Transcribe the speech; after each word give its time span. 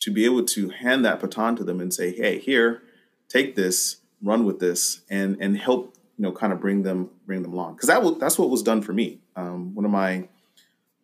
to 0.00 0.10
be 0.10 0.24
able 0.24 0.44
to 0.44 0.70
hand 0.70 1.04
that 1.04 1.20
baton 1.20 1.56
to 1.56 1.64
them 1.64 1.80
and 1.80 1.92
say, 1.92 2.12
"Hey, 2.12 2.38
here, 2.38 2.82
take 3.28 3.54
this, 3.54 3.98
run 4.22 4.44
with 4.44 4.58
this," 4.58 5.02
and 5.08 5.36
and 5.40 5.58
help 5.58 5.94
you 6.16 6.22
know 6.22 6.32
kind 6.32 6.52
of 6.52 6.60
bring 6.60 6.82
them 6.82 7.10
bring 7.26 7.42
them 7.42 7.52
along 7.52 7.74
because 7.74 7.88
that 7.88 8.02
was, 8.02 8.18
that's 8.18 8.38
what 8.38 8.50
was 8.50 8.62
done 8.62 8.82
for 8.82 8.92
me. 8.92 9.20
Um, 9.36 9.74
one 9.74 9.84
of 9.84 9.90
my 9.90 10.28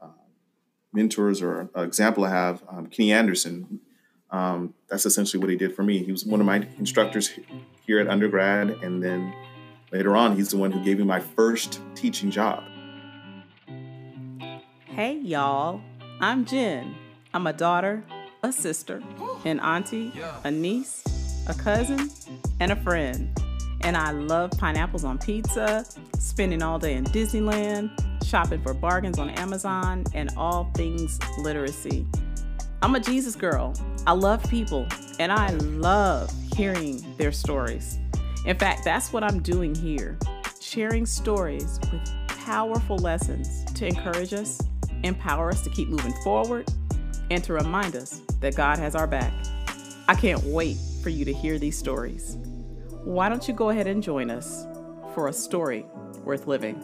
uh, 0.00 0.08
mentors 0.92 1.42
or 1.42 1.70
uh, 1.76 1.82
example 1.82 2.24
I 2.24 2.30
have, 2.30 2.62
um, 2.68 2.86
Kenny 2.86 3.12
Anderson. 3.12 3.80
Um, 4.28 4.74
that's 4.88 5.06
essentially 5.06 5.40
what 5.40 5.50
he 5.50 5.56
did 5.56 5.76
for 5.76 5.84
me. 5.84 6.02
He 6.02 6.10
was 6.10 6.26
one 6.26 6.40
of 6.40 6.46
my 6.46 6.66
instructors 6.78 7.30
here 7.86 8.00
at 8.00 8.08
undergrad, 8.08 8.70
and 8.82 9.02
then 9.02 9.32
later 9.92 10.16
on, 10.16 10.34
he's 10.36 10.50
the 10.50 10.56
one 10.56 10.72
who 10.72 10.82
gave 10.82 10.98
me 10.98 11.04
my 11.04 11.20
first 11.20 11.80
teaching 11.94 12.30
job. 12.30 12.64
Hey, 14.86 15.18
y'all. 15.18 15.80
I'm 16.20 16.44
Jen. 16.44 16.96
I'm 17.34 17.46
a 17.46 17.52
daughter, 17.52 18.02
a 18.42 18.52
sister, 18.52 19.02
an 19.44 19.60
auntie, 19.60 20.12
a 20.44 20.50
niece, 20.50 21.02
a 21.48 21.54
cousin, 21.54 22.10
and 22.60 22.72
a 22.72 22.76
friend. 22.76 23.30
And 23.82 23.96
I 23.96 24.10
love 24.10 24.50
pineapples 24.52 25.04
on 25.04 25.18
pizza, 25.18 25.84
spending 26.18 26.62
all 26.62 26.78
day 26.78 26.94
in 26.94 27.04
Disneyland, 27.04 27.90
shopping 28.24 28.60
for 28.62 28.74
bargains 28.74 29.18
on 29.18 29.30
Amazon, 29.30 30.04
and 30.14 30.30
all 30.36 30.70
things 30.74 31.18
literacy. 31.38 32.06
I'm 32.82 32.94
a 32.94 33.00
Jesus 33.00 33.36
girl. 33.36 33.74
I 34.06 34.12
love 34.12 34.42
people, 34.50 34.86
and 35.18 35.32
I 35.32 35.50
love 35.50 36.32
hearing 36.56 37.04
their 37.16 37.32
stories. 37.32 37.98
In 38.44 38.56
fact, 38.56 38.84
that's 38.84 39.12
what 39.12 39.24
I'm 39.24 39.40
doing 39.40 39.74
here 39.74 40.18
sharing 40.60 41.06
stories 41.06 41.78
with 41.92 42.02
powerful 42.26 42.96
lessons 42.98 43.64
to 43.72 43.86
encourage 43.86 44.34
us, 44.34 44.60
empower 45.04 45.50
us 45.50 45.62
to 45.62 45.70
keep 45.70 45.88
moving 45.88 46.12
forward, 46.24 46.68
and 47.30 47.42
to 47.44 47.52
remind 47.52 47.96
us 47.96 48.20
that 48.40 48.54
God 48.54 48.78
has 48.78 48.94
our 48.94 49.06
back. 49.06 49.32
I 50.08 50.14
can't 50.14 50.42
wait 50.44 50.76
for 51.02 51.10
you 51.10 51.24
to 51.24 51.32
hear 51.32 51.58
these 51.58 51.78
stories. 51.78 52.36
Why 53.04 53.28
don't 53.28 53.46
you 53.46 53.54
go 53.54 53.70
ahead 53.70 53.86
and 53.86 54.02
join 54.02 54.30
us 54.30 54.66
for 55.14 55.28
a 55.28 55.32
story 55.32 55.86
worth 56.24 56.46
living? 56.46 56.82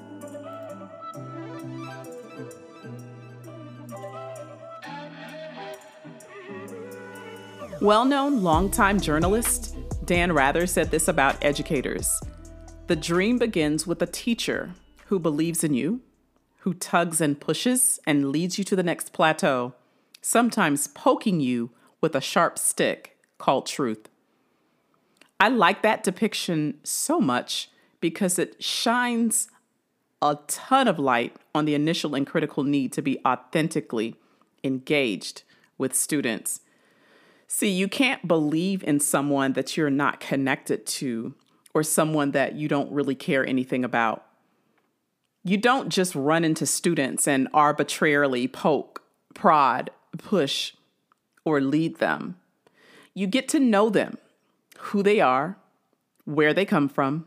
Well 7.80 8.04
known 8.04 8.42
longtime 8.42 9.00
journalist 9.00 9.76
Dan 10.04 10.32
Rather 10.32 10.66
said 10.66 10.90
this 10.90 11.08
about 11.08 11.42
educators 11.44 12.20
The 12.86 12.96
dream 12.96 13.38
begins 13.38 13.86
with 13.86 14.02
a 14.02 14.06
teacher 14.06 14.74
who 15.06 15.18
believes 15.18 15.62
in 15.62 15.74
you, 15.74 16.00
who 16.58 16.74
tugs 16.74 17.20
and 17.20 17.40
pushes 17.40 18.00
and 18.06 18.30
leads 18.30 18.58
you 18.58 18.64
to 18.64 18.76
the 18.76 18.82
next 18.82 19.12
plateau, 19.12 19.74
sometimes 20.22 20.86
poking 20.86 21.40
you 21.40 21.70
with 22.00 22.14
a 22.14 22.20
sharp 22.20 22.58
stick 22.58 23.18
called 23.36 23.66
truth. 23.66 24.08
I 25.38 25.48
like 25.48 25.82
that 25.82 26.04
depiction 26.04 26.78
so 26.84 27.20
much 27.20 27.68
because 28.00 28.38
it 28.38 28.62
shines 28.62 29.48
a 30.22 30.38
ton 30.46 30.86
of 30.86 31.00
light 31.00 31.36
on 31.54 31.64
the 31.64 31.74
initial 31.74 32.14
and 32.14 32.26
critical 32.26 32.62
need 32.62 32.92
to 32.92 33.02
be 33.02 33.18
authentically 33.26 34.14
engaged 34.62 35.42
with 35.76 35.94
students. 35.94 36.60
See, 37.48 37.68
you 37.68 37.88
can't 37.88 38.26
believe 38.26 38.84
in 38.84 39.00
someone 39.00 39.54
that 39.54 39.76
you're 39.76 39.90
not 39.90 40.20
connected 40.20 40.86
to 40.86 41.34
or 41.74 41.82
someone 41.82 42.30
that 42.30 42.54
you 42.54 42.68
don't 42.68 42.92
really 42.92 43.16
care 43.16 43.44
anything 43.44 43.84
about. 43.84 44.24
You 45.42 45.56
don't 45.56 45.88
just 45.88 46.14
run 46.14 46.44
into 46.44 46.66
students 46.66 47.26
and 47.26 47.48
arbitrarily 47.52 48.46
poke, 48.46 49.02
prod, 49.34 49.90
push, 50.18 50.74
or 51.44 51.60
lead 51.60 51.98
them. 51.98 52.36
You 53.14 53.26
get 53.26 53.48
to 53.48 53.60
know 53.60 53.90
them, 53.90 54.18
who 54.78 55.02
they 55.02 55.20
are, 55.20 55.56
where 56.24 56.54
they 56.54 56.64
come 56.64 56.88
from, 56.88 57.26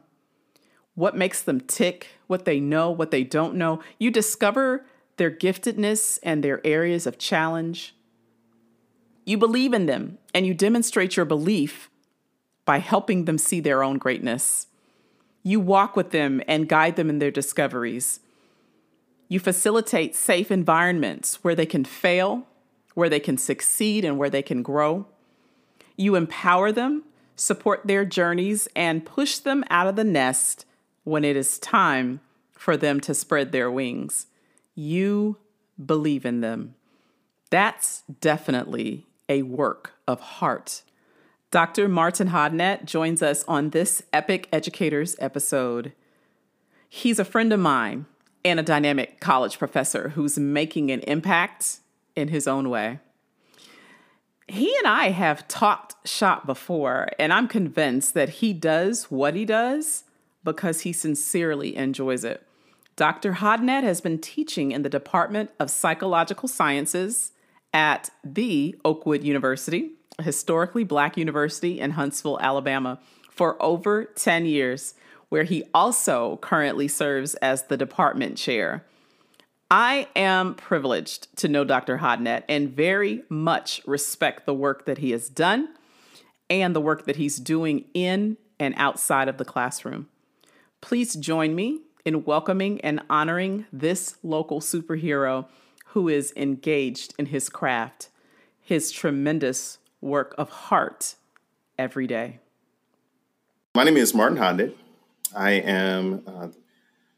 what 0.95 1.17
makes 1.17 1.41
them 1.41 1.59
tick, 1.61 2.07
what 2.27 2.45
they 2.45 2.59
know, 2.59 2.89
what 2.89 3.11
they 3.11 3.23
don't 3.23 3.55
know. 3.55 3.81
You 3.99 4.09
discover 4.11 4.85
their 5.17 5.31
giftedness 5.31 6.19
and 6.23 6.43
their 6.43 6.65
areas 6.65 7.05
of 7.05 7.17
challenge. 7.17 7.95
You 9.25 9.37
believe 9.37 9.73
in 9.73 9.85
them 9.85 10.17
and 10.33 10.45
you 10.45 10.53
demonstrate 10.53 11.15
your 11.15 11.25
belief 11.25 11.89
by 12.63 12.79
helping 12.79 13.25
them 13.25 13.37
see 13.37 13.59
their 13.59 13.83
own 13.83 13.97
greatness. 13.97 14.67
You 15.43 15.59
walk 15.59 15.95
with 15.95 16.11
them 16.11 16.41
and 16.47 16.69
guide 16.69 16.95
them 16.95 17.09
in 17.09 17.19
their 17.19 17.31
discoveries. 17.31 18.19
You 19.27 19.39
facilitate 19.39 20.15
safe 20.15 20.51
environments 20.51 21.43
where 21.43 21.55
they 21.55 21.65
can 21.65 21.85
fail, 21.85 22.47
where 22.95 23.09
they 23.09 23.19
can 23.19 23.37
succeed, 23.37 24.03
and 24.03 24.17
where 24.17 24.29
they 24.29 24.41
can 24.41 24.63
grow. 24.63 25.05
You 25.95 26.15
empower 26.15 26.71
them, 26.71 27.03
support 27.35 27.81
their 27.85 28.03
journeys, 28.03 28.67
and 28.75 29.05
push 29.05 29.37
them 29.37 29.63
out 29.69 29.87
of 29.87 29.95
the 29.95 30.03
nest 30.03 30.65
when 31.03 31.23
it 31.23 31.35
is 31.35 31.59
time 31.59 32.19
for 32.51 32.75
them 32.75 32.99
to 33.01 33.13
spread 33.13 33.51
their 33.51 33.69
wings. 33.69 34.25
You 34.73 35.37
believe 35.83 36.25
in 36.25 36.41
them. 36.41 36.75
That's 37.49 38.03
definitely 38.21 39.05
a 39.29 39.43
work 39.43 39.93
of 40.07 40.19
heart. 40.19 40.81
Dr. 41.51 41.87
Martin 41.87 42.29
Hodnett 42.29 42.85
joins 42.85 43.21
us 43.21 43.45
on 43.47 43.69
this 43.69 44.01
Epic 44.11 44.49
Educators 44.51 45.15
episode. 45.19 45.93
He's 46.89 47.19
a 47.19 47.25
friend 47.25 47.53
of 47.53 47.59
mine 47.59 48.07
and 48.43 48.59
a 48.59 48.63
dynamic 48.63 49.19
college 49.19 49.57
professor 49.57 50.09
who's 50.09 50.37
making 50.37 50.91
an 50.91 50.99
impact 51.01 51.79
in 52.15 52.29
his 52.29 52.47
own 52.47 52.69
way. 52.69 52.99
He 54.47 54.75
and 54.77 54.87
I 54.87 55.09
have 55.09 55.47
talked 55.47 56.07
shop 56.07 56.45
before, 56.45 57.09
and 57.17 57.33
I'm 57.33 57.47
convinced 57.47 58.13
that 58.13 58.29
he 58.29 58.53
does 58.53 59.05
what 59.05 59.33
he 59.33 59.43
does 59.43 60.03
because 60.43 60.81
he 60.81 60.93
sincerely 60.93 61.75
enjoys 61.75 62.23
it. 62.23 62.45
Dr. 62.95 63.33
Hodnett 63.33 63.83
has 63.83 63.99
been 63.99 64.19
teaching 64.19 64.71
in 64.71 64.83
the 64.83 64.89
Department 64.89 65.49
of 65.59 65.69
Psychological 65.69 66.47
Sciences 66.47 67.33
at 67.73 68.09
the 68.23 68.75
Oakwood 68.85 69.23
University, 69.23 69.91
a 70.17 70.23
historically 70.23 70.85
black 70.85 71.17
university 71.17 71.79
in 71.79 71.91
Huntsville, 71.91 72.39
Alabama, 72.39 72.99
for 73.29 73.61
over 73.61 74.05
10 74.05 74.45
years, 74.45 74.93
where 75.27 75.43
he 75.43 75.63
also 75.73 76.37
currently 76.37 76.87
serves 76.87 77.35
as 77.35 77.63
the 77.63 77.75
department 77.75 78.37
chair. 78.37 78.85
I 79.69 80.07
am 80.15 80.53
privileged 80.55 81.35
to 81.37 81.47
know 81.47 81.63
Dr. 81.63 81.97
Hodnett 81.97 82.43
and 82.47 82.69
very 82.69 83.23
much 83.29 83.81
respect 83.85 84.45
the 84.45 84.53
work 84.53 84.85
that 84.85 84.99
he 84.99 85.11
has 85.11 85.27
done 85.29 85.69
and 86.49 86.75
the 86.75 86.81
work 86.81 87.05
that 87.05 87.15
he's 87.15 87.37
doing 87.37 87.85
in 87.93 88.37
and 88.59 88.75
outside 88.77 89.27
of 89.27 89.37
the 89.37 89.45
classroom. 89.45 90.07
Please 90.81 91.15
join 91.15 91.55
me 91.55 91.81
in 92.05 92.23
welcoming 92.23 92.79
and 92.81 93.01
honoring 93.09 93.65
this 93.73 94.17
local 94.21 94.61
superhero 94.61 95.47
who 95.87 96.07
is 96.07 96.31
engaged 96.35 97.15
in 97.17 97.27
his 97.27 97.49
craft, 97.49 98.09
his 98.61 98.91
tremendous 98.91 99.79
work 99.99 100.35
of 100.37 100.49
heart 100.49 101.15
every 101.79 102.05
day. 102.05 102.39
My 103.73 103.83
name 103.83 103.97
is 103.97 104.13
Martin 104.13 104.37
Hodnett. 104.37 104.75
I 105.35 105.51
am 105.53 106.21
uh, 106.27 106.47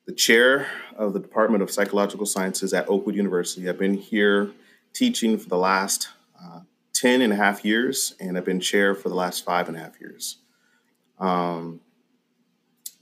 the 0.08 0.14
chair 0.14 0.68
of 0.96 1.14
the 1.14 1.20
Department 1.20 1.62
of 1.62 1.70
Psychological 1.70 2.26
Sciences 2.26 2.74
at 2.74 2.90
Oakwood 2.90 3.16
University. 3.16 3.70
I've 3.70 3.78
been 3.78 3.94
here 3.94 4.52
teaching 4.94 5.38
for 5.38 5.50
the 5.50 5.58
last 5.58 6.08
uh, 6.42 6.62
10 6.94 7.22
and 7.22 7.34
a 7.34 7.36
half 7.36 7.66
years, 7.66 8.16
and 8.20 8.38
I've 8.38 8.46
been 8.46 8.62
chair 8.62 8.96
for 8.96 9.10
the 9.10 9.16
last 9.16 9.44
five 9.44 9.68
and 9.68 9.76
a 9.76 9.82
half 9.82 10.00
years. 10.00 10.38
Um, 11.20 11.82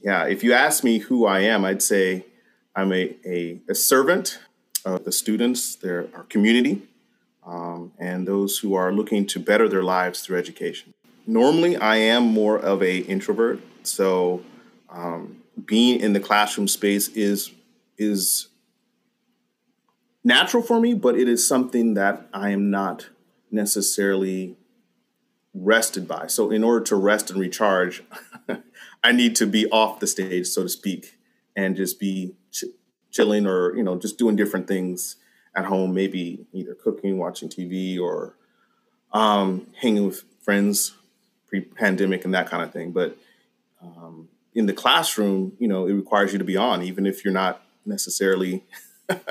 yeah, 0.02 0.26
if 0.26 0.44
you 0.44 0.54
ask 0.54 0.84
me 0.84 0.98
who 0.98 1.28
I 1.28 1.42
am, 1.42 1.64
I'd 1.64 1.84
say 1.84 2.26
I'm 2.76 2.92
a, 2.92 3.16
a, 3.24 3.62
a 3.70 3.76
servant 3.76 4.40
of 4.84 5.06
the 5.06 5.12
students, 5.12 5.76
their 5.76 6.08
our 6.16 6.24
community, 6.24 6.82
um, 7.46 7.92
and 8.00 8.28
those 8.28 8.58
who 8.58 8.74
are 8.74 8.92
looking 8.92 9.28
to 9.28 9.40
better 9.40 9.70
their 9.70 9.84
lives 9.84 10.22
through 10.22 10.40
education. 10.40 10.94
Normally, 11.28 11.78
I 11.78 11.98
am 11.98 12.24
more 12.24 12.58
of 12.58 12.82
a 12.82 12.98
introvert, 12.98 13.60
so 13.84 14.44
um, 14.90 15.44
being 15.64 16.00
in 16.00 16.14
the 16.14 16.20
classroom 16.20 16.68
space 16.68 17.08
is 17.10 17.52
is 17.98 18.50
natural 20.24 20.62
for 20.62 20.80
me, 20.82 20.94
but 20.94 21.18
it 21.18 21.30
is 21.30 21.48
something 21.48 21.94
that 21.94 22.28
I 22.34 22.50
am 22.50 22.70
not 22.70 23.10
necessarily 23.52 24.58
rested 25.54 26.08
by. 26.08 26.28
So, 26.28 26.52
in 26.52 26.64
order 26.64 26.84
to 26.86 26.96
rest 26.96 27.30
and 27.32 27.40
recharge, 27.40 28.04
I 29.04 29.12
need 29.12 29.36
to 29.38 29.48
be 29.48 29.68
off 29.68 30.00
the 30.00 30.08
stage, 30.08 30.48
so 30.48 30.64
to 30.64 30.70
speak, 30.70 31.18
and 31.56 31.76
just 31.76 32.00
be 32.00 32.36
chilling 33.16 33.48
or 33.48 33.76
you 33.78 33.84
know 33.84 33.98
just 33.98 34.18
doing 34.18 34.36
different 34.36 34.68
things 34.68 35.16
at 35.56 35.64
home 35.66 35.94
maybe 35.94 36.46
either 36.52 36.76
cooking 36.76 37.18
watching 37.18 37.48
tv 37.48 37.98
or 37.98 38.36
um, 39.14 39.68
hanging 39.82 40.06
with 40.06 40.24
friends 40.44 40.94
pre-pandemic 41.48 42.26
and 42.26 42.34
that 42.34 42.50
kind 42.50 42.62
of 42.62 42.74
thing 42.74 42.92
but 42.92 43.18
um, 43.82 44.28
in 44.56 44.66
the 44.66 44.74
classroom 44.74 45.54
you 45.60 45.68
know 45.68 45.86
it 45.86 45.94
requires 45.94 46.32
you 46.34 46.40
to 46.40 46.46
be 46.46 46.58
on 46.58 46.82
even 46.82 47.06
if 47.06 47.24
you're 47.24 47.34
not 47.34 47.62
necessarily 47.86 48.64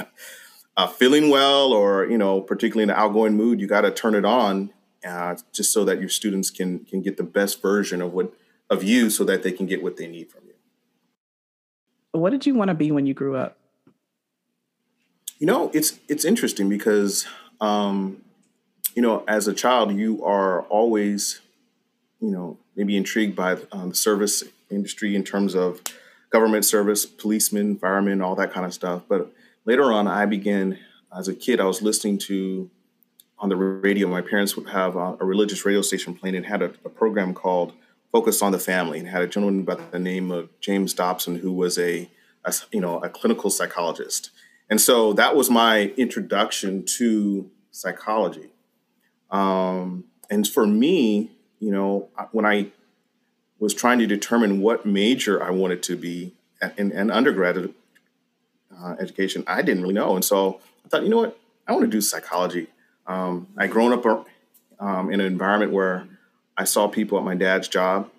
uh, 0.76 0.86
feeling 0.86 1.30
well 1.30 1.72
or 1.72 2.06
you 2.06 2.18
know 2.18 2.40
particularly 2.40 2.84
in 2.84 2.90
an 2.90 2.96
outgoing 2.96 3.36
mood 3.36 3.60
you 3.60 3.66
got 3.66 3.80
to 3.80 3.90
turn 3.90 4.14
it 4.14 4.24
on 4.24 4.70
uh, 5.04 5.36
just 5.52 5.72
so 5.72 5.84
that 5.84 6.00
your 6.00 6.08
students 6.08 6.50
can 6.50 6.80
can 6.84 7.02
get 7.02 7.16
the 7.16 7.22
best 7.22 7.60
version 7.60 8.00
of 8.00 8.12
what 8.12 8.32
of 8.70 8.82
you, 8.82 9.10
so 9.10 9.24
that 9.24 9.42
they 9.42 9.52
can 9.52 9.66
get 9.66 9.82
what 9.82 9.96
they 9.96 10.06
need 10.06 10.30
from 10.30 10.42
you. 10.46 10.54
What 12.12 12.30
did 12.30 12.46
you 12.46 12.54
want 12.54 12.68
to 12.68 12.74
be 12.74 12.90
when 12.90 13.06
you 13.06 13.14
grew 13.14 13.36
up? 13.36 13.58
You 15.38 15.46
know, 15.46 15.70
it's 15.74 15.98
it's 16.08 16.24
interesting 16.24 16.68
because 16.68 17.26
um, 17.60 18.22
you 18.94 19.02
know, 19.02 19.24
as 19.26 19.48
a 19.48 19.52
child, 19.52 19.94
you 19.94 20.24
are 20.24 20.62
always, 20.62 21.40
you 22.20 22.30
know, 22.30 22.58
maybe 22.76 22.96
intrigued 22.96 23.36
by 23.36 23.58
um, 23.72 23.90
the 23.90 23.94
service 23.94 24.44
industry 24.74 25.14
in 25.14 25.24
terms 25.24 25.54
of 25.54 25.80
government 26.30 26.64
service, 26.64 27.06
policemen, 27.06 27.76
firemen, 27.78 28.20
all 28.20 28.34
that 28.34 28.52
kind 28.52 28.66
of 28.66 28.74
stuff. 28.74 29.02
But 29.08 29.32
later 29.64 29.92
on, 29.92 30.08
I 30.08 30.26
began 30.26 30.78
as 31.16 31.28
a 31.28 31.34
kid. 31.34 31.60
I 31.60 31.64
was 31.64 31.82
listening 31.82 32.18
to 32.18 32.70
on 33.38 33.48
the 33.48 33.56
radio. 33.56 34.08
My 34.08 34.20
parents 34.20 34.56
would 34.56 34.68
have 34.68 34.96
a, 34.96 35.16
a 35.20 35.24
religious 35.24 35.64
radio 35.64 35.82
station 35.82 36.14
playing 36.14 36.36
and 36.36 36.46
had 36.46 36.62
a, 36.62 36.72
a, 36.84 36.88
program 36.88 37.34
called 37.34 37.72
Focus 38.12 38.42
on 38.42 38.52
the 38.52 38.58
Family, 38.58 38.98
and 38.98 39.08
had 39.08 39.22
a 39.22 39.26
gentleman 39.26 39.64
by 39.64 39.74
the 39.74 39.98
name 39.98 40.30
of 40.30 40.48
James 40.60 40.94
Dobson 40.94 41.36
who 41.36 41.52
was 41.52 41.78
a, 41.78 42.08
a 42.44 42.54
you 42.72 42.80
know 42.80 42.98
a 43.00 43.08
clinical 43.08 43.50
psychologist. 43.50 44.30
And 44.70 44.80
so 44.80 45.12
that 45.14 45.36
was 45.36 45.50
my 45.50 45.92
introduction 45.96 46.84
to 46.98 47.50
psychology. 47.70 48.50
Um, 49.30 50.04
and 50.30 50.48
for 50.48 50.66
me, 50.66 51.32
you 51.60 51.70
know, 51.70 52.08
when 52.32 52.46
I 52.46 52.72
was 53.64 53.75
trying 53.75 53.99
to 53.99 54.06
determine 54.06 54.61
what 54.61 54.84
major 54.84 55.43
I 55.43 55.50
wanted 55.50 55.82
to 55.84 55.96
be 55.96 56.32
in, 56.76 56.93
in 56.93 57.11
undergraduate 57.11 57.75
uh, 58.78 58.94
education, 59.00 59.43
I 59.46 59.62
didn't 59.62 59.82
really 59.82 59.94
know. 59.94 60.14
And 60.14 60.25
so 60.25 60.61
I 60.84 60.88
thought, 60.88 61.02
you 61.02 61.08
know 61.08 61.16
what, 61.16 61.38
I 61.66 61.72
want 61.72 61.84
to 61.84 61.90
do 61.90 62.02
psychology. 62.02 62.66
Um, 63.06 63.49
I 63.56 63.66
grown 63.66 63.93
up 63.94 64.26
um, 64.78 65.11
in 65.11 65.20
an 65.20 65.26
environment 65.26 65.72
where 65.72 66.06
I 66.58 66.64
saw 66.64 66.88
people 66.88 67.16
at 67.16 67.25
my 67.25 67.34
dad's 67.34 67.66
job, 67.66 68.11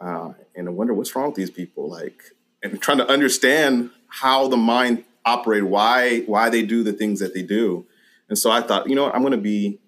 uh, 0.00 0.32
and 0.54 0.68
I 0.68 0.70
wonder 0.70 0.94
what's 0.94 1.14
wrong 1.14 1.26
with 1.26 1.36
these 1.36 1.50
people. 1.50 1.88
Like, 1.88 2.22
and 2.62 2.80
trying 2.80 2.98
to 2.98 3.06
understand 3.06 3.90
how 4.08 4.48
the 4.48 4.56
mind 4.56 5.04
operates, 5.26 5.64
why 5.64 6.20
why 6.20 6.48
they 6.48 6.62
do 6.62 6.82
the 6.82 6.94
things 6.94 7.20
that 7.20 7.34
they 7.34 7.42
do. 7.42 7.86
And 8.30 8.38
so 8.38 8.50
I 8.50 8.62
thought, 8.62 8.88
you 8.88 8.94
know 8.94 9.04
what, 9.04 9.14
I'm 9.14 9.20
going 9.20 9.32
to 9.32 9.36
be 9.36 9.78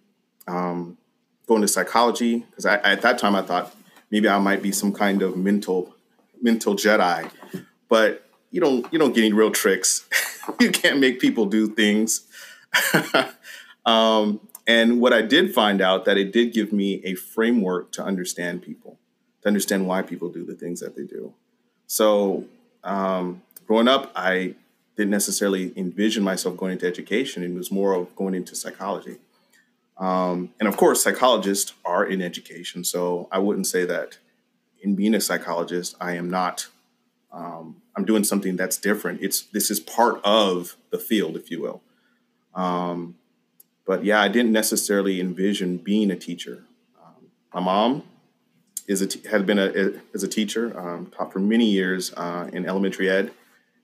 um, 0.47 0.99
going 1.47 1.63
to 1.63 1.69
psychology 1.69 2.41
because 2.51 2.67
at 2.67 3.01
that 3.01 3.19
time 3.19 3.35
I 3.35 3.43
thought 3.43 3.75
maybe 4.11 4.29
I 4.29 4.39
might 4.39 4.63
be 4.63 4.73
some 4.73 4.93
kind 4.93 5.23
of 5.23 5.37
mental 5.37 5.95
mental 6.41 6.75
Jedi, 6.75 7.31
but 7.89 8.29
you 8.51 8.61
don't 8.61 8.91
you 8.93 8.99
don't 8.99 9.15
get 9.15 9.25
any 9.25 9.33
real 9.33 9.51
tricks. 9.51 10.07
you 10.61 10.71
can't 10.71 10.99
make 10.99 11.21
people 11.21 11.47
do 11.47 11.69
things. 11.69 12.27
um, 13.87 14.41
and 14.67 15.01
what 15.01 15.13
I 15.13 15.23
did 15.23 15.55
find 15.55 15.81
out 15.81 16.05
that 16.07 16.19
it 16.19 16.33
did 16.33 16.53
give 16.53 16.73
me 16.73 17.01
a 17.05 17.15
framework 17.15 17.93
to 17.93 18.05
understand 18.05 18.63
people, 18.63 18.99
to 19.43 19.49
understand 19.49 19.87
why 19.87 20.03
people 20.03 20.29
do 20.29 20.45
the 20.45 20.55
things 20.55 20.81
that 20.81 20.97
they 20.97 21.05
do. 21.05 21.35
So 21.87 22.45
um, 22.83 23.43
growing 23.67 23.89
up, 23.89 24.11
I 24.17 24.55
didn't 24.97 25.11
necessarily 25.11 25.73
envision 25.77 26.25
myself 26.25 26.57
going 26.57 26.73
into 26.73 26.87
education. 26.87 27.43
It 27.43 27.55
was 27.55 27.71
more 27.71 27.95
of 27.95 28.15
going 28.17 28.35
into 28.35 28.57
psychology. 28.57 29.19
Um, 29.99 30.53
and 30.61 30.69
of 30.69 30.77
course, 30.77 31.03
psychologists 31.03 31.73
are 31.85 32.05
in 32.05 32.21
education. 32.21 32.85
So 32.85 33.29
I 33.33 33.39
wouldn't 33.39 33.67
say 33.67 33.85
that 33.87 34.19
in 34.83 34.95
being 34.95 35.15
a 35.15 35.21
psychologist, 35.21 35.97
I 36.01 36.13
am 36.13 36.29
not, 36.29 36.69
um, 37.33 37.83
I'm 37.97 38.05
doing 38.05 38.25
something 38.25 38.57
that's 38.57 38.77
different. 38.77 39.23
It's, 39.23 39.43
this 39.43 39.71
is 39.71 39.81
part 39.81 40.21
of 40.23 40.77
the 40.91 40.99
field, 40.99 41.37
if 41.37 41.51
you 41.51 41.63
will. 41.63 41.83
Um, 42.55 43.17
but 43.87 44.05
yeah, 44.05 44.21
I 44.21 44.29
didn't 44.29 44.53
necessarily 44.53 45.21
envision 45.21 45.79
being 45.79 46.11
a 46.11 46.17
teacher. 46.17 46.65
Um, 47.03 47.31
my 47.55 47.61
mom 47.61 48.03
is 48.87 49.01
a 49.01 49.07
t- 49.07 49.29
had 49.29 49.47
been 49.47 49.59
a, 49.59 49.67
a, 49.67 49.93
as 50.15 50.23
a 50.23 50.29
teacher, 50.29 50.79
um, 50.79 51.07
taught 51.07 51.33
for 51.33 51.39
many 51.39 51.67
years 51.67 52.13
uh, 52.17 52.49
in 52.53 52.67
elementary 52.67 53.09
ed, 53.09 53.33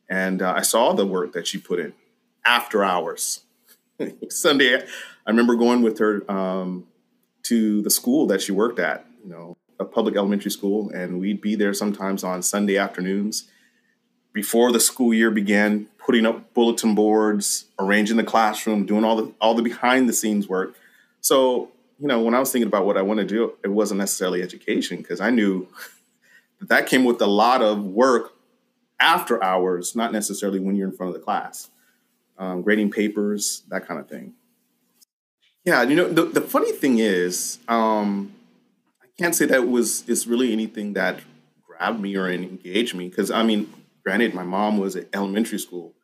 and 0.09 0.43
uh, 0.43 0.55
I 0.57 0.63
saw 0.63 0.93
the 0.93 1.07
work 1.07 1.33
that 1.33 1.47
she 1.47 1.59
put 1.59 1.79
in 1.79 1.95
after 2.45 2.85
hours. 2.85 3.43
Sunday, 4.29 4.85
I 5.27 5.31
remember 5.31 5.55
going 5.55 5.83
with 5.83 5.99
her 5.99 6.31
um, 6.31 6.87
to 7.45 7.83
the 7.83 7.91
school 7.91 8.27
that 8.27 8.43
she 8.43 8.53
worked 8.53 8.79
at, 8.79 9.07
you 9.25 9.31
know, 9.31 9.57
a 9.79 9.85
public 9.85 10.17
elementary 10.17 10.51
school, 10.51 10.91
and 10.91 11.21
we'd 11.21 11.41
be 11.41 11.55
there 11.55 11.75
sometimes 11.75 12.23
on 12.23 12.43
Sunday 12.43 12.77
afternoons 12.77 13.49
before 14.33 14.73
the 14.73 14.81
school 14.81 15.13
year 15.13 15.31
began, 15.31 15.87
putting 15.99 16.25
up 16.27 16.55
bulletin 16.55 16.95
boards, 16.95 17.67
arranging 17.79 18.17
the 18.17 18.25
classroom, 18.25 18.87
doing 18.87 19.05
all 19.05 19.17
the 19.17 19.33
all 19.41 19.55
the 19.55 19.63
behind 19.63 20.09
the 20.09 20.13
scenes 20.13 20.49
work. 20.49 20.75
So, 21.21 21.71
you 21.99 22.09
know, 22.09 22.21
when 22.21 22.35
I 22.35 22.41
was 22.41 22.51
thinking 22.51 22.69
about 22.69 22.87
what 22.87 22.97
I 22.97 23.03
want 23.03 23.21
to 23.21 23.27
do, 23.27 23.55
it 23.63 23.69
wasn't 23.69 23.99
necessarily 23.99 24.43
education 24.43 24.99
because 24.99 25.21
I 25.21 25.31
knew 25.31 25.69
that 26.61 26.69
that 26.69 26.87
came 26.87 27.05
with 27.05 27.21
a 27.21 27.27
lot 27.27 27.63
of 27.63 27.85
work 27.85 28.33
after 29.01 29.43
hours, 29.43 29.95
not 29.97 30.13
necessarily 30.13 30.61
when 30.61 30.77
you're 30.77 30.89
in 30.89 30.97
front 30.97 31.15
of 31.15 31.21
the 31.21 31.25
class 31.25 31.71
um, 32.39 32.63
grading 32.63 32.91
papers, 32.91 33.63
that 33.69 33.87
kind 33.87 34.01
of 34.01 34.09
thing. 34.09 34.35
Yeah, 35.65 35.83
you 35.85 35.95
know, 35.95 36.09
the, 36.09 36.25
the 36.25 36.41
funny 36.41 36.73
thing 36.73 36.99
is, 36.99 37.59
um, 37.69 38.33
I 39.01 39.07
can't 39.17 39.35
say 39.35 39.47
that 39.47 39.69
was 39.69 40.03
it's 40.09 40.27
really 40.27 40.53
anything 40.53 40.95
that 40.95 41.21
grabbed 41.65 42.01
me 42.01 42.17
or 42.17 42.29
engaged 42.29 42.97
me 42.97 43.09
because 43.09 43.31
I 43.31 43.45
mean, 43.45 43.73
granted, 44.05 44.35
my 44.35 44.43
mom 44.43 44.79
was 44.79 44.97
an 44.97 45.07
elementary 45.13 45.61
school 45.61 45.95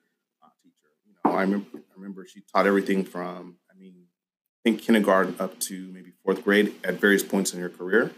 uh, 0.42 0.48
teacher. 0.62 0.74
You 1.06 1.14
know, 1.24 1.36
I 1.36 1.42
remember, 1.42 1.66
I 1.74 1.94
remember 1.96 2.24
she 2.24 2.42
taught 2.54 2.68
everything 2.68 3.04
from, 3.04 3.56
I 3.68 3.76
mean, 3.76 3.96
I 4.06 4.70
think 4.70 4.82
kindergarten 4.82 5.34
up 5.40 5.58
to 5.60 5.90
maybe 5.92 6.12
fourth 6.24 6.44
grade 6.44 6.74
at 6.84 6.94
various 6.94 7.24
points 7.24 7.52
in 7.52 7.60
her 7.60 7.68
career. 7.68 8.12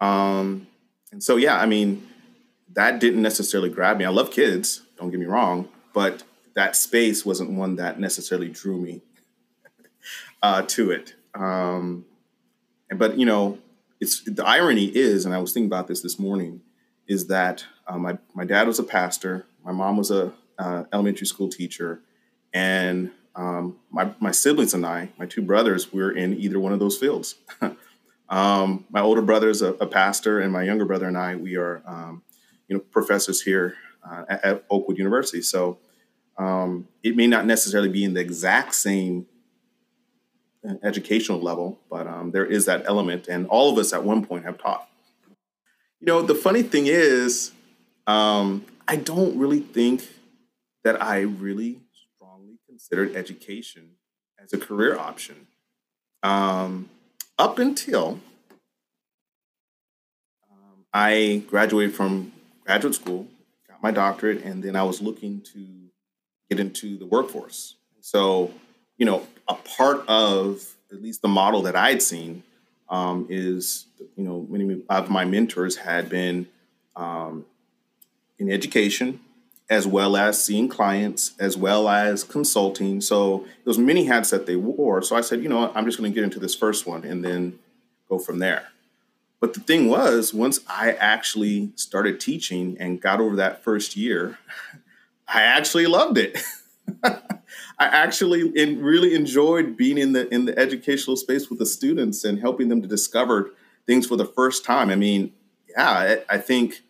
Um, 0.00 0.68
and 1.10 1.20
so, 1.20 1.36
yeah, 1.36 1.58
I 1.58 1.66
mean, 1.66 2.06
that 2.74 3.00
didn't 3.00 3.22
necessarily 3.22 3.70
grab 3.70 3.98
me. 3.98 4.04
I 4.04 4.10
love 4.10 4.30
kids, 4.30 4.82
don't 4.96 5.10
get 5.10 5.18
me 5.18 5.26
wrong, 5.26 5.68
but 5.92 6.22
that 6.54 6.76
space 6.76 7.26
wasn't 7.26 7.50
one 7.50 7.76
that 7.76 7.98
necessarily 7.98 8.48
drew 8.48 8.80
me 8.80 9.00
uh, 10.42 10.62
to 10.62 10.90
it. 10.90 11.14
Um, 11.34 12.04
but 12.96 13.18
you 13.18 13.26
know, 13.26 13.58
it's 14.00 14.22
the 14.22 14.44
irony 14.46 14.86
is, 14.86 15.24
and 15.24 15.34
I 15.34 15.38
was 15.38 15.52
thinking 15.52 15.68
about 15.68 15.88
this 15.88 16.02
this 16.02 16.18
morning, 16.18 16.60
is 17.06 17.26
that 17.26 17.64
uh, 17.86 17.98
my 17.98 18.18
my 18.34 18.44
dad 18.44 18.66
was 18.66 18.78
a 18.78 18.84
pastor, 18.84 19.46
my 19.64 19.72
mom 19.72 19.96
was 19.96 20.10
a 20.10 20.32
uh, 20.58 20.84
elementary 20.92 21.26
school 21.26 21.48
teacher, 21.48 22.00
and 22.52 23.10
um, 23.34 23.76
my 23.90 24.12
my 24.20 24.30
siblings 24.30 24.74
and 24.74 24.86
I, 24.86 25.10
my 25.18 25.26
two 25.26 25.42
brothers, 25.42 25.92
were 25.92 26.10
in 26.10 26.38
either 26.38 26.58
one 26.58 26.72
of 26.72 26.78
those 26.78 26.96
fields. 26.96 27.36
um, 28.28 28.84
my 28.90 29.00
older 29.00 29.22
brother 29.22 29.48
is 29.48 29.62
a, 29.62 29.74
a, 29.74 29.86
pastor, 29.86 30.40
and 30.40 30.52
my 30.52 30.62
younger 30.62 30.84
brother 30.84 31.06
and 31.06 31.16
I, 31.16 31.36
we 31.36 31.56
are 31.56 31.82
um, 31.86 32.22
you 32.68 32.76
know 32.76 32.80
professors 32.80 33.42
here 33.42 33.74
uh, 34.08 34.24
at, 34.28 34.44
at 34.44 34.64
Oakwood 34.70 34.98
University. 34.98 35.42
So 35.42 35.78
um, 36.36 36.88
it 37.02 37.16
may 37.16 37.26
not 37.26 37.46
necessarily 37.46 37.88
be 37.88 38.04
in 38.04 38.14
the 38.14 38.20
exact 38.20 38.74
same 38.74 39.26
educational 40.82 41.40
level, 41.40 41.78
but 41.90 42.06
um, 42.06 42.30
there 42.30 42.46
is 42.46 42.66
that 42.66 42.84
element, 42.86 43.28
and 43.28 43.46
all 43.48 43.72
of 43.72 43.78
us 43.78 43.92
at 43.92 44.04
one 44.04 44.24
point 44.24 44.44
have 44.44 44.58
taught. 44.58 44.88
You 46.00 46.06
know, 46.06 46.22
the 46.22 46.34
funny 46.34 46.62
thing 46.62 46.86
is, 46.86 47.52
um, 48.06 48.64
I 48.86 48.96
don't 48.96 49.38
really 49.38 49.60
think 49.60 50.06
that 50.84 51.02
I 51.02 51.20
really 51.20 51.80
strongly 51.92 52.58
considered 52.66 53.16
education 53.16 53.90
as 54.42 54.52
a 54.52 54.58
career 54.58 54.96
option 54.98 55.48
um, 56.22 56.88
up 57.38 57.58
until 57.58 58.20
um, 60.50 60.84
I 60.92 61.42
graduated 61.46 61.94
from 61.94 62.32
graduate 62.64 62.94
school, 62.94 63.26
got 63.68 63.82
my 63.82 63.90
doctorate, 63.90 64.42
and 64.42 64.62
then 64.62 64.76
I 64.76 64.82
was 64.82 65.00
looking 65.00 65.40
to 65.52 65.64
get 66.50 66.60
into 66.60 66.96
the 66.98 67.06
workforce. 67.06 67.76
So, 68.00 68.52
you 68.98 69.06
know, 69.06 69.26
a 69.48 69.54
part 69.54 70.06
of 70.08 70.74
at 70.92 71.02
least 71.02 71.22
the 71.22 71.28
model 71.28 71.62
that 71.62 71.76
I'd 71.76 72.02
seen 72.02 72.42
um, 72.90 73.26
is, 73.28 73.86
you 74.16 74.24
know, 74.24 74.46
many 74.48 74.82
of 74.88 75.10
my 75.10 75.24
mentors 75.24 75.76
had 75.76 76.08
been 76.08 76.48
um, 76.96 77.46
in 78.38 78.50
education, 78.50 79.20
as 79.70 79.86
well 79.86 80.16
as 80.16 80.42
seeing 80.42 80.68
clients, 80.68 81.34
as 81.38 81.56
well 81.56 81.88
as 81.88 82.24
consulting. 82.24 83.00
So 83.00 83.38
there 83.38 83.66
was 83.66 83.78
many 83.78 84.04
hats 84.04 84.30
that 84.30 84.46
they 84.46 84.56
wore. 84.56 85.02
So 85.02 85.16
I 85.16 85.20
said, 85.20 85.42
you 85.42 85.48
know, 85.48 85.70
I'm 85.74 85.84
just 85.84 85.98
going 85.98 86.10
to 86.10 86.14
get 86.14 86.24
into 86.24 86.40
this 86.40 86.54
first 86.54 86.86
one 86.86 87.04
and 87.04 87.24
then 87.24 87.58
go 88.08 88.18
from 88.18 88.38
there. 88.38 88.68
But 89.40 89.54
the 89.54 89.60
thing 89.60 89.88
was, 89.88 90.34
once 90.34 90.60
I 90.66 90.92
actually 90.92 91.70
started 91.76 92.18
teaching 92.18 92.76
and 92.80 93.00
got 93.00 93.20
over 93.20 93.36
that 93.36 93.62
first 93.62 93.96
year, 93.96 94.38
I 95.28 95.42
actually 95.42 95.86
loved 95.86 96.18
it. 96.18 96.42
I 97.80 97.86
actually 97.86 98.48
in, 98.56 98.82
really 98.82 99.14
enjoyed 99.14 99.76
being 99.76 99.98
in 99.98 100.12
the 100.12 100.32
in 100.34 100.44
the 100.46 100.58
educational 100.58 101.16
space 101.16 101.48
with 101.48 101.58
the 101.58 101.66
students 101.66 102.24
and 102.24 102.40
helping 102.40 102.68
them 102.68 102.82
to 102.82 102.88
discover 102.88 103.52
things 103.86 104.06
for 104.06 104.16
the 104.16 104.24
first 104.24 104.64
time. 104.64 104.90
I 104.90 104.96
mean, 104.96 105.32
yeah, 105.70 105.88
I, 105.88 106.24
I 106.28 106.38
think 106.38 106.82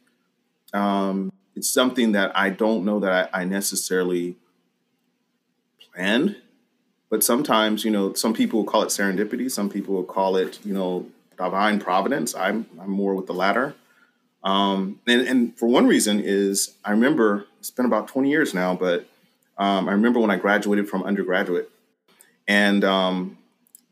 um, 0.73 1.33
it's 1.55 1.69
something 1.69 2.13
that 2.13 2.37
I 2.37 2.51
don't 2.51 2.85
know 2.85 3.01
that 3.01 3.31
I, 3.35 3.43
I 3.43 3.45
necessarily 3.45 4.37
planned 5.93 6.37
but 7.11 7.25
sometimes, 7.25 7.85
you 7.85 7.91
know, 7.91 8.13
some 8.13 8.35
people 8.35 8.61
will 8.61 8.67
call 8.67 8.83
it 8.83 8.89
serendipity. 8.89 9.51
Some 9.51 9.71
people 9.71 9.95
will 9.95 10.05
call 10.05 10.37
it, 10.37 10.59
you 10.65 10.75
know, 10.75 11.07
divine 11.37 11.79
providence. 11.79 12.35
I'm, 12.35 12.67
I'm 12.81 12.91
more 12.91 13.15
with 13.15 13.27
the 13.27 13.35
latter. 13.35 13.75
Um, 14.45 15.01
and, 15.07 15.23
and 15.23 15.59
for 15.59 15.67
one 15.67 15.87
reason 15.87 16.21
is 16.21 16.75
I 16.85 16.91
remember 16.91 17.47
it's 17.59 17.71
been 17.71 17.87
about 17.87 18.09
20 18.09 18.31
years 18.31 18.55
now, 18.55 18.75
but 18.75 19.09
um, 19.59 19.89
I 19.89 19.93
remember 19.93 20.21
when 20.21 20.31
I 20.31 20.37
graduated 20.37 20.89
from 20.89 21.03
undergraduate. 21.03 21.71
And 22.47 22.85
um, 22.85 23.39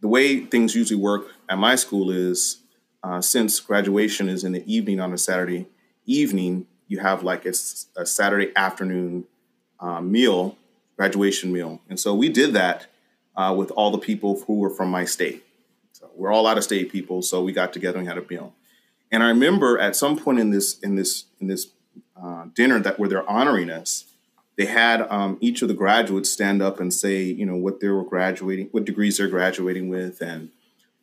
the 0.01 0.09
way 0.09 0.41
things 0.41 0.75
usually 0.75 1.01
work 1.01 1.29
at 1.49 1.59
my 1.59 1.75
school 1.75 2.11
is 2.11 2.63
uh, 3.03 3.21
since 3.21 3.61
graduation 3.61 4.29
is 4.29 4.45
in 4.45 4.53
the 4.53 4.65
evening 4.73 5.01
on 5.01 5.13
a 5.13 5.19
Saturday 5.19 5.67
evening, 6.07 6.67
you 6.89 7.01
have 7.01 7.23
like 7.23 7.45
a, 7.45 7.53
a 7.97 8.07
Saturday 8.07 8.53
afternoon 8.57 9.25
uh, 9.81 10.01
meal, 10.01 10.57
graduation 10.97 11.53
meal. 11.53 11.81
And 11.89 11.99
so 11.99 12.15
we 12.15 12.29
did 12.29 12.53
that 12.55 12.87
uh, 13.37 13.55
with 13.57 13.71
all 13.73 13.91
the 13.91 13.99
people 13.99 14.43
who 14.47 14.55
were 14.55 14.71
from 14.71 14.91
my 14.91 15.05
state. 15.05 15.45
So 15.93 16.11
we're 16.15 16.33
all 16.33 16.47
out 16.47 16.59
of 16.59 16.65
state 16.65 16.91
people, 16.91 17.23
so 17.23 17.43
we 17.43 17.53
got 17.53 17.73
together 17.73 17.99
and 17.99 18.09
had 18.09 18.19
a 18.19 18.25
meal. 18.29 18.55
And 19.11 19.23
I 19.23 19.29
remember 19.29 19.79
at 19.79 19.95
some 19.97 20.19
point 20.19 20.39
in 20.39 20.51
this 20.51 20.79
in 20.81 20.97
this 20.97 21.25
in 21.41 21.47
this 21.47 21.69
uh, 22.21 22.47
dinner 22.55 22.81
that 22.81 22.99
where 22.99 23.09
they're 23.09 23.29
honoring 23.29 23.71
us, 23.71 24.05
they 24.57 24.67
had 24.67 25.03
um, 25.11 25.37
each 25.41 25.63
of 25.63 25.69
the 25.69 25.75
graduates 25.75 26.31
stand 26.31 26.63
up 26.63 26.81
and 26.81 26.93
say, 26.93 27.23
you 27.23 27.45
know, 27.45 27.57
what 27.57 27.81
they 27.81 27.89
were 27.89 28.05
graduating, 28.05 28.69
what 28.73 28.85
degrees 28.85 29.19
they're 29.19 29.29
graduating 29.29 29.89
with, 29.89 30.21
and 30.23 30.51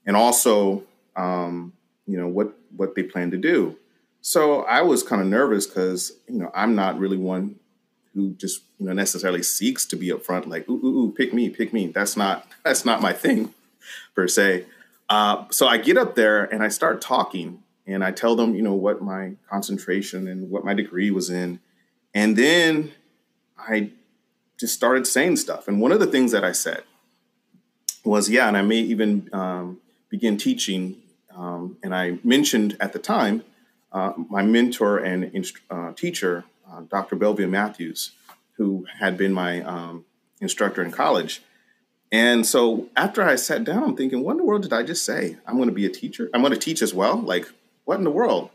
and 0.05 0.15
also, 0.15 0.83
um, 1.15 1.73
you 2.07 2.17
know, 2.17 2.27
what 2.27 2.57
what 2.75 2.95
they 2.95 3.03
plan 3.03 3.31
to 3.31 3.37
do. 3.37 3.77
So 4.21 4.63
I 4.63 4.81
was 4.81 5.03
kind 5.03 5.21
of 5.21 5.27
nervous 5.27 5.67
because 5.67 6.13
you 6.27 6.39
know 6.39 6.51
I'm 6.55 6.75
not 6.75 6.97
really 6.97 7.17
one 7.17 7.59
who 8.15 8.33
just 8.33 8.63
you 8.79 8.87
know 8.87 8.93
necessarily 8.93 9.43
seeks 9.43 9.85
to 9.87 9.95
be 9.95 10.09
upfront, 10.09 10.47
like 10.47 10.67
ooh, 10.67 10.79
ooh, 10.83 10.99
ooh 10.99 11.13
pick 11.15 11.33
me, 11.33 11.49
pick 11.49 11.73
me. 11.73 11.87
That's 11.87 12.17
not 12.17 12.47
that's 12.63 12.85
not 12.85 13.01
my 13.01 13.13
thing 13.13 13.53
per 14.15 14.27
se. 14.27 14.65
Uh, 15.09 15.45
so 15.51 15.67
I 15.67 15.77
get 15.77 15.97
up 15.97 16.15
there 16.15 16.45
and 16.45 16.63
I 16.63 16.69
start 16.69 17.01
talking, 17.01 17.61
and 17.85 18.03
I 18.03 18.11
tell 18.11 18.35
them, 18.35 18.55
you 18.55 18.63
know, 18.63 18.73
what 18.73 19.03
my 19.03 19.33
concentration 19.47 20.27
and 20.27 20.49
what 20.49 20.65
my 20.65 20.73
degree 20.73 21.11
was 21.11 21.29
in. 21.29 21.59
And 22.15 22.35
then 22.35 22.91
I 23.67 23.91
just 24.59 24.73
started 24.73 25.07
saying 25.07 25.37
stuff. 25.37 25.67
And 25.67 25.81
one 25.81 25.91
of 25.91 25.99
the 25.99 26.07
things 26.07 26.31
that 26.31 26.43
I 26.43 26.51
said 26.51 26.83
was, 28.03 28.29
yeah, 28.29 28.47
and 28.47 28.57
I 28.57 28.61
may 28.61 28.77
even 28.77 29.29
um, 29.33 29.81
begin 30.09 30.37
teaching. 30.37 30.97
Um, 31.35 31.77
and 31.83 31.95
I 31.95 32.19
mentioned 32.23 32.77
at 32.79 32.93
the 32.93 32.99
time 32.99 33.43
uh, 33.91 34.13
my 34.29 34.43
mentor 34.43 34.97
and 34.97 35.25
inst- 35.25 35.59
uh, 35.69 35.93
teacher, 35.93 36.43
uh, 36.69 36.81
Dr. 36.81 37.15
Belvia 37.15 37.49
Matthews, 37.49 38.11
who 38.57 38.85
had 38.99 39.17
been 39.17 39.33
my 39.33 39.61
um, 39.61 40.05
instructor 40.41 40.83
in 40.83 40.91
college. 40.91 41.41
And 42.11 42.45
so 42.45 42.89
after 42.95 43.23
I 43.23 43.35
sat 43.35 43.63
down, 43.63 43.83
I'm 43.83 43.95
thinking, 43.95 44.23
what 44.23 44.33
in 44.33 44.37
the 44.37 44.43
world 44.43 44.61
did 44.61 44.73
I 44.73 44.83
just 44.83 45.03
say? 45.03 45.37
I'm 45.47 45.55
going 45.55 45.69
to 45.69 45.73
be 45.73 45.85
a 45.85 45.89
teacher. 45.89 46.29
I'm 46.33 46.41
going 46.41 46.53
to 46.53 46.59
teach 46.59 46.81
as 46.81 46.93
well. 46.93 47.17
Like, 47.17 47.47
what 47.85 47.97
in 47.97 48.03
the 48.03 48.11
world? 48.11 48.51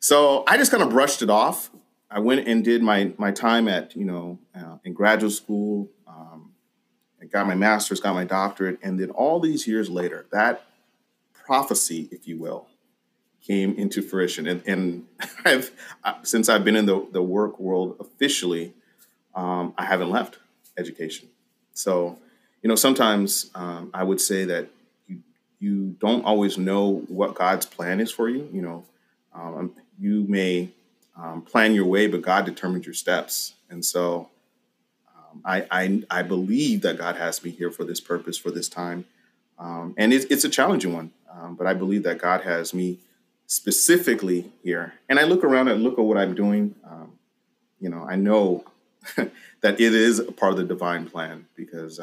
So 0.00 0.42
I 0.46 0.56
just 0.56 0.70
kind 0.70 0.82
of 0.82 0.90
brushed 0.90 1.22
it 1.22 1.30
off. 1.30 1.70
I 2.16 2.18
went 2.18 2.48
and 2.48 2.64
did 2.64 2.82
my 2.82 3.12
my 3.18 3.30
time 3.30 3.68
at 3.68 3.94
you 3.94 4.06
know 4.06 4.38
uh, 4.58 4.78
in 4.84 4.94
graduate 4.94 5.34
school. 5.34 5.90
Um, 6.08 6.52
I 7.20 7.26
got 7.26 7.46
my 7.46 7.54
master's, 7.54 8.00
got 8.00 8.14
my 8.14 8.24
doctorate, 8.24 8.78
and 8.82 8.98
then 8.98 9.10
all 9.10 9.38
these 9.38 9.66
years 9.66 9.90
later, 9.90 10.24
that 10.32 10.64
prophecy, 11.34 12.08
if 12.10 12.26
you 12.26 12.38
will, 12.38 12.68
came 13.46 13.74
into 13.74 14.00
fruition. 14.00 14.46
And, 14.46 14.62
and 14.66 15.06
I've 15.44 15.70
since 16.22 16.48
I've 16.48 16.64
been 16.64 16.74
in 16.74 16.86
the 16.86 17.06
the 17.12 17.22
work 17.22 17.60
world 17.60 17.96
officially, 18.00 18.72
um, 19.34 19.74
I 19.76 19.84
haven't 19.84 20.08
left 20.08 20.38
education. 20.78 21.28
So 21.74 22.18
you 22.62 22.68
know, 22.70 22.76
sometimes 22.76 23.50
um, 23.54 23.90
I 23.92 24.02
would 24.04 24.22
say 24.22 24.46
that 24.46 24.70
you 25.58 25.96
don't 26.00 26.24
always 26.24 26.56
know 26.56 27.04
what 27.08 27.34
God's 27.34 27.66
plan 27.66 28.00
is 28.00 28.10
for 28.10 28.30
you. 28.30 28.48
You 28.50 28.62
know, 28.62 28.84
um, 29.34 29.74
you 29.98 30.24
may 30.26 30.70
um, 31.20 31.42
plan 31.42 31.74
your 31.74 31.86
way, 31.86 32.06
but 32.06 32.22
God 32.22 32.44
determines 32.44 32.86
your 32.86 32.94
steps. 32.94 33.54
And 33.70 33.84
so 33.84 34.28
um, 35.08 35.40
I, 35.44 35.66
I, 35.70 36.02
I, 36.10 36.22
believe 36.22 36.82
that 36.82 36.98
God 36.98 37.16
has 37.16 37.42
me 37.42 37.50
here 37.50 37.70
for 37.70 37.84
this 37.84 38.00
purpose, 38.00 38.36
for 38.36 38.50
this 38.50 38.68
time. 38.68 39.06
Um, 39.58 39.94
and 39.96 40.12
it's, 40.12 40.26
it's, 40.26 40.44
a 40.44 40.48
challenging 40.48 40.92
one, 40.92 41.12
um, 41.32 41.54
but 41.54 41.66
I 41.66 41.74
believe 41.74 42.02
that 42.02 42.18
God 42.18 42.42
has 42.42 42.74
me 42.74 42.98
specifically 43.46 44.52
here. 44.62 44.94
And 45.08 45.18
I 45.18 45.24
look 45.24 45.42
around 45.42 45.68
and 45.68 45.82
look 45.82 45.98
at 45.98 46.04
what 46.04 46.18
I'm 46.18 46.34
doing. 46.34 46.74
Um, 46.84 47.12
you 47.80 47.88
know, 47.88 48.06
I 48.08 48.16
know 48.16 48.64
that 49.16 49.80
it 49.80 49.94
is 49.94 50.18
a 50.18 50.32
part 50.32 50.52
of 50.52 50.58
the 50.58 50.64
divine 50.64 51.08
plan 51.08 51.46
because 51.56 51.98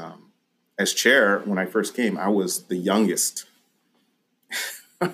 as 0.78 0.94
chair, 0.94 1.40
when 1.46 1.60
I 1.60 1.66
first 1.66 1.96
came, 1.96 2.18
I 2.18 2.30
was 2.30 2.64
the 2.64 2.76
youngest 2.76 3.46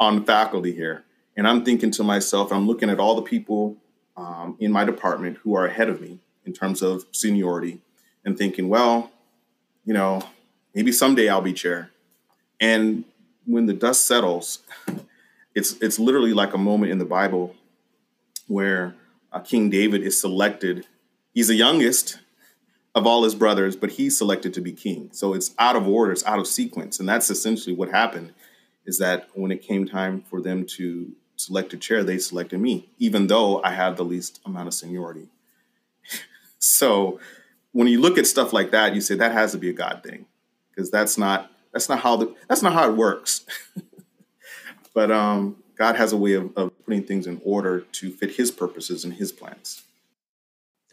on 0.00 0.24
faculty 0.24 0.72
here. 0.72 1.04
And 1.36 1.48
I'm 1.48 1.64
thinking 1.64 1.90
to 1.92 2.02
myself, 2.02 2.52
I'm 2.52 2.66
looking 2.66 2.90
at 2.90 3.00
all 3.00 3.14
the 3.14 3.22
people 3.22 3.76
um, 4.16 4.56
in 4.60 4.70
my 4.70 4.84
department 4.84 5.38
who 5.38 5.54
are 5.56 5.66
ahead 5.66 5.88
of 5.88 6.00
me 6.00 6.18
in 6.44 6.52
terms 6.52 6.82
of 6.82 7.06
seniority 7.12 7.80
and 8.24 8.36
thinking, 8.36 8.68
well, 8.68 9.10
you 9.84 9.94
know, 9.94 10.22
maybe 10.74 10.92
someday 10.92 11.28
I'll 11.28 11.40
be 11.40 11.52
chair. 11.52 11.90
And 12.60 13.04
when 13.46 13.66
the 13.66 13.72
dust 13.72 14.04
settles, 14.04 14.60
it's 15.54 15.72
it's 15.80 15.98
literally 15.98 16.32
like 16.32 16.54
a 16.54 16.58
moment 16.58 16.92
in 16.92 16.98
the 16.98 17.04
Bible 17.04 17.54
where 18.46 18.94
uh, 19.32 19.40
King 19.40 19.70
David 19.70 20.02
is 20.02 20.20
selected. 20.20 20.86
He's 21.32 21.48
the 21.48 21.54
youngest 21.54 22.18
of 22.94 23.06
all 23.06 23.24
his 23.24 23.34
brothers, 23.34 23.74
but 23.74 23.90
he's 23.90 24.18
selected 24.18 24.52
to 24.54 24.60
be 24.60 24.72
king. 24.72 25.08
So 25.12 25.32
it's 25.32 25.54
out 25.58 25.76
of 25.76 25.88
order, 25.88 26.12
it's 26.12 26.26
out 26.26 26.38
of 26.38 26.46
sequence. 26.46 27.00
And 27.00 27.08
that's 27.08 27.30
essentially 27.30 27.74
what 27.74 27.90
happened 27.90 28.32
is 28.84 28.98
that 28.98 29.28
when 29.34 29.50
it 29.50 29.62
came 29.62 29.86
time 29.86 30.22
for 30.28 30.42
them 30.42 30.66
to 30.66 31.10
select 31.44 31.72
a 31.72 31.76
chair, 31.76 32.04
they 32.04 32.18
selected 32.18 32.60
me, 32.60 32.88
even 32.98 33.26
though 33.26 33.62
I 33.62 33.70
had 33.70 33.96
the 33.96 34.04
least 34.04 34.40
amount 34.44 34.68
of 34.68 34.74
seniority. 34.74 35.28
so 36.58 37.18
when 37.72 37.88
you 37.88 38.00
look 38.00 38.18
at 38.18 38.26
stuff 38.26 38.52
like 38.52 38.70
that, 38.70 38.94
you 38.94 39.00
say 39.00 39.14
that 39.16 39.32
has 39.32 39.52
to 39.52 39.58
be 39.58 39.70
a 39.70 39.72
God 39.72 40.02
thing. 40.04 40.26
Because 40.70 40.90
that's 40.90 41.18
not 41.18 41.50
that's 41.72 41.88
not 41.88 42.00
how 42.00 42.16
the 42.16 42.34
that's 42.48 42.62
not 42.62 42.72
how 42.72 42.88
it 42.88 42.96
works. 42.96 43.44
but 44.94 45.10
um 45.10 45.56
God 45.76 45.96
has 45.96 46.12
a 46.12 46.16
way 46.16 46.34
of, 46.34 46.56
of 46.56 46.70
putting 46.84 47.02
things 47.02 47.26
in 47.26 47.40
order 47.44 47.80
to 47.80 48.10
fit 48.10 48.32
his 48.32 48.50
purposes 48.50 49.04
and 49.04 49.14
his 49.14 49.32
plans. 49.32 49.82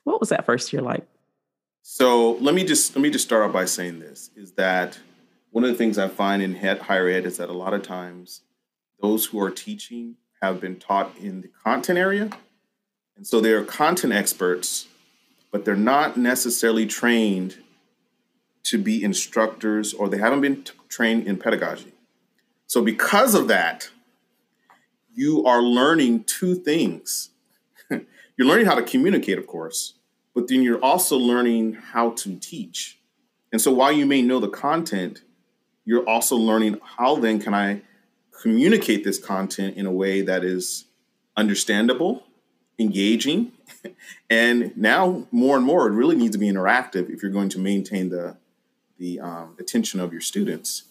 What 0.04 0.20
was 0.20 0.30
that 0.30 0.46
first 0.46 0.74
year 0.74 0.82
like? 0.82 1.06
So 1.82 2.34
let 2.34 2.56
me 2.56 2.64
just 2.64 2.96
let 2.96 3.02
me 3.02 3.10
just 3.10 3.26
start 3.26 3.44
off 3.44 3.54
by 3.54 3.66
saying 3.66 4.00
this: 4.00 4.32
is 4.36 4.54
that 4.54 5.00
one 5.52 5.64
of 5.64 5.70
the 5.70 5.78
things 5.78 5.98
I 5.98 6.08
find 6.08 6.42
in 6.42 6.56
higher 6.56 7.08
ed 7.08 7.26
is 7.26 7.38
that 7.38 7.50
a 7.50 7.54
lot 7.54 7.74
of 7.74 7.84
times 7.84 8.42
those 9.02 9.26
who 9.26 9.40
are 9.42 9.52
teaching 9.52 10.16
have 10.42 10.62
been 10.62 10.78
taught 10.78 11.18
in 11.18 11.42
the 11.42 11.50
content 11.64 11.98
area, 11.98 12.30
and 13.18 13.28
so 13.28 13.42
they 13.42 13.52
are 13.52 13.64
content 13.64 14.14
experts, 14.14 14.88
but 15.52 15.66
they're 15.66 15.76
not 15.76 16.18
necessarily 16.18 16.86
trained 16.86 17.58
to 18.64 18.78
be 18.78 19.04
instructors, 19.04 19.94
or 19.94 20.10
they 20.10 20.18
haven't 20.18 20.42
been 20.42 20.64
t- 20.64 20.74
trained 20.90 21.28
in 21.28 21.38
pedagogy. 21.38 21.94
So 22.68 22.82
because 22.82 23.34
of 23.34 23.48
that, 23.48 23.90
you 25.14 25.46
are 25.46 25.62
learning 25.62 26.24
two 26.26 26.56
things. 26.56 27.32
You're 27.90 28.48
learning 28.48 28.68
how 28.68 28.76
to 28.76 28.84
communicate, 28.84 29.38
of 29.38 29.48
course, 29.48 29.96
but 30.34 30.48
then 30.48 30.64
you're 30.64 30.82
also 30.82 31.18
learning 31.18 31.74
how 31.74 32.12
to 32.12 32.38
teach. 32.38 32.98
And 33.52 33.62
so 33.62 33.74
while 33.74 33.92
you 33.92 34.06
may 34.06 34.22
know 34.22 34.40
the 34.40 34.48
content, 34.48 35.24
you're 35.84 36.08
also 36.08 36.38
learning 36.38 36.80
how 36.98 37.18
then 37.18 37.42
can 37.42 37.54
I 37.54 37.82
communicate 38.42 39.04
this 39.04 39.20
content 39.20 39.76
in 39.76 39.86
a 39.86 39.92
way 39.92 40.22
that 40.22 40.44
is 40.44 40.86
understandable, 41.36 42.24
engaging, 42.78 43.52
and 44.30 44.76
now 44.78 45.28
more 45.32 45.58
and 45.58 45.66
more 45.66 45.88
it 45.88 45.92
really 45.92 46.16
needs 46.16 46.34
to 46.34 46.38
be 46.38 46.48
interactive 46.48 47.10
if 47.10 47.22
you're 47.22 47.32
going 47.32 47.50
to 47.50 47.60
maintain 47.60 48.10
the 48.10 48.38
the 48.98 49.20
um, 49.20 49.56
attention 49.60 50.00
of 50.00 50.12
your 50.12 50.22
students. 50.22 50.84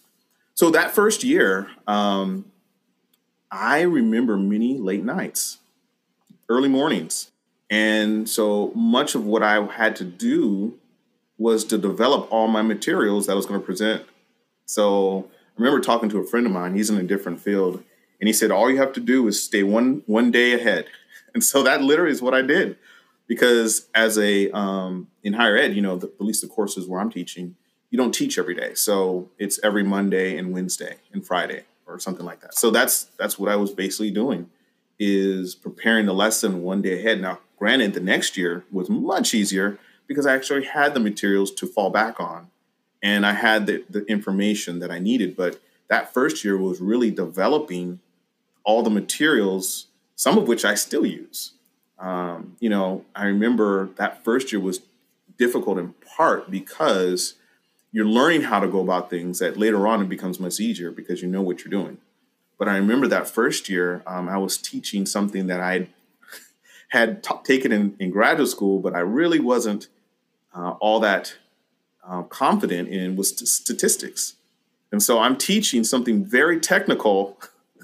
So 0.54 0.70
that 0.70 0.92
first 0.92 1.22
year, 1.22 1.68
um, 1.86 2.46
I 3.50 3.82
remember 3.82 4.38
many 4.38 4.78
late 4.78 5.04
nights, 5.04 5.58
early 6.48 6.70
mornings, 6.70 7.30
and 7.70 8.28
so 8.28 8.72
much 8.74 9.14
of 9.14 9.26
what 9.26 9.42
I 9.42 9.62
had 9.66 9.94
to 9.96 10.04
do 10.04 10.78
was 11.36 11.64
to 11.66 11.78
develop 11.78 12.32
all 12.32 12.48
my 12.48 12.62
materials 12.62 13.26
that 13.26 13.32
I 13.32 13.36
was 13.36 13.46
going 13.46 13.60
to 13.60 13.64
present. 13.64 14.04
So 14.64 15.30
remember 15.58 15.80
talking 15.80 16.08
to 16.10 16.18
a 16.18 16.24
friend 16.24 16.46
of 16.46 16.52
mine, 16.52 16.74
he's 16.74 16.90
in 16.90 16.96
a 16.96 17.02
different 17.02 17.40
field, 17.40 17.82
and 18.20 18.26
he 18.26 18.32
said, 18.32 18.50
All 18.50 18.70
you 18.70 18.78
have 18.78 18.92
to 18.94 19.00
do 19.00 19.26
is 19.28 19.42
stay 19.42 19.62
one 19.62 20.02
one 20.06 20.30
day 20.30 20.54
ahead. 20.54 20.86
And 21.34 21.44
so 21.44 21.62
that 21.62 21.82
literally 21.82 22.10
is 22.10 22.22
what 22.22 22.32
I 22.32 22.40
did. 22.40 22.78
Because 23.28 23.86
as 23.94 24.18
a 24.18 24.50
um, 24.50 25.08
in 25.22 25.34
higher 25.34 25.56
ed, 25.56 25.74
you 25.74 25.82
know, 25.82 25.96
the, 25.96 26.06
at 26.06 26.22
least 26.22 26.40
the 26.40 26.48
courses 26.48 26.88
where 26.88 27.00
I'm 27.00 27.10
teaching, 27.10 27.54
you 27.90 27.98
don't 27.98 28.14
teach 28.14 28.38
every 28.38 28.54
day. 28.54 28.72
So 28.74 29.30
it's 29.38 29.60
every 29.62 29.84
Monday 29.84 30.38
and 30.38 30.54
Wednesday 30.54 30.96
and 31.12 31.24
Friday 31.24 31.64
or 31.86 32.00
something 32.00 32.24
like 32.24 32.40
that. 32.40 32.54
So 32.54 32.70
that's 32.70 33.04
that's 33.18 33.38
what 33.38 33.52
I 33.52 33.56
was 33.56 33.72
basically 33.72 34.10
doing 34.10 34.48
is 34.98 35.54
preparing 35.54 36.06
the 36.06 36.14
lesson 36.14 36.62
one 36.62 36.80
day 36.80 36.98
ahead. 36.98 37.20
Now, 37.20 37.38
Granted, 37.58 37.92
the 37.92 38.00
next 38.00 38.36
year 38.36 38.64
was 38.70 38.88
much 38.88 39.34
easier 39.34 39.78
because 40.06 40.26
I 40.26 40.34
actually 40.34 40.64
had 40.64 40.94
the 40.94 41.00
materials 41.00 41.50
to 41.54 41.66
fall 41.66 41.90
back 41.90 42.20
on. 42.20 42.48
And 43.02 43.24
I 43.24 43.32
had 43.32 43.66
the, 43.66 43.84
the 43.88 44.04
information 44.06 44.80
that 44.80 44.90
I 44.90 44.98
needed. 44.98 45.36
But 45.36 45.60
that 45.88 46.12
first 46.12 46.44
year 46.44 46.56
was 46.56 46.80
really 46.80 47.10
developing 47.10 48.00
all 48.64 48.82
the 48.82 48.90
materials, 48.90 49.86
some 50.14 50.36
of 50.36 50.48
which 50.48 50.64
I 50.64 50.74
still 50.74 51.06
use. 51.06 51.52
Um, 51.98 52.56
you 52.60 52.68
know, 52.68 53.04
I 53.14 53.26
remember 53.26 53.90
that 53.96 54.24
first 54.24 54.52
year 54.52 54.60
was 54.60 54.80
difficult 55.38 55.78
in 55.78 55.94
part 56.16 56.50
because 56.50 57.34
you're 57.92 58.04
learning 58.04 58.42
how 58.42 58.60
to 58.60 58.68
go 58.68 58.80
about 58.80 59.10
things 59.10 59.38
that 59.38 59.56
later 59.56 59.86
on 59.86 60.02
it 60.02 60.08
becomes 60.08 60.38
much 60.38 60.60
easier 60.60 60.90
because 60.90 61.22
you 61.22 61.28
know 61.28 61.42
what 61.42 61.64
you're 61.64 61.70
doing. 61.70 61.98
But 62.58 62.68
I 62.68 62.76
remember 62.76 63.06
that 63.08 63.28
first 63.28 63.68
year, 63.68 64.02
um, 64.06 64.28
I 64.28 64.36
was 64.36 64.58
teaching 64.58 65.06
something 65.06 65.46
that 65.46 65.60
I 65.60 65.88
had 66.88 67.22
t- 67.22 67.34
taken 67.44 67.72
in, 67.72 67.96
in, 67.98 68.10
graduate 68.10 68.48
school, 68.48 68.80
but 68.80 68.94
I 68.94 69.00
really 69.00 69.38
wasn't 69.38 69.88
uh, 70.54 70.72
all 70.80 71.00
that 71.00 71.36
uh, 72.08 72.22
confident 72.22 72.88
in 72.88 73.16
was 73.16 73.32
t- 73.32 73.46
statistics. 73.46 74.34
And 74.90 75.02
so 75.02 75.18
I'm 75.18 75.36
teaching 75.36 75.84
something 75.84 76.24
very 76.24 76.58
technical, 76.58 77.38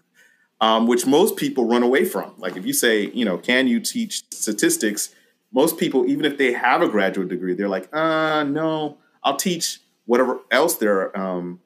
um, 0.61 0.87
which 0.87 1.07
most 1.07 1.37
people 1.37 1.67
run 1.67 1.83
away 1.83 2.05
from. 2.05 2.33
Like 2.39 2.57
if 2.57 2.65
you 2.65 2.73
say, 2.73 3.11
you 3.11 3.25
know, 3.25 3.37
can 3.37 3.67
you 3.67 3.81
teach 3.81 4.23
statistics? 4.31 5.15
Most 5.53 5.79
people, 5.79 6.07
even 6.07 6.25
if 6.25 6.39
they 6.39 6.53
have 6.53 6.83
a 6.83 6.89
graduate 6.89 7.29
degree, 7.29 7.55
they're 7.55 7.69
like, 7.69 7.95
uh, 7.95 8.45
no, 8.45 8.99
I'll 9.23 9.37
teach 9.37 9.81
whatever 10.07 10.41
else 10.51 10.77
their 10.77 11.17
um, 11.19 11.61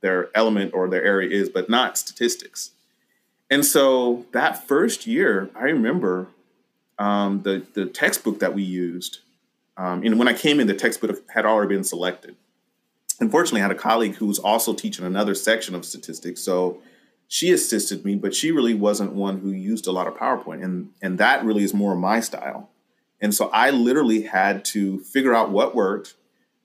their 0.00 0.30
element 0.34 0.72
or 0.74 0.88
their 0.88 1.04
area 1.04 1.28
is, 1.28 1.48
but 1.48 1.68
not 1.68 1.98
statistics. 1.98 2.70
And 3.50 3.64
so 3.64 4.26
that 4.32 4.66
first 4.68 5.06
year, 5.06 5.50
I 5.54 5.64
remember 5.64 6.28
um, 6.98 7.42
the 7.42 7.66
the 7.74 7.86
textbook 7.86 8.38
that 8.40 8.54
we 8.54 8.62
used. 8.62 9.18
Um, 9.78 10.02
and 10.04 10.18
when 10.18 10.28
I 10.28 10.34
came 10.34 10.58
in, 10.60 10.66
the 10.66 10.74
textbook 10.74 11.22
had 11.30 11.46
already 11.46 11.74
been 11.74 11.84
selected. 11.84 12.36
Unfortunately, 13.20 13.60
I 13.60 13.64
had 13.64 13.72
a 13.72 13.76
colleague 13.76 14.16
who 14.16 14.26
was 14.26 14.38
also 14.38 14.74
teaching 14.74 15.04
another 15.04 15.34
section 15.34 15.74
of 15.74 15.84
statistics, 15.84 16.42
so 16.42 16.82
she 17.28 17.52
assisted 17.52 18.04
me, 18.04 18.16
but 18.16 18.34
she 18.34 18.50
really 18.50 18.74
wasn't 18.74 19.12
one 19.12 19.38
who 19.38 19.50
used 19.50 19.86
a 19.86 19.92
lot 19.92 20.06
of 20.06 20.14
PowerPoint, 20.14 20.64
and 20.64 20.90
and 21.00 21.18
that 21.18 21.44
really 21.44 21.62
is 21.62 21.72
more 21.72 21.94
my 21.94 22.20
style. 22.20 22.70
And 23.20 23.34
so 23.34 23.50
I 23.52 23.70
literally 23.70 24.22
had 24.22 24.64
to 24.66 25.00
figure 25.00 25.34
out 25.34 25.50
what 25.50 25.74
worked, 25.74 26.14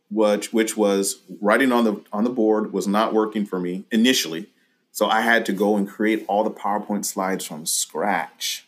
which 0.09 0.53
which 0.53 0.77
was 0.77 1.21
writing 1.41 1.71
on 1.71 1.83
the 1.83 2.01
on 2.11 2.23
the 2.23 2.29
board 2.29 2.73
was 2.73 2.87
not 2.87 3.13
working 3.13 3.45
for 3.45 3.59
me 3.59 3.85
initially. 3.91 4.47
So 4.91 5.07
I 5.07 5.21
had 5.21 5.45
to 5.47 5.53
go 5.53 5.75
and 5.75 5.89
create 5.89 6.23
all 6.27 6.43
the 6.43 6.51
PowerPoint 6.51 7.05
slides 7.05 7.45
from 7.45 7.65
scratch. 7.65 8.67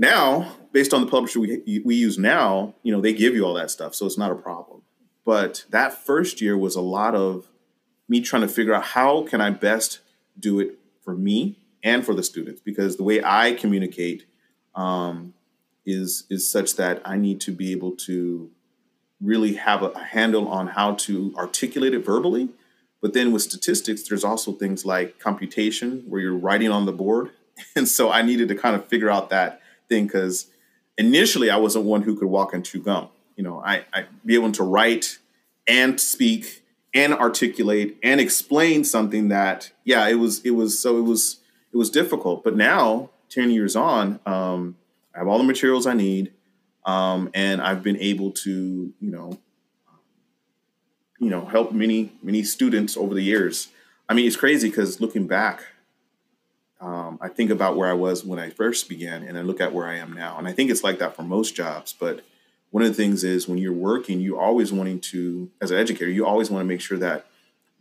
Now, 0.00 0.56
based 0.72 0.94
on 0.94 1.02
the 1.02 1.06
publisher 1.06 1.40
we 1.40 1.82
we 1.84 1.94
use 1.94 2.16
now, 2.16 2.74
you 2.82 2.90
know, 2.90 3.02
they 3.02 3.12
give 3.12 3.34
you 3.34 3.44
all 3.44 3.52
that 3.54 3.70
stuff, 3.70 3.94
so 3.94 4.06
it's 4.06 4.16
not 4.16 4.32
a 4.32 4.34
problem. 4.34 4.80
But 5.26 5.66
that 5.68 5.92
first 5.92 6.40
year 6.40 6.56
was 6.56 6.74
a 6.74 6.80
lot 6.80 7.14
of 7.14 7.48
me 8.08 8.22
trying 8.22 8.40
to 8.40 8.48
figure 8.48 8.72
out 8.72 8.82
how 8.82 9.24
can 9.24 9.42
I 9.42 9.50
best 9.50 10.00
do 10.38 10.58
it 10.58 10.78
for 11.04 11.14
me 11.14 11.58
and 11.82 12.02
for 12.04 12.14
the 12.14 12.22
students 12.22 12.62
because 12.62 12.96
the 12.96 13.02
way 13.02 13.22
I 13.22 13.52
communicate 13.52 14.24
um, 14.74 15.34
is 15.84 16.24
is 16.30 16.50
such 16.50 16.76
that 16.76 17.02
I 17.04 17.18
need 17.18 17.38
to 17.42 17.52
be 17.52 17.70
able 17.72 17.92
to 18.08 18.50
really 19.20 19.56
have 19.56 19.82
a, 19.82 19.98
handle 19.98 20.48
on 20.48 20.68
how 20.68 20.94
to 20.94 21.34
articulate 21.36 21.92
it 21.92 22.06
verbally. 22.06 22.48
But 23.02 23.12
then 23.12 23.32
with 23.32 23.42
statistics, 23.42 24.08
there's 24.08 24.24
also 24.24 24.52
things 24.52 24.86
like 24.86 25.18
computation 25.18 26.04
where 26.08 26.22
you're 26.22 26.34
writing 26.38 26.70
on 26.70 26.86
the 26.86 26.92
board. 26.92 27.32
And 27.76 27.86
so 27.86 28.10
I 28.10 28.22
needed 28.22 28.48
to 28.48 28.54
kind 28.54 28.74
of 28.74 28.86
figure 28.86 29.10
out 29.10 29.28
that 29.28 29.59
thing 29.90 30.06
because 30.06 30.46
initially 30.96 31.50
I 31.50 31.56
wasn't 31.58 31.84
one 31.84 32.00
who 32.02 32.16
could 32.16 32.28
walk 32.28 32.54
and 32.54 32.64
chew 32.64 32.80
gum. 32.80 33.08
You 33.36 33.44
know, 33.44 33.60
I, 33.62 33.84
I 33.92 34.06
be 34.24 34.34
able 34.34 34.52
to 34.52 34.62
write 34.62 35.18
and 35.68 36.00
speak 36.00 36.64
and 36.94 37.12
articulate 37.12 37.98
and 38.02 38.20
explain 38.20 38.84
something 38.84 39.28
that, 39.28 39.72
yeah, 39.84 40.08
it 40.08 40.14
was, 40.14 40.40
it 40.44 40.52
was, 40.52 40.78
so 40.78 40.96
it 40.96 41.02
was, 41.02 41.40
it 41.72 41.76
was 41.76 41.90
difficult. 41.90 42.42
But 42.42 42.56
now, 42.56 43.10
10 43.28 43.50
years 43.50 43.76
on, 43.76 44.18
um, 44.26 44.76
I 45.14 45.18
have 45.18 45.28
all 45.28 45.38
the 45.38 45.44
materials 45.44 45.86
I 45.86 45.94
need. 45.94 46.32
Um, 46.84 47.30
and 47.34 47.60
I've 47.60 47.82
been 47.82 47.98
able 47.98 48.30
to, 48.32 48.50
you 48.98 49.10
know, 49.10 49.38
you 51.18 51.28
know, 51.28 51.44
help 51.44 51.72
many 51.72 52.12
many 52.22 52.42
students 52.42 52.96
over 52.96 53.14
the 53.14 53.22
years. 53.22 53.68
I 54.08 54.14
mean, 54.14 54.26
it's 54.26 54.36
crazy 54.36 54.70
because 54.70 55.00
looking 55.00 55.26
back, 55.26 55.62
um, 56.80 57.18
I 57.20 57.28
think 57.28 57.50
about 57.50 57.76
where 57.76 57.88
I 57.88 57.92
was 57.92 58.24
when 58.24 58.38
I 58.38 58.50
first 58.50 58.88
began, 58.88 59.22
and 59.22 59.36
I 59.36 59.42
look 59.42 59.60
at 59.60 59.74
where 59.74 59.86
I 59.86 59.96
am 59.96 60.14
now, 60.14 60.38
and 60.38 60.48
I 60.48 60.52
think 60.52 60.70
it's 60.70 60.82
like 60.82 60.98
that 60.98 61.14
for 61.14 61.22
most 61.22 61.54
jobs. 61.54 61.92
But 61.98 62.24
one 62.70 62.82
of 62.82 62.88
the 62.88 62.94
things 62.94 63.22
is 63.22 63.46
when 63.46 63.58
you're 63.58 63.72
working, 63.72 64.20
you 64.20 64.38
always 64.38 64.72
wanting 64.72 65.00
to, 65.00 65.50
as 65.60 65.70
an 65.70 65.78
educator, 65.78 66.10
you 66.10 66.24
always 66.24 66.50
want 66.50 66.62
to 66.62 66.66
make 66.66 66.80
sure 66.80 66.98
that 66.98 67.26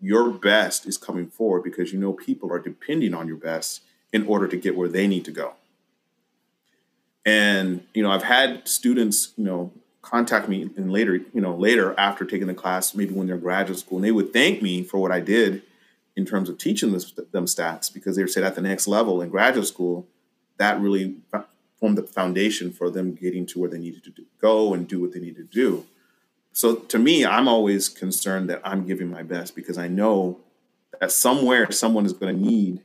your 0.02 0.32
best 0.32 0.86
is 0.86 0.98
coming 0.98 1.28
forward 1.28 1.64
because 1.64 1.94
you 1.94 2.00
know 2.00 2.14
people 2.14 2.52
are 2.52 2.60
depending 2.60 3.14
on 3.14 3.28
your 3.28 3.38
best 3.38 3.82
in 4.12 4.26
order 4.28 4.48
to 4.48 4.58
get 4.58 4.76
where 4.76 4.90
they 4.90 5.08
need 5.08 5.24
to 5.26 5.32
go. 5.32 5.54
And 7.26 7.86
you 7.94 8.04
know, 8.04 8.12
I've 8.12 8.24
had 8.24 8.68
students, 8.68 9.34
you 9.38 9.46
know, 9.46 9.72
contact 10.02 10.50
me 10.50 10.70
and 10.76 10.92
later, 10.92 11.16
you 11.16 11.42
know, 11.42 11.56
later 11.56 11.94
after 11.98 12.26
taking 12.26 12.48
the 12.48 12.54
class, 12.54 12.96
maybe 12.96 13.14
when 13.14 13.28
they're 13.28 13.38
graduate 13.38 13.80
school, 13.80 14.00
and 14.00 14.06
they 14.06 14.12
would 14.12 14.34
thank 14.34 14.62
me 14.62 14.84
for 14.84 14.98
what 14.98 15.12
I 15.12 15.20
did 15.22 15.62
in 16.16 16.26
terms 16.26 16.50
of 16.50 16.58
teaching 16.58 16.92
this, 16.92 17.12
them 17.32 17.46
stats 17.46 17.94
because 17.94 18.16
they 18.16 18.22
were 18.22 18.28
said 18.28 18.44
at 18.44 18.56
the 18.56 18.62
next 18.62 18.88
level 18.88 19.22
in 19.22 19.30
graduate 19.30 19.68
school, 19.68 20.08
that 20.58 20.80
really 20.80 21.18
formed 21.80 21.98
the 21.98 22.04
foundation 22.04 22.72
for 22.72 22.90
them 22.90 23.14
getting 23.14 23.46
to 23.46 23.60
where 23.60 23.70
they 23.70 23.80
needed 23.80 24.04
to 24.04 24.10
do, 24.10 24.26
go 24.42 24.74
and 24.74 24.88
do 24.88 25.00
what 25.00 25.14
they 25.14 25.20
needed 25.20 25.52
to 25.52 25.58
do. 25.58 25.86
So 26.52 26.76
to 26.76 27.00
me, 27.00 27.26
I'm 27.26 27.48
always 27.48 27.88
concerned 27.88 28.50
that 28.50 28.62
I'm 28.64 28.86
giving 28.86 29.10
my 29.10 29.24
best 29.24 29.56
because 29.56 29.78
I 29.78 29.88
know 29.88 30.40
that 31.00 31.12
somewhere 31.12 31.72
someone 31.72 32.06
is 32.06 32.14
going 32.14 32.36
to 32.36 32.42
need 32.42 32.82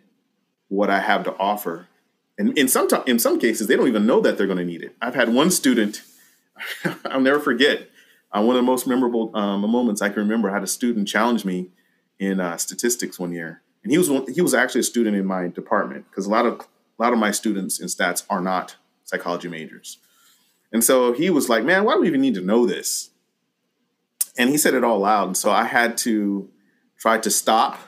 what 0.68 0.90
I 0.90 1.00
have 1.00 1.24
to 1.24 1.36
offer 1.36 1.88
and 2.38 2.56
in 2.58 2.68
some 2.68 2.88
in 3.06 3.18
some 3.18 3.38
cases 3.38 3.66
they 3.66 3.76
don't 3.76 3.88
even 3.88 4.06
know 4.06 4.20
that 4.20 4.36
they're 4.36 4.46
going 4.46 4.58
to 4.58 4.64
need 4.64 4.82
it. 4.82 4.96
I've 5.00 5.14
had 5.14 5.32
one 5.32 5.50
student, 5.50 6.02
I'll 7.04 7.20
never 7.20 7.40
forget, 7.40 7.88
uh, 8.32 8.42
one 8.42 8.56
of 8.56 8.62
the 8.62 8.66
most 8.66 8.86
memorable 8.86 9.34
um, 9.36 9.60
moments 9.60 10.02
I 10.02 10.08
can 10.08 10.18
remember. 10.18 10.50
I 10.50 10.54
had 10.54 10.62
a 10.62 10.68
student 10.68 11.06
challenge 11.06 11.44
me 11.44 11.70
in 12.18 12.40
uh, 12.40 12.56
statistics 12.56 13.18
one 13.18 13.32
year, 13.32 13.62
and 13.82 13.92
he 13.92 13.98
was 13.98 14.10
one, 14.10 14.30
he 14.32 14.40
was 14.40 14.54
actually 14.54 14.80
a 14.80 14.84
student 14.84 15.16
in 15.16 15.26
my 15.26 15.48
department 15.48 16.06
because 16.10 16.26
a 16.26 16.30
lot 16.30 16.46
of 16.46 16.60
a 16.60 17.02
lot 17.02 17.12
of 17.12 17.18
my 17.18 17.30
students 17.30 17.80
in 17.80 17.88
stats 17.88 18.24
are 18.30 18.40
not 18.40 18.76
psychology 19.04 19.48
majors, 19.48 19.98
and 20.72 20.82
so 20.82 21.12
he 21.12 21.30
was 21.30 21.48
like, 21.48 21.64
"Man, 21.64 21.84
why 21.84 21.94
do 21.94 22.00
we 22.00 22.08
even 22.08 22.20
need 22.20 22.34
to 22.34 22.40
know 22.40 22.66
this?" 22.66 23.10
And 24.36 24.50
he 24.50 24.56
said 24.56 24.74
it 24.74 24.84
all 24.84 25.00
loud, 25.00 25.28
and 25.28 25.36
so 25.36 25.50
I 25.50 25.64
had 25.64 25.96
to 25.98 26.48
try 26.98 27.18
to 27.18 27.30
stop, 27.30 27.78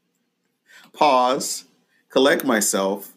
pause, 0.92 1.64
collect 2.08 2.44
myself, 2.44 3.12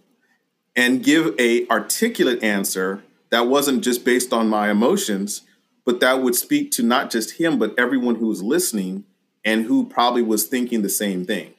and 0.75 1.03
give 1.03 1.35
a 1.39 1.67
articulate 1.67 2.43
answer 2.43 3.03
that 3.29 3.47
wasn't 3.47 3.83
just 3.83 4.03
based 4.03 4.33
on 4.33 4.49
my 4.49 4.69
emotions, 4.69 5.41
but 5.85 5.99
that 5.99 6.21
would 6.21 6.35
speak 6.35 6.71
to 6.71 6.83
not 6.83 7.09
just 7.09 7.39
him, 7.39 7.59
but 7.59 7.73
everyone 7.77 8.15
who 8.15 8.27
was 8.27 8.41
listening 8.41 9.03
and 9.43 9.65
who 9.65 9.86
probably 9.86 10.21
was 10.21 10.47
thinking 10.47 10.82
the 10.82 10.89
same 10.89 11.25
thing. 11.25 11.54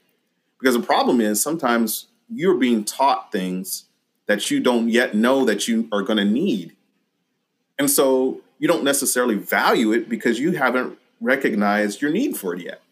Because 0.58 0.74
the 0.74 0.82
problem 0.82 1.20
is 1.20 1.42
sometimes 1.42 2.06
you're 2.28 2.56
being 2.58 2.84
taught 2.84 3.32
things 3.32 3.86
that 4.26 4.50
you 4.50 4.60
don't 4.60 4.88
yet 4.88 5.14
know 5.14 5.44
that 5.44 5.66
you 5.66 5.88
are 5.90 6.02
going 6.02 6.18
to 6.18 6.24
need. 6.24 6.76
And 7.78 7.90
so 7.90 8.42
you 8.58 8.68
don't 8.68 8.84
necessarily 8.84 9.34
value 9.34 9.92
it 9.92 10.08
because 10.08 10.38
you 10.38 10.52
haven't 10.52 10.98
recognized 11.20 12.00
your 12.00 12.10
need 12.10 12.36
for 12.36 12.54
it 12.54 12.62
yet. 12.62 12.82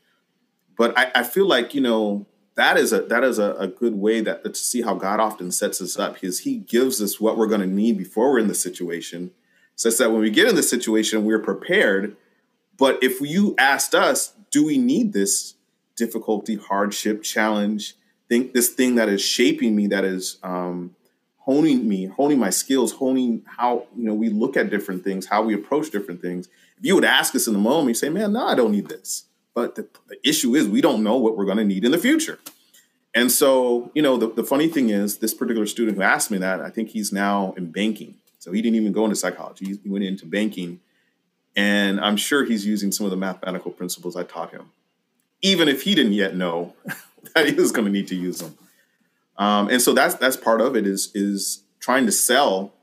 But 0.77 0.99
I, 0.99 1.11
I 1.17 1.23
feel 1.23 1.47
like, 1.47 1.75
you 1.75 1.81
know, 1.81 2.27
that 2.59 2.77
is 2.77 2.93
a 2.93 3.03
that 3.03 3.23
is 3.23 3.39
a, 3.39 3.53
a 3.55 3.69
good 3.69 3.95
way 3.95 4.21
that 4.21 4.43
to 4.43 4.55
see 4.55 4.83
how 4.83 4.95
God 4.95 5.21
often 5.21 5.53
sets 5.53 5.81
us 5.81 5.97
up 5.97 6.15
because 6.15 6.41
He 6.41 6.57
gives 6.57 7.01
us 7.01 7.21
what 7.21 7.37
we're 7.37 7.47
going 7.47 7.61
to 7.61 7.69
need 7.69 7.97
before 7.97 8.33
we're 8.33 8.41
in 8.41 8.49
the 8.49 8.55
situation, 8.55 9.31
such 9.77 9.99
that 9.99 10.11
when 10.11 10.21
we 10.21 10.31
get 10.31 10.49
in 10.49 10.57
the 10.57 10.63
situation, 10.63 11.25
we're 11.25 11.39
prepared. 11.39 12.17
But 12.79 13.03
if 13.03 13.21
you 13.21 13.55
asked 13.59 13.95
us, 13.95 14.35
do 14.51 14.65
we 14.65 14.79
need 14.79 15.13
this 15.13 15.55
difficulty, 15.97 16.57
hardship, 16.57 17.23
challenge, 17.23 17.97
think 18.29 18.53
this 18.53 18.69
thing 18.71 18.95
that 18.95 19.09
is 19.09 19.21
shaping 19.21 19.75
me, 19.75 19.89
that 19.89 20.05
is 20.05 20.39
um, 20.43 20.95
honing 21.39 21.89
me, 21.89 22.07
honing 22.07 22.39
my 22.39 22.51
skills, 22.51 22.93
honing 22.93 23.43
how 23.47 23.87
you 23.97 24.05
know 24.05 24.15
we 24.15 24.29
look 24.29 24.57
at 24.57 24.71
different 24.71 25.03
things, 25.03 25.27
how 25.27 25.43
we 25.43 25.55
approach 25.55 25.91
different 25.91 26.23
things. 26.23 26.49
If 26.79 26.85
you 26.85 26.95
would 26.95 27.05
ask 27.05 27.35
us 27.35 27.47
in 27.47 27.53
the 27.53 27.59
moment, 27.59 27.89
you 27.89 27.95
say, 27.95 28.09
"Man, 28.09 28.33
no, 28.33 28.47
I 28.47 28.55
don't 28.55 28.73
need 28.73 28.89
this." 28.89 29.25
But 29.55 29.75
the, 29.75 29.89
the 30.07 30.29
issue 30.29 30.55
is 30.55 30.69
we 30.69 30.81
don't 30.81 31.03
know 31.03 31.17
what 31.17 31.37
we're 31.37 31.45
going 31.45 31.59
to 31.59 31.65
need 31.65 31.85
in 31.85 31.91
the 31.91 31.99
future. 31.99 32.39
And 33.15 33.33
so, 33.33 33.91
you 33.95 34.03
know, 34.03 34.17
the, 34.17 34.31
the 34.31 34.45
funny 34.45 34.69
thing 34.69 34.91
is, 34.91 35.19
this 35.19 35.35
particular 35.35 35.67
student 35.67 35.97
who 35.97 36.03
asked 36.03 36.31
me 36.31 36.39
that, 36.39 36.61
I 36.61 36.71
think 36.71 36.91
he's 36.91 37.13
now 37.13 37.55
in 37.57 37.73
banking. 37.73 38.15
So 38.39 38.53
he 38.53 38.63
didn't 38.63 38.77
even 38.77 38.93
go 38.93 39.03
into 39.05 39.17
psychology, 39.17 39.79
he 39.83 39.89
went 39.89 40.05
into 40.05 40.27
banking. 40.27 40.81
And 41.59 42.01
I'm 42.01 42.17
sure 42.17 42.45
he's 42.45 42.65
using 42.65 42.93
some 42.93 43.05
of 43.05 43.11
the 43.11 43.17
mathematical 43.17 43.73
principles 43.73 44.15
I 44.15 44.23
taught 44.23 44.53
him, 44.53 44.71
even 45.43 45.67
if 45.67 45.83
he 45.83 45.97
didn't 45.97 46.13
yet 46.13 46.37
know 46.37 46.73
that 47.35 47.49
he 47.49 47.55
was 47.55 47.73
going 47.73 47.85
to 47.85 47.91
need 47.91 48.07
to 48.09 48.15
use 48.15 48.39
them. 48.39 48.57
Um, 49.37 49.69
and 49.69 49.83
so 49.83 49.93
that's 49.93 50.15
that's 50.15 50.37
part 50.37 50.61
of 50.61 50.77
it 50.77 50.87
is 50.87 51.11
is 51.17 51.65
trying 51.81 52.07
to 52.07 52.13
sell 52.13 52.75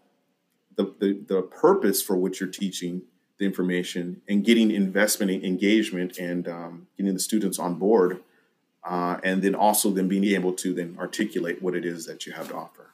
the, 0.75 0.93
the, 0.99 1.13
the 1.25 1.41
purpose 1.41 2.01
for 2.01 2.17
which 2.17 2.41
you're 2.41 2.49
teaching 2.49 3.03
the 3.37 3.45
information 3.45 4.21
and 4.27 4.43
getting 4.43 4.71
investment 4.71 5.31
and 5.31 5.45
engagement 5.45 6.17
and 6.17 6.49
um, 6.49 6.87
getting 6.97 7.13
the 7.13 7.19
students 7.19 7.57
on 7.57 7.75
board 7.75 8.23
uh, 8.83 9.17
and 9.23 9.41
then 9.41 9.55
also 9.55 9.89
then 9.89 10.09
being 10.09 10.25
able 10.25 10.51
to 10.51 10.73
then 10.73 10.97
articulate 10.99 11.61
what 11.61 11.75
it 11.75 11.85
is 11.85 12.05
that 12.05 12.25
you 12.25 12.33
have 12.33 12.47
to 12.47 12.55
offer 12.55 12.93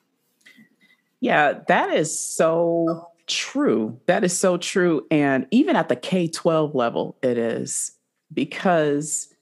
yeah 1.19 1.53
that 1.67 1.91
is 1.91 2.19
so 2.19 3.10
true 3.27 3.99
that 4.07 4.23
is 4.23 4.37
so 4.37 4.57
true 4.57 5.05
and 5.11 5.47
even 5.51 5.75
at 5.75 5.89
the 5.89 5.95
k-12 5.95 6.73
level 6.73 7.17
it 7.21 7.37
is 7.37 7.91
because 8.33 9.33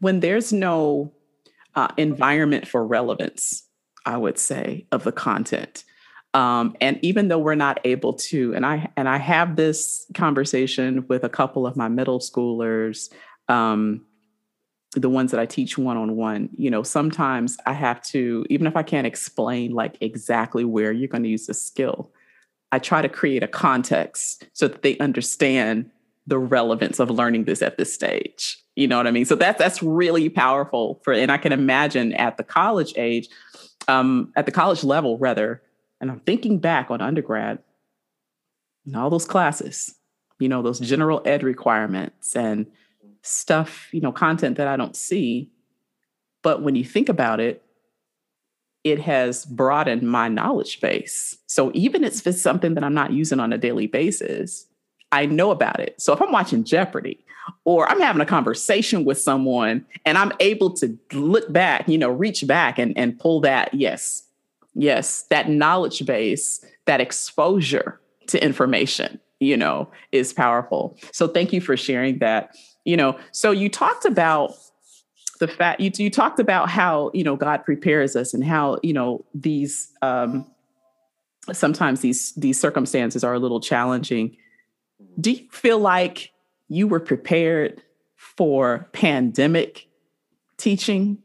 when 0.00 0.20
there's 0.20 0.52
no 0.52 1.12
uh, 1.74 1.88
environment 1.96 2.66
for 2.66 2.86
relevance 2.86 3.64
i 4.06 4.16
would 4.16 4.38
say 4.38 4.86
of 4.92 5.04
the 5.04 5.12
content 5.12 5.84
um, 6.32 6.76
and 6.80 6.98
even 7.02 7.28
though 7.28 7.38
we're 7.38 7.56
not 7.56 7.80
able 7.84 8.12
to, 8.14 8.54
and 8.54 8.64
I 8.64 8.88
and 8.96 9.08
I 9.08 9.18
have 9.18 9.56
this 9.56 10.06
conversation 10.14 11.04
with 11.08 11.24
a 11.24 11.28
couple 11.28 11.66
of 11.66 11.76
my 11.76 11.88
middle 11.88 12.20
schoolers, 12.20 13.12
um, 13.48 14.06
the 14.92 15.08
ones 15.08 15.32
that 15.32 15.40
I 15.40 15.46
teach 15.46 15.76
one 15.76 15.96
on 15.96 16.16
one. 16.16 16.50
You 16.56 16.70
know, 16.70 16.84
sometimes 16.84 17.56
I 17.66 17.72
have 17.72 18.00
to, 18.04 18.46
even 18.48 18.68
if 18.68 18.76
I 18.76 18.84
can't 18.84 19.06
explain 19.06 19.72
like 19.72 19.96
exactly 20.00 20.64
where 20.64 20.92
you're 20.92 21.08
going 21.08 21.24
to 21.24 21.28
use 21.28 21.46
the 21.46 21.54
skill, 21.54 22.12
I 22.72 22.78
try 22.78 23.02
to 23.02 23.08
create 23.08 23.42
a 23.42 23.48
context 23.48 24.46
so 24.52 24.68
that 24.68 24.82
they 24.82 24.96
understand 24.98 25.90
the 26.26 26.38
relevance 26.38 27.00
of 27.00 27.10
learning 27.10 27.44
this 27.44 27.62
at 27.62 27.76
this 27.76 27.92
stage. 27.92 28.62
You 28.76 28.86
know 28.86 28.96
what 28.96 29.06
I 29.06 29.10
mean? 29.10 29.24
So 29.24 29.34
that's 29.34 29.58
that's 29.58 29.82
really 29.82 30.28
powerful 30.28 31.00
for, 31.02 31.12
and 31.12 31.32
I 31.32 31.38
can 31.38 31.52
imagine 31.52 32.12
at 32.14 32.36
the 32.36 32.44
college 32.44 32.92
age, 32.96 33.28
um, 33.88 34.32
at 34.36 34.46
the 34.46 34.52
college 34.52 34.84
level 34.84 35.18
rather 35.18 35.62
and 36.00 36.10
I'm 36.10 36.20
thinking 36.20 36.58
back 36.58 36.90
on 36.90 37.00
undergrad 37.00 37.58
and 38.86 38.96
all 38.96 39.10
those 39.10 39.26
classes, 39.26 39.94
you 40.38 40.48
know, 40.48 40.62
those 40.62 40.80
general 40.80 41.22
ed 41.24 41.42
requirements 41.42 42.34
and 42.34 42.66
stuff, 43.22 43.88
you 43.92 44.00
know, 44.00 44.12
content 44.12 44.56
that 44.56 44.66
I 44.66 44.76
don't 44.76 44.96
see. 44.96 45.50
But 46.42 46.62
when 46.62 46.74
you 46.74 46.84
think 46.84 47.10
about 47.10 47.38
it, 47.38 47.62
it 48.84 49.00
has 49.00 49.44
broadened 49.46 50.02
my 50.02 50.28
knowledge 50.28 50.80
base. 50.80 51.36
So 51.46 51.70
even 51.74 52.04
if 52.04 52.26
it's 52.26 52.40
something 52.40 52.74
that 52.74 52.84
I'm 52.84 52.94
not 52.94 53.12
using 53.12 53.40
on 53.40 53.52
a 53.52 53.58
daily 53.58 53.86
basis, 53.86 54.66
I 55.12 55.26
know 55.26 55.50
about 55.50 55.80
it. 55.80 56.00
So 56.00 56.12
if 56.12 56.22
I'm 56.22 56.32
watching 56.32 56.64
Jeopardy 56.64 57.24
or 57.64 57.88
I'm 57.90 58.00
having 58.00 58.22
a 58.22 58.26
conversation 58.26 59.04
with 59.04 59.18
someone 59.18 59.84
and 60.04 60.16
I'm 60.16 60.32
able 60.40 60.72
to 60.74 60.96
look 61.12 61.52
back, 61.52 61.88
you 61.88 61.98
know, 61.98 62.10
reach 62.10 62.46
back 62.46 62.78
and, 62.78 62.96
and 62.96 63.18
pull 63.18 63.40
that, 63.40 63.74
yes, 63.74 64.22
yes, 64.74 65.22
that 65.30 65.48
knowledge 65.48 66.06
base, 66.06 66.64
that 66.86 67.00
exposure 67.00 68.00
to 68.28 68.42
information, 68.42 69.20
you 69.40 69.56
know, 69.56 69.90
is 70.12 70.32
powerful. 70.32 70.96
So 71.12 71.26
thank 71.26 71.52
you 71.52 71.60
for 71.60 71.76
sharing 71.76 72.18
that. 72.18 72.56
You 72.84 72.96
know, 72.96 73.18
so 73.32 73.50
you 73.50 73.68
talked 73.68 74.04
about 74.04 74.54
the 75.40 75.48
fact 75.48 75.80
you 75.80 75.90
you 75.96 76.10
talked 76.10 76.38
about 76.38 76.68
how 76.68 77.10
you 77.12 77.24
know 77.24 77.34
God 77.34 77.64
prepares 77.64 78.14
us 78.14 78.32
and 78.32 78.44
how 78.44 78.78
you 78.82 78.92
know 78.92 79.24
these 79.34 79.90
um, 80.02 80.46
sometimes 81.52 82.00
these 82.00 82.32
these 82.34 82.60
circumstances 82.60 83.24
are 83.24 83.34
a 83.34 83.38
little 83.38 83.60
challenging. 83.60 84.36
Do 85.18 85.32
you 85.32 85.48
feel 85.50 85.78
like 85.78 86.30
you 86.68 86.86
were 86.86 87.00
prepared 87.00 87.82
for 88.16 88.88
pandemic 88.92 89.88
teaching? 90.58 91.18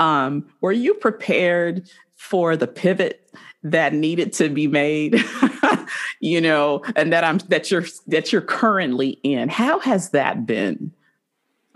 Um, 0.00 0.48
were 0.60 0.72
you 0.72 0.94
prepared 0.94 1.88
for 2.16 2.56
the 2.56 2.66
pivot 2.66 3.30
that 3.62 3.92
needed 3.92 4.32
to 4.32 4.48
be 4.48 4.66
made 4.66 5.22
you 6.20 6.40
know 6.40 6.82
and 6.94 7.12
that 7.12 7.24
i'm 7.24 7.38
that 7.48 7.70
you're 7.70 7.84
that 8.06 8.32
you're 8.32 8.40
currently 8.40 9.18
in 9.24 9.48
how 9.48 9.80
has 9.80 10.10
that 10.10 10.46
been 10.46 10.92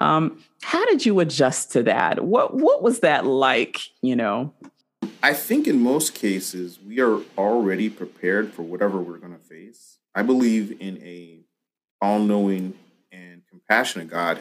um 0.03 0.39
how 0.63 0.85
did 0.87 1.05
you 1.07 1.21
adjust 1.21 1.73
to 1.73 1.83
that 1.83 2.25
what 2.25 2.55
what 2.55 2.83
was 2.83 3.01
that 3.01 3.25
like 3.25 3.79
you 4.01 4.17
know 4.17 4.53
i 5.23 5.33
think 5.33 5.67
in 5.67 5.81
most 5.81 6.15
cases 6.15 6.79
we 6.87 7.01
are 7.01 7.21
already 7.39 7.89
prepared 7.89 8.53
for 8.53 8.63
whatever 8.63 9.01
we're 9.01 9.19
going 9.19 9.33
to 9.33 9.45
face 9.45 9.99
i 10.15 10.23
believe 10.23 10.77
in 10.81 10.99
a 11.03 11.39
all-knowing 12.01 12.75
and 13.13 13.43
compassionate 13.49 14.09
god 14.09 14.39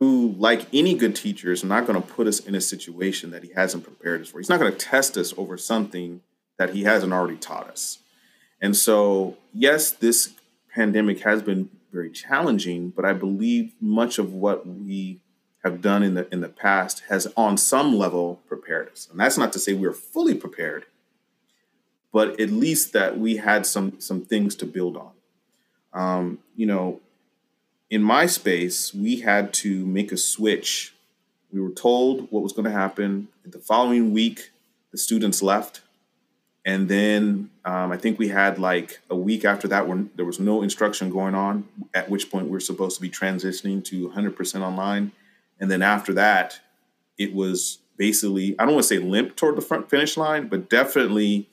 who, 0.00 0.34
like 0.38 0.66
any 0.72 0.94
good 0.94 1.16
teacher, 1.16 1.50
is 1.50 1.64
not 1.64 1.86
going 1.86 2.00
to 2.00 2.06
put 2.06 2.26
us 2.26 2.40
in 2.40 2.54
a 2.54 2.60
situation 2.60 3.30
that 3.30 3.42
he 3.42 3.52
hasn't 3.52 3.84
prepared 3.84 4.20
us 4.20 4.28
for. 4.28 4.38
He's 4.38 4.48
not 4.48 4.60
going 4.60 4.70
to 4.70 4.78
test 4.78 5.16
us 5.16 5.32
over 5.38 5.56
something 5.56 6.20
that 6.58 6.74
he 6.74 6.84
hasn't 6.84 7.12
already 7.12 7.36
taught 7.36 7.70
us. 7.70 8.00
And 8.60 8.76
so, 8.76 9.36
yes, 9.52 9.92
this 9.92 10.34
pandemic 10.74 11.20
has 11.20 11.42
been 11.42 11.70
very 11.94 12.10
challenging, 12.10 12.90
but 12.90 13.04
I 13.04 13.12
believe 13.12 13.72
much 13.80 14.18
of 14.18 14.34
what 14.34 14.66
we 14.66 15.20
have 15.62 15.80
done 15.80 16.02
in 16.02 16.14
the 16.14 16.28
in 16.32 16.40
the 16.40 16.48
past 16.48 17.04
has 17.08 17.26
on 17.36 17.56
some 17.56 17.96
level 17.96 18.42
prepared 18.46 18.90
us. 18.90 19.08
And 19.10 19.18
that's 19.18 19.38
not 19.38 19.52
to 19.54 19.58
say 19.58 19.72
we're 19.72 19.92
fully 19.92 20.34
prepared, 20.34 20.84
but 22.12 22.38
at 22.38 22.50
least 22.50 22.92
that 22.92 23.18
we 23.18 23.36
had 23.36 23.64
some 23.64 23.98
some 24.00 24.22
things 24.22 24.54
to 24.56 24.66
build 24.66 24.96
on. 24.96 25.12
Um, 25.94 26.38
you 26.56 26.66
know, 26.66 27.00
in 27.88 28.02
my 28.02 28.26
space, 28.26 28.92
we 28.92 29.20
had 29.20 29.54
to 29.54 29.86
make 29.86 30.12
a 30.12 30.16
switch. 30.16 30.94
We 31.52 31.60
were 31.60 31.70
told 31.70 32.30
what 32.32 32.42
was 32.42 32.52
going 32.52 32.64
to 32.64 32.72
happen. 32.72 33.28
The 33.44 33.60
following 33.60 34.12
week, 34.12 34.50
the 34.90 34.98
students 34.98 35.40
left. 35.40 35.80
And 36.64 36.88
then 36.88 37.50
um, 37.64 37.92
I 37.92 37.96
think 37.96 38.18
we 38.18 38.28
had 38.28 38.58
like 38.58 39.00
a 39.10 39.16
week 39.16 39.44
after 39.44 39.68
that 39.68 39.86
when 39.86 40.10
there 40.16 40.24
was 40.24 40.40
no 40.40 40.62
instruction 40.62 41.10
going 41.10 41.34
on, 41.34 41.68
at 41.92 42.08
which 42.08 42.30
point 42.30 42.48
we 42.48 42.56
are 42.56 42.60
supposed 42.60 42.96
to 42.96 43.02
be 43.02 43.10
transitioning 43.10 43.84
to 43.84 44.08
100% 44.08 44.60
online. 44.62 45.12
And 45.60 45.70
then 45.70 45.82
after 45.82 46.14
that, 46.14 46.60
it 47.18 47.34
was 47.34 47.78
basically, 47.96 48.58
I 48.58 48.64
don't 48.64 48.74
want 48.74 48.84
to 48.84 48.88
say 48.88 48.98
limp 48.98 49.36
toward 49.36 49.56
the 49.56 49.62
front 49.62 49.90
finish 49.90 50.16
line, 50.16 50.48
but 50.48 50.70
definitely 50.70 51.48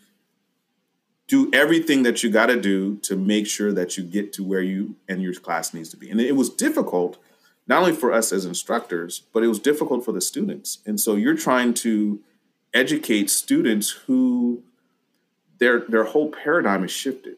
do 1.27 1.49
everything 1.53 2.03
that 2.03 2.23
you 2.23 2.29
got 2.29 2.47
to 2.47 2.59
do 2.59 2.97
to 2.97 3.15
make 3.15 3.47
sure 3.47 3.71
that 3.73 3.97
you 3.97 4.03
get 4.03 4.33
to 4.33 4.43
where 4.43 4.61
you 4.61 4.95
and 5.07 5.21
your 5.21 5.33
class 5.33 5.73
needs 5.73 5.89
to 5.89 5.97
be. 5.97 6.09
And 6.09 6.19
it 6.19 6.35
was 6.35 6.49
difficult, 6.49 7.17
not 7.67 7.79
only 7.81 7.93
for 7.93 8.11
us 8.11 8.31
as 8.31 8.45
instructors, 8.45 9.23
but 9.33 9.43
it 9.43 9.47
was 9.47 9.59
difficult 9.59 10.03
for 10.03 10.11
the 10.13 10.21
students. 10.21 10.79
And 10.85 10.99
so 10.99 11.15
you're 11.15 11.37
trying 11.37 11.73
to 11.75 12.19
educate 12.73 13.29
students 13.29 13.91
who 13.91 14.63
their 15.61 15.81
their 15.81 16.03
whole 16.03 16.29
paradigm 16.29 16.83
is 16.83 16.91
shifted. 16.91 17.37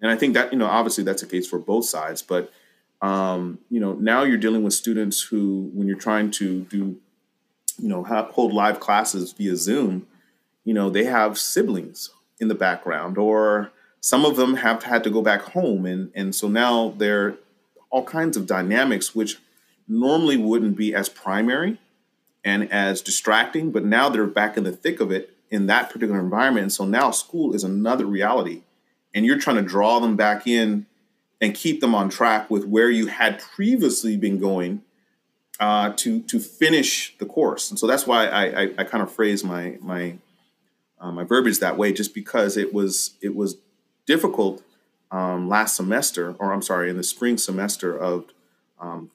And 0.00 0.10
I 0.10 0.16
think 0.16 0.34
that 0.34 0.52
you 0.52 0.58
know 0.58 0.66
obviously 0.66 1.04
that's 1.04 1.22
the 1.22 1.28
case 1.28 1.46
for 1.46 1.58
both 1.60 1.84
sides, 1.84 2.22
but 2.22 2.50
um, 3.00 3.58
you 3.70 3.78
know 3.78 3.92
now 3.92 4.24
you're 4.24 4.38
dealing 4.38 4.64
with 4.64 4.72
students 4.72 5.20
who, 5.22 5.70
when 5.74 5.86
you're 5.86 5.98
trying 5.98 6.32
to 6.32 6.62
do, 6.62 6.98
you 7.78 7.88
know, 7.88 8.02
have, 8.04 8.30
hold 8.30 8.52
live 8.52 8.80
classes 8.80 9.32
via 9.32 9.54
Zoom, 9.54 10.06
you 10.64 10.74
know 10.74 10.88
they 10.90 11.04
have 11.04 11.38
siblings 11.38 12.10
in 12.40 12.48
the 12.48 12.54
background, 12.54 13.18
or 13.18 13.70
some 14.00 14.24
of 14.24 14.36
them 14.36 14.56
have 14.56 14.84
had 14.84 15.04
to 15.04 15.10
go 15.10 15.20
back 15.20 15.42
home, 15.42 15.84
and 15.84 16.10
and 16.14 16.34
so 16.34 16.48
now 16.48 16.94
there 16.96 17.26
are 17.26 17.38
all 17.90 18.04
kinds 18.04 18.36
of 18.36 18.46
dynamics 18.46 19.14
which 19.14 19.38
normally 19.86 20.38
wouldn't 20.38 20.76
be 20.76 20.94
as 20.94 21.08
primary 21.08 21.78
and 22.44 22.70
as 22.72 23.02
distracting, 23.02 23.72
but 23.72 23.84
now 23.84 24.08
they're 24.08 24.26
back 24.26 24.56
in 24.56 24.64
the 24.64 24.72
thick 24.72 25.00
of 25.00 25.10
it 25.10 25.37
in 25.50 25.66
that 25.66 25.90
particular 25.90 26.20
environment. 26.20 26.62
And 26.62 26.72
so 26.72 26.84
now 26.84 27.10
school 27.10 27.54
is 27.54 27.64
another 27.64 28.06
reality, 28.06 28.62
and 29.14 29.24
you're 29.24 29.38
trying 29.38 29.56
to 29.56 29.62
draw 29.62 29.98
them 29.98 30.16
back 30.16 30.46
in 30.46 30.86
and 31.40 31.54
keep 31.54 31.80
them 31.80 31.94
on 31.94 32.08
track 32.08 32.50
with 32.50 32.64
where 32.64 32.90
you 32.90 33.06
had 33.06 33.40
previously 33.40 34.16
been 34.16 34.38
going 34.38 34.82
uh, 35.60 35.92
to 35.96 36.20
to 36.22 36.38
finish 36.38 37.16
the 37.18 37.26
course. 37.26 37.70
And 37.70 37.78
so 37.78 37.86
that's 37.86 38.06
why 38.06 38.26
I, 38.26 38.62
I, 38.62 38.62
I 38.78 38.84
kind 38.84 39.02
of 39.02 39.12
phrase 39.12 39.44
my 39.44 39.78
my 39.80 40.18
um, 41.00 41.14
my 41.14 41.24
verbiage 41.24 41.60
that 41.60 41.76
way 41.76 41.92
just 41.92 42.14
because 42.14 42.56
it 42.56 42.72
was 42.72 43.14
it 43.20 43.34
was 43.34 43.56
difficult 44.06 44.62
um, 45.10 45.48
last 45.48 45.76
semester, 45.76 46.34
or 46.38 46.52
I'm 46.52 46.62
sorry, 46.62 46.90
in 46.90 46.96
the 46.96 47.02
spring 47.02 47.38
semester 47.38 47.96
of 47.96 48.26
um, 48.78 49.10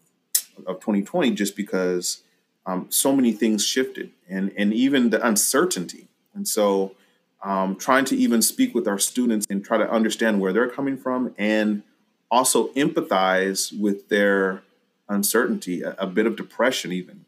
of 0.66 0.80
2020, 0.80 1.32
just 1.32 1.56
because 1.56 2.22
um, 2.66 2.88
so 2.90 3.16
many 3.16 3.32
things 3.32 3.66
shifted 3.66 4.12
and 4.30 4.52
and 4.58 4.74
even 4.74 5.10
the 5.10 5.26
uncertainty, 5.26 6.08
and 6.34 6.48
so 6.48 6.96
um, 7.44 7.76
trying 7.76 8.06
to 8.06 8.16
even 8.16 8.42
speak 8.42 8.74
with 8.74 8.88
our 8.88 9.00
students 9.00 9.46
and 9.50 9.64
try 9.64 9.78
to 9.78 9.90
understand 9.90 10.40
where 10.40 10.54
they're 10.54 10.70
coming 10.70 10.98
from, 10.98 11.34
and 11.38 11.84
also 12.32 12.70
empathize 12.70 13.78
with 13.78 14.10
their 14.10 14.64
uncertainty, 15.10 15.82
a, 15.82 15.96
a 16.00 16.08
bit 16.08 16.26
of 16.26 16.36
depression, 16.36 16.92
even. 16.92 17.26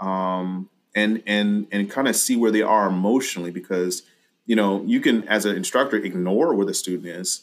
Um, 0.00 0.68
and 0.94 1.22
and 1.26 1.66
and 1.70 1.90
kind 1.90 2.08
of 2.08 2.16
see 2.16 2.36
where 2.36 2.50
they 2.50 2.62
are 2.62 2.88
emotionally 2.88 3.50
because 3.50 4.02
you 4.46 4.56
know 4.56 4.82
you 4.84 5.00
can 5.00 5.26
as 5.28 5.44
an 5.44 5.56
instructor 5.56 5.96
ignore 5.96 6.54
where 6.54 6.66
the 6.66 6.74
student 6.74 7.06
is 7.06 7.42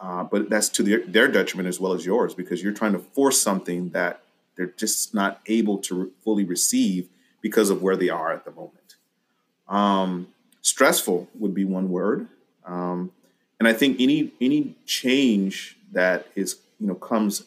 uh, 0.00 0.24
but 0.24 0.50
that's 0.50 0.68
to 0.68 0.82
their, 0.82 1.00
their 1.06 1.28
detriment 1.28 1.68
as 1.68 1.78
well 1.78 1.92
as 1.92 2.04
yours 2.04 2.34
because 2.34 2.62
you're 2.62 2.72
trying 2.72 2.92
to 2.92 2.98
force 2.98 3.40
something 3.40 3.90
that 3.90 4.22
they're 4.56 4.74
just 4.76 5.14
not 5.14 5.40
able 5.46 5.78
to 5.78 6.12
fully 6.22 6.44
receive 6.44 7.08
because 7.40 7.70
of 7.70 7.82
where 7.82 7.96
they 7.96 8.08
are 8.08 8.32
at 8.32 8.44
the 8.44 8.50
moment 8.50 8.83
um, 9.68 10.28
stressful 10.62 11.28
would 11.34 11.54
be 11.54 11.64
one 11.64 11.90
word. 11.90 12.28
Um, 12.64 13.12
and 13.58 13.68
i 13.68 13.72
think 13.72 14.00
any 14.00 14.32
any 14.40 14.74
change 14.84 15.76
that 15.92 16.26
is 16.34 16.58
you 16.78 16.86
know 16.86 16.94
comes 16.94 17.44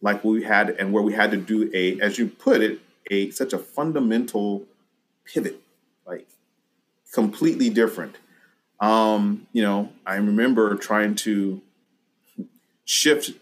like 0.00 0.22
we 0.24 0.42
had 0.42 0.70
and 0.70 0.92
where 0.92 1.02
we 1.02 1.12
had 1.12 1.30
to 1.30 1.36
do 1.36 1.70
a 1.74 2.00
as 2.00 2.18
you 2.18 2.28
put 2.28 2.60
it 2.60 2.80
a 3.10 3.30
such 3.30 3.52
a 3.52 3.58
fundamental 3.58 4.64
pivot 5.24 5.60
like 6.06 6.28
completely 7.12 7.68
different. 7.68 8.16
Um 8.80 9.46
you 9.52 9.62
know 9.62 9.90
i 10.06 10.14
remember 10.16 10.74
trying 10.76 11.14
to 11.26 11.60
shift 12.84 13.32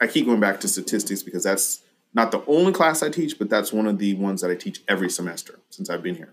i 0.00 0.06
keep 0.06 0.26
going 0.26 0.40
back 0.40 0.60
to 0.60 0.68
statistics 0.68 1.22
because 1.22 1.44
that's 1.44 1.82
not 2.14 2.30
the 2.30 2.44
only 2.46 2.72
class 2.72 3.02
i 3.02 3.08
teach 3.08 3.38
but 3.38 3.48
that's 3.50 3.72
one 3.72 3.86
of 3.86 3.98
the 3.98 4.14
ones 4.14 4.40
that 4.40 4.50
i 4.50 4.54
teach 4.54 4.82
every 4.86 5.10
semester 5.10 5.58
since 5.70 5.90
i've 5.90 6.02
been 6.02 6.14
here 6.14 6.32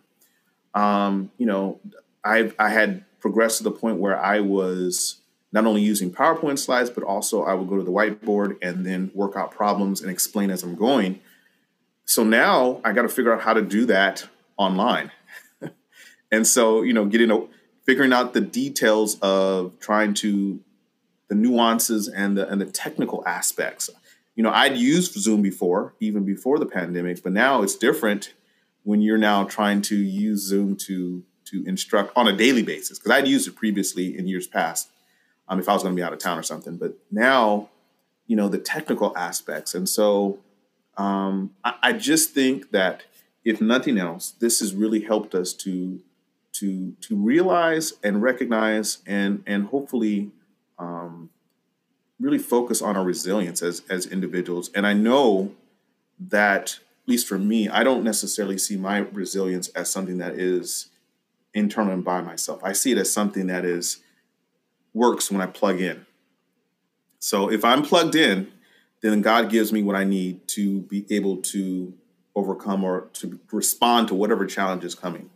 um 0.74 1.32
you 1.38 1.46
know 1.46 1.80
i 2.24 2.52
i 2.60 2.70
had 2.70 3.04
progressed 3.20 3.58
to 3.58 3.64
the 3.64 3.72
point 3.72 3.98
where 3.98 4.20
i 4.22 4.40
was 4.40 5.20
not 5.52 5.66
only 5.66 5.82
using 5.82 6.12
PowerPoint 6.12 6.60
slides, 6.60 6.90
but 6.90 7.04
also 7.04 7.44
I 7.44 7.54
would 7.54 7.68
go 7.68 7.78
to 7.78 7.84
the 7.84 7.92
whiteboard 7.92 8.58
and 8.62 8.86
then 8.86 9.12
work 9.14 9.36
out 9.36 9.52
problems 9.52 10.02
and 10.02 10.12
explain 10.12 10.52
as 10.52 10.64
I'm 10.64 10.76
going. 10.76 11.20
So 12.06 12.24
now 12.24 12.82
I 12.84 12.92
got 12.92 13.04
to 13.04 13.10
figure 13.10 13.34
out 13.34 13.42
how 13.42 13.54
to 13.54 13.62
do 13.62 13.86
that 13.86 14.28
online. 14.58 15.12
and 16.32 16.46
so, 16.46 16.84
you 16.84 16.94
know, 16.94 17.06
getting 17.06 17.32
a, 17.32 17.46
figuring 17.86 18.14
out 18.14 18.34
the 18.34 18.42
details 18.42 19.20
of 19.22 19.80
trying 19.80 20.14
to 20.16 20.60
the 21.30 21.36
nuances 21.36 22.08
and 22.08 22.38
the 22.38 22.48
and 22.50 22.60
the 22.60 22.66
technical 22.66 23.24
aspects. 23.28 23.90
You 24.36 24.44
know, 24.44 24.52
I'd 24.52 24.78
used 24.78 25.14
Zoom 25.14 25.42
before, 25.42 25.94
even 26.00 26.24
before 26.24 26.60
the 26.60 26.66
pandemic, 26.66 27.24
but 27.24 27.32
now 27.32 27.62
it's 27.62 27.76
different 27.76 28.34
when 28.84 29.02
you're 29.02 29.18
now 29.18 29.44
trying 29.44 29.82
to 29.84 29.96
use 29.96 30.42
Zoom 30.42 30.76
to 30.88 31.24
to 31.46 31.66
instruct 31.66 32.12
on 32.16 32.28
a 32.28 32.34
daily 32.34 32.64
basis. 32.64 33.00
Because 33.00 33.12
I'd 33.12 33.28
used 33.28 33.48
it 33.48 33.56
previously 33.56 34.18
in 34.18 34.28
years 34.28 34.48
past 34.48 34.90
um, 35.48 35.60
if 35.60 35.68
I 35.68 35.74
was 35.74 35.84
going 35.84 35.96
to 35.96 36.00
be 36.00 36.04
out 36.04 36.14
of 36.14 36.20
town 36.20 36.38
or 36.38 36.44
something. 36.44 36.78
But 36.78 36.94
now, 37.12 37.70
you 38.28 38.36
know, 38.36 38.48
the 38.48 38.60
technical 38.60 39.18
aspects. 39.18 39.74
And 39.74 39.90
so 39.90 40.40
um, 40.98 41.52
I, 41.64 41.74
I, 41.82 41.94
just 41.94 42.34
think 42.34 42.72
that 42.72 43.04
if 43.44 43.62
nothing 43.62 43.98
else, 43.98 44.32
this 44.32 44.60
has 44.60 44.76
really 44.76 45.02
helped 45.02 45.34
us 45.34 45.54
to 45.54 46.02
to 46.54 46.94
to 47.02 47.16
realize 47.16 47.94
and 48.04 48.22
recognize 48.22 49.00
and 49.08 49.44
and 49.48 49.68
hopefully 49.68 50.32
um, 50.78 51.30
really 52.20 52.38
focus 52.38 52.82
on 52.82 52.98
our 52.98 53.04
resilience 53.04 53.62
as 53.62 53.82
as 53.90 54.06
individuals. 54.06 54.70
And 54.76 54.86
I 54.86 54.94
know 54.94 55.54
that 56.20 56.80
at 56.80 56.80
least 57.10 57.28
for 57.28 57.38
me, 57.38 57.68
I 57.68 57.84
don't 57.84 58.04
necessarily 58.04 58.58
see 58.58 58.78
my 58.78 59.00
resilience 59.00 59.68
as 59.70 59.90
something 59.90 60.20
that 60.20 60.36
is 60.36 60.88
internal 61.54 61.94
and 61.94 62.06
by 62.06 62.22
myself. 62.22 62.64
I 62.64 62.74
see 62.74 62.92
it 62.92 62.98
as 62.98 63.12
something 63.12 63.48
that 63.48 63.66
is 63.66 63.98
works 64.94 65.32
when 65.32 65.42
I 65.42 65.48
plug 65.48 65.82
in. 65.82 66.06
So 67.20 67.52
if 67.52 67.66
I'm 67.66 67.84
plugged 67.84 68.16
in, 68.16 68.52
then 69.02 69.22
God 69.22 69.50
gives 69.50 69.74
me 69.74 69.82
what 69.82 69.96
I 69.96 70.04
need 70.04 70.48
to 70.50 70.82
be 70.82 71.06
able 71.10 71.38
to 71.38 71.94
overcome 72.36 72.84
or 72.84 73.10
to 73.14 73.40
respond 73.52 74.08
to 74.10 74.16
whatever 74.16 74.46
challenge 74.46 74.84
is 74.84 74.96
coming. 74.96 75.30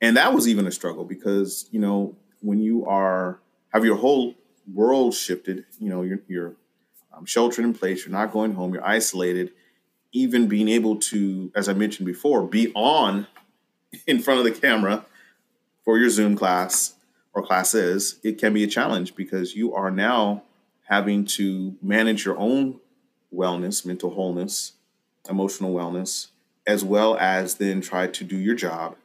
And 0.00 0.16
that 0.16 0.34
was 0.34 0.48
even 0.48 0.66
a 0.66 0.72
struggle 0.72 1.04
because, 1.04 1.68
you 1.70 1.80
know, 1.80 2.16
when 2.40 2.58
you 2.58 2.84
are 2.86 3.40
have 3.72 3.84
your 3.84 3.96
whole 3.96 4.34
world 4.72 5.14
shifted, 5.14 5.64
you 5.78 5.88
know, 5.88 6.02
you're, 6.02 6.20
you're 6.28 6.56
um, 7.12 7.24
sheltered 7.24 7.64
in 7.64 7.72
place, 7.72 8.04
you're 8.04 8.12
not 8.12 8.32
going 8.32 8.52
home, 8.52 8.74
you're 8.74 8.84
isolated, 8.84 9.52
even 10.12 10.46
being 10.46 10.68
able 10.68 10.96
to, 10.96 11.50
as 11.54 11.68
I 11.68 11.72
mentioned 11.72 12.06
before, 12.06 12.46
be 12.46 12.72
on 12.74 13.26
in 14.06 14.20
front 14.20 14.38
of 14.38 14.44
the 14.44 14.58
camera 14.58 15.04
for 15.84 15.98
your 15.98 16.10
Zoom 16.10 16.36
class 16.36 16.94
or 17.34 17.42
classes, 17.42 18.18
it 18.22 18.38
can 18.38 18.52
be 18.52 18.62
a 18.62 18.68
challenge 18.68 19.14
because 19.16 19.56
you 19.56 19.74
are 19.74 19.90
now 19.90 20.42
having 20.84 21.24
to 21.24 21.74
manage 21.80 22.24
your 22.24 22.38
own 22.38 22.78
wellness, 23.34 23.86
mental 23.86 24.10
wholeness, 24.10 24.72
emotional 25.28 25.72
wellness, 25.74 26.28
as 26.66 26.84
well 26.84 27.16
as 27.16 27.54
then 27.54 27.80
try 27.80 28.06
to 28.06 28.24
do 28.24 28.36
your 28.36 28.54
job, 28.54 28.96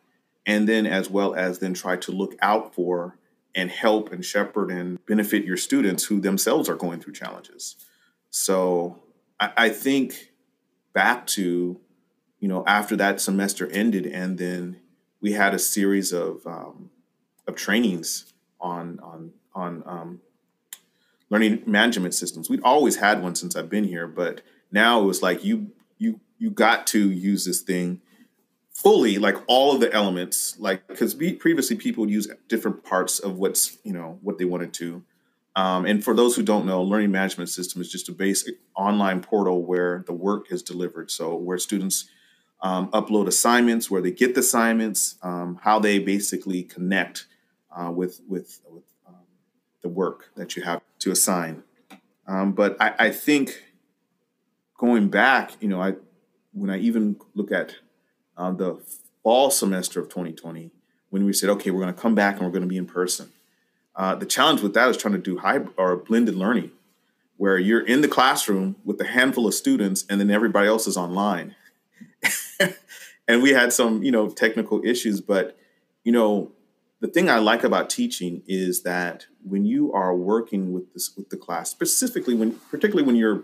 and 0.46 0.68
then 0.68 0.86
as 0.86 1.10
well 1.10 1.34
as 1.34 1.60
then 1.60 1.74
try 1.74 1.96
to 1.96 2.12
look 2.12 2.36
out 2.42 2.76
for 2.76 3.18
and 3.56 3.72
help 3.72 4.12
and 4.12 4.24
shepherd 4.24 4.70
and 4.70 5.04
benefit 5.06 5.46
your 5.46 5.58
students 5.58 6.04
who 6.04 6.20
themselves 6.20 6.70
are 6.70 6.76
going 6.76 7.00
through 7.00 7.14
challenges. 7.14 7.76
So 8.30 9.00
I, 9.40 9.52
I 9.58 9.70
think 9.70 10.32
back 10.98 11.28
to, 11.28 11.80
you 12.40 12.48
know, 12.48 12.64
after 12.66 12.96
that 12.96 13.22
semester 13.22 13.70
ended, 13.72 14.08
and 14.08 14.40
then 14.40 14.78
we 15.22 15.34
had 15.34 15.54
a 15.54 15.60
series 15.60 16.12
of 16.12 16.42
um, 16.48 16.90
of 17.48 17.54
trainings 17.56 18.34
on 18.60 19.00
on 19.04 19.32
on 19.54 19.84
um, 19.86 20.22
learning 21.30 21.62
management 21.68 22.16
systems. 22.16 22.50
We'd 22.50 22.64
always 22.64 22.96
had 22.96 23.22
one 23.22 23.36
since 23.36 23.56
I've 23.56 23.70
been 23.70 23.84
here, 23.84 24.08
but 24.08 24.42
now 24.72 25.00
it 25.00 25.06
was 25.06 25.22
like 25.22 25.46
you 25.46 25.70
you 26.00 26.20
you 26.40 26.50
got 26.50 26.88
to 26.88 27.12
use 27.12 27.46
this 27.46 27.62
thing 27.62 28.02
fully, 28.74 29.20
like 29.20 29.38
all 29.46 29.76
of 29.76 29.80
the 29.80 29.94
elements, 29.94 30.58
like 30.58 30.88
because 30.88 31.14
previously 31.14 31.76
people 31.76 32.02
would 32.02 32.10
use 32.10 32.28
different 32.48 32.84
parts 32.84 33.20
of 33.20 33.38
what's 33.38 33.78
you 33.84 33.94
know 33.94 34.18
what 34.24 34.40
they 34.40 34.46
wanted 34.46 34.74
to. 34.74 35.04
Um, 35.58 35.88
and 35.88 36.04
for 36.04 36.14
those 36.14 36.36
who 36.36 36.44
don't 36.44 36.68
know, 36.68 36.84
learning 36.84 37.10
management 37.10 37.50
system 37.50 37.82
is 37.82 37.92
just 37.92 38.08
a 38.10 38.12
basic 38.12 38.58
online 38.76 39.22
portal 39.22 39.66
where 39.66 40.04
the 40.06 40.14
work 40.14 40.52
is 40.52 40.62
delivered. 40.62 41.10
So 41.10 41.36
where 41.36 41.58
students 41.58 42.08
um, 42.62 42.92
upload 42.92 43.26
assignments, 43.26 43.90
where 43.90 44.00
they 44.00 44.12
get 44.12 44.36
the 44.36 44.42
assignments, 44.42 45.16
um, 45.24 45.60
how 45.64 45.80
they 45.80 45.98
basically 45.98 46.62
connect 46.62 47.26
uh, 47.76 47.90
with 47.92 48.22
with, 48.28 48.62
with 48.70 48.84
um, 49.08 49.16
the 49.82 49.90
work 49.90 50.30
that 50.36 50.56
you 50.56 50.62
have 50.62 50.82
to 51.00 51.10
assign. 51.10 51.64
Um, 52.28 52.52
but 52.52 52.78
I, 52.80 52.94
I, 53.00 53.10
think 53.10 53.64
going 54.78 55.08
back, 55.10 55.54
you 55.60 55.70
know, 55.70 55.82
I 55.82 55.96
when 56.54 56.70
I 56.70 56.78
even 56.78 57.16
look 57.34 57.52
at 57.52 57.78
uh, 58.38 58.52
the 58.52 58.80
fall 59.24 59.50
semester 59.50 60.00
of 60.00 60.08
2020, 60.08 60.70
when 61.10 61.26
we 61.26 61.34
said, 61.34 61.50
okay, 61.50 61.72
we're 61.72 61.82
going 61.82 61.94
to 61.94 62.00
come 62.00 62.14
back 62.14 62.36
and 62.36 62.46
we're 62.46 62.52
going 62.52 62.62
to 62.62 62.68
be 62.68 62.78
in 62.78 62.86
person. 62.86 63.32
Uh, 63.98 64.14
the 64.16 64.26
challenge 64.26 64.62
with 64.62 64.76
that 64.76 64.88
is 64.90 64.96
trying 64.96 65.16
to 65.16 65.20
do 65.20 65.40
hybrid 65.40 65.74
or 65.76 65.98
blended 65.98 66.36
learning, 66.36 66.72
where 67.38 67.58
you're 67.58 67.86
in 67.86 68.02
the 68.02 68.08
classroom 68.08 68.76
with 68.86 69.02
a 69.02 69.06
handful 69.06 69.48
of 69.48 69.54
students 69.56 70.06
and 70.08 70.22
then 70.22 70.30
everybody 70.30 70.68
else 70.68 70.86
is 70.86 70.96
online. 70.96 71.56
and 73.28 73.42
we 73.42 73.50
had 73.50 73.74
some, 73.74 74.04
you 74.04 74.12
know, 74.12 74.30
technical 74.30 74.86
issues, 74.86 75.20
but 75.20 75.58
you 76.04 76.12
know, 76.12 76.52
the 77.00 77.08
thing 77.08 77.30
I 77.30 77.40
like 77.40 77.64
about 77.64 77.90
teaching 77.90 78.44
is 78.48 78.84
that 78.84 79.26
when 79.44 79.66
you 79.66 79.92
are 79.94 80.16
working 80.16 80.74
with 80.74 80.94
this 80.94 81.16
with 81.18 81.30
the 81.30 81.38
class, 81.38 81.70
specifically 81.70 82.36
when 82.36 82.54
particularly 82.72 83.06
when 83.06 83.16
you're 83.16 83.44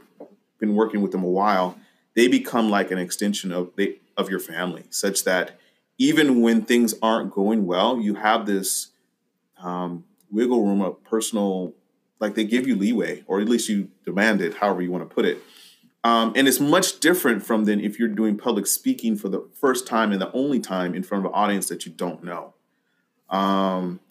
been 0.59 0.75
working 0.75 1.01
with 1.01 1.11
them 1.11 1.23
a 1.23 1.29
while, 1.29 1.77
they 2.15 2.27
become 2.27 2.69
like 2.69 2.91
an 2.91 2.97
extension 2.97 3.51
of 3.51 3.71
they, 3.75 3.97
of 4.15 4.29
your 4.29 4.39
family, 4.39 4.85
such 4.91 5.23
that 5.23 5.59
even 5.97 6.41
when 6.41 6.61
things 6.61 6.93
aren't 7.01 7.31
going 7.31 7.65
well, 7.65 7.99
you 7.99 8.15
have 8.15 8.45
this 8.45 8.91
um, 9.57 10.05
wiggle 10.33 10.65
room 10.65 10.81
of 10.81 11.03
personal, 11.03 11.73
like 12.19 12.35
they 12.35 12.43
give 12.43 12.67
you 12.67 12.75
leeway, 12.75 13.23
or 13.27 13.39
at 13.39 13.47
least 13.47 13.69
you 13.69 13.89
demand 14.03 14.41
it, 14.41 14.55
however 14.55 14.81
you 14.81 14.91
want 14.91 15.07
to 15.07 15.13
put 15.13 15.25
it. 15.25 15.39
Um, 16.03 16.33
and 16.35 16.47
it's 16.47 16.59
much 16.59 16.99
different 16.99 17.45
from 17.45 17.63
than 17.63 17.79
if 17.79 17.97
you're 17.97 18.09
doing 18.09 18.37
public 18.37 18.67
speaking 18.67 19.15
for 19.15 19.29
the 19.29 19.47
first 19.53 19.87
time 19.87 20.11
and 20.11 20.19
the 20.19 20.31
only 20.33 20.59
time 20.59 20.93
in 20.93 21.03
front 21.03 21.25
of 21.25 21.31
an 21.31 21.35
audience 21.35 21.69
that 21.69 21.85
you 21.85 21.93
don't 21.93 22.23
know. 22.23 22.53
Um, 23.29 24.01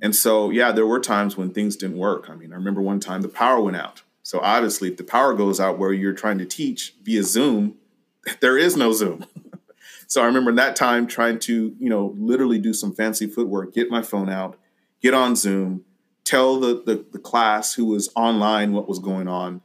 and 0.00 0.14
so, 0.14 0.50
yeah, 0.50 0.70
there 0.72 0.86
were 0.86 1.00
times 1.00 1.36
when 1.36 1.50
things 1.50 1.76
didn't 1.76 1.98
work. 1.98 2.30
I 2.30 2.36
mean, 2.36 2.52
I 2.52 2.56
remember 2.56 2.80
one 2.80 3.00
time 3.00 3.22
the 3.22 3.28
power 3.28 3.60
went 3.60 3.76
out. 3.76 4.02
So 4.22 4.38
obviously, 4.40 4.88
if 4.88 4.96
the 4.96 5.04
power 5.04 5.34
goes 5.34 5.58
out 5.58 5.78
where 5.78 5.92
you're 5.92 6.12
trying 6.12 6.38
to 6.38 6.46
teach 6.46 6.94
via 7.02 7.24
Zoom, 7.24 7.76
there 8.40 8.56
is 8.56 8.76
no 8.76 8.92
Zoom. 8.92 9.26
so 10.06 10.22
I 10.22 10.26
remember 10.26 10.52
that 10.52 10.76
time 10.76 11.08
trying 11.08 11.40
to, 11.40 11.74
you 11.78 11.88
know, 11.88 12.14
literally 12.16 12.58
do 12.58 12.72
some 12.72 12.94
fancy 12.94 13.26
footwork, 13.26 13.74
get 13.74 13.90
my 13.90 14.02
phone 14.02 14.28
out, 14.28 14.58
get 15.02 15.14
on 15.14 15.36
Zoom, 15.36 15.84
tell 16.24 16.60
the, 16.60 16.82
the, 16.86 17.04
the 17.12 17.18
class 17.18 17.74
who 17.74 17.86
was 17.86 18.10
online 18.14 18.72
what 18.72 18.88
was 18.88 18.98
going 18.98 19.28
on. 19.28 19.60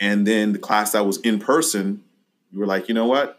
And 0.00 0.26
then 0.26 0.52
the 0.52 0.58
class 0.58 0.92
that 0.92 1.04
was 1.04 1.18
in 1.18 1.38
person, 1.38 2.02
you 2.50 2.58
were 2.58 2.66
like, 2.66 2.88
you 2.88 2.94
know 2.94 3.06
what? 3.06 3.38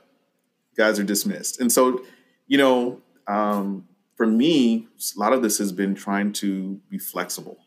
guys 0.80 0.98
are 0.98 1.04
dismissed. 1.04 1.60
And 1.60 1.72
so, 1.72 2.02
you 2.48 2.58
know, 2.58 3.02
um, 3.28 3.88
for 4.16 4.26
me, 4.26 4.88
a 5.16 5.20
lot 5.20 5.34
of 5.34 5.44
this 5.44 5.58
has 5.60 5.72
been 5.72 5.94
trying 5.94 6.32
to 6.34 6.80
be 6.90 6.98
flexible, 6.98 7.60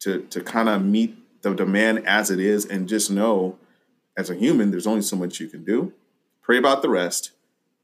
to 0.00 0.22
to 0.30 0.40
kind 0.42 0.68
of 0.68 0.84
meet 0.84 1.16
the 1.42 1.54
demand 1.54 2.06
as 2.06 2.30
it 2.30 2.38
is, 2.38 2.66
and 2.66 2.88
just 2.88 3.10
know, 3.10 3.58
as 4.16 4.30
a 4.30 4.34
human, 4.34 4.70
there's 4.70 4.86
only 4.86 5.02
so 5.02 5.16
much 5.16 5.40
you 5.40 5.48
can 5.48 5.64
do. 5.64 5.92
Pray 6.42 6.58
about 6.58 6.82
the 6.82 6.90
rest, 6.90 7.32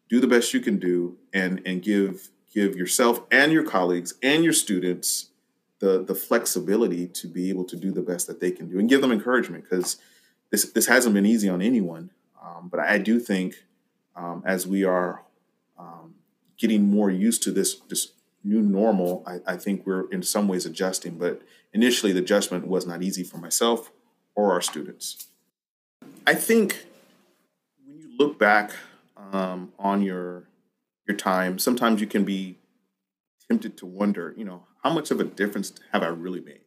do 0.09 0.21
the 0.21 0.27
best 0.27 0.55
you 0.55 0.61
can 0.61 0.79
do, 0.79 1.17
and 1.33 1.61
and 1.67 1.83
give 1.83 2.29
give 2.57 2.75
yourself 2.75 3.21
and 3.31 3.53
your 3.53 3.63
colleagues 3.63 4.15
and 4.23 4.43
your 4.43 4.53
students 4.55 5.29
the 5.79 6.03
the 6.03 6.15
flexibility 6.15 7.07
to 7.07 7.29
be 7.29 7.51
able 7.51 7.65
to 7.65 7.77
do 7.77 7.93
the 7.93 8.01
best 8.01 8.27
that 8.27 8.41
they 8.41 8.51
can 8.51 8.69
do, 8.69 8.79
and 8.79 8.89
give 8.89 9.03
them 9.03 9.13
encouragement 9.13 9.65
because 9.69 9.99
this 10.51 10.73
this 10.73 10.87
hasn't 10.87 11.15
been 11.15 11.27
easy 11.27 11.49
on 11.49 11.61
anyone. 11.61 12.11
Um, 12.43 12.69
but 12.71 12.81
I 12.81 12.97
do 12.97 13.21
think 13.21 13.65
um, 14.15 14.43
as 14.47 14.67
we 14.67 14.85
are 14.85 15.23
um, 15.79 16.15
getting 16.57 16.89
more 16.89 17.11
used 17.11 17.43
to 17.43 17.53
this 17.53 17.75
this 17.91 18.13
new 18.43 18.63
normal, 18.63 19.23
I, 19.27 19.55
I, 19.55 19.57
think 19.57 19.85
we're 19.85 20.09
in 20.11 20.23
some 20.23 20.47
ways 20.47 20.65
adjusting. 20.65 21.19
But 21.19 21.43
initially, 21.75 22.13
the 22.13 22.21
adjustment 22.21 22.67
was 22.67 22.87
not 22.87 23.03
easy 23.03 23.25
for 23.25 23.39
myself 23.39 23.91
or 24.35 24.53
our 24.53 24.63
students. 24.63 25.27
I 26.27 26.35
think 26.35 26.87
when 27.85 27.99
you 27.99 28.09
look 28.17 28.39
back 28.39 28.71
um, 29.33 29.73
on 29.79 30.01
your 30.01 30.45
your 31.07 31.17
time, 31.17 31.59
sometimes 31.59 32.01
you 32.01 32.07
can 32.07 32.25
be 32.25 32.59
tempted 33.49 33.77
to 33.79 33.87
wonder, 33.87 34.35
you 34.37 34.45
know, 34.45 34.65
how 34.83 34.93
much 34.93 35.11
of 35.11 35.21
a 35.21 35.25
difference 35.25 35.73
have 35.93 36.03
I 36.03 36.09
really 36.09 36.41
made? 36.41 36.61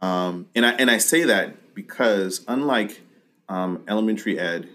Um, 0.00 0.48
and 0.54 0.66
I 0.66 0.72
and 0.72 0.90
I 0.90 0.98
say 0.98 1.24
that 1.24 1.74
because 1.74 2.44
unlike 2.46 3.00
um, 3.48 3.82
elementary 3.88 4.38
ed, 4.38 4.68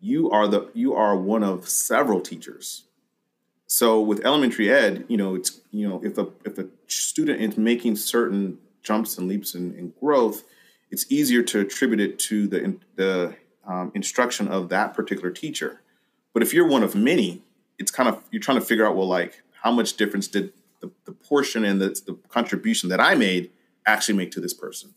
you 0.00 0.30
are 0.30 0.48
the 0.48 0.70
you 0.74 0.94
are 0.94 1.16
one 1.16 1.42
of 1.42 1.68
several 1.68 2.20
teachers. 2.20 2.84
So 3.66 4.00
with 4.00 4.24
elementary 4.24 4.70
ed, 4.70 5.04
you 5.08 5.16
know, 5.16 5.34
it's 5.34 5.60
you 5.70 5.88
know, 5.88 6.00
if 6.02 6.18
a 6.18 6.28
if 6.44 6.58
a 6.58 6.66
student 6.86 7.40
is 7.40 7.58
making 7.58 7.96
certain 7.96 8.58
jumps 8.82 9.18
and 9.18 9.28
leaps 9.28 9.54
in 9.54 9.92
growth, 10.00 10.44
it's 10.90 11.10
easier 11.10 11.42
to 11.42 11.60
attribute 11.60 12.00
it 12.00 12.18
to 12.20 12.46
the 12.46 12.76
the 12.96 13.36
um, 13.66 13.92
instruction 13.94 14.48
of 14.48 14.68
that 14.68 14.94
particular 14.94 15.30
teacher. 15.30 15.80
But 16.32 16.42
if 16.42 16.52
you're 16.52 16.68
one 16.68 16.82
of 16.82 16.94
many, 16.94 17.42
it's 17.78 17.90
kind 17.90 18.08
of 18.08 18.22
you're 18.30 18.40
trying 18.40 18.58
to 18.58 18.64
figure 18.64 18.86
out 18.86 18.96
well, 18.96 19.08
like 19.08 19.42
how 19.62 19.70
much 19.70 19.96
difference 19.96 20.28
did 20.28 20.52
the, 20.80 20.90
the 21.04 21.12
portion 21.12 21.64
and 21.64 21.80
the, 21.80 21.88
the 22.06 22.14
contribution 22.28 22.88
that 22.90 23.00
I 23.00 23.14
made 23.14 23.50
actually 23.86 24.16
make 24.16 24.30
to 24.32 24.40
this 24.40 24.54
person? 24.54 24.94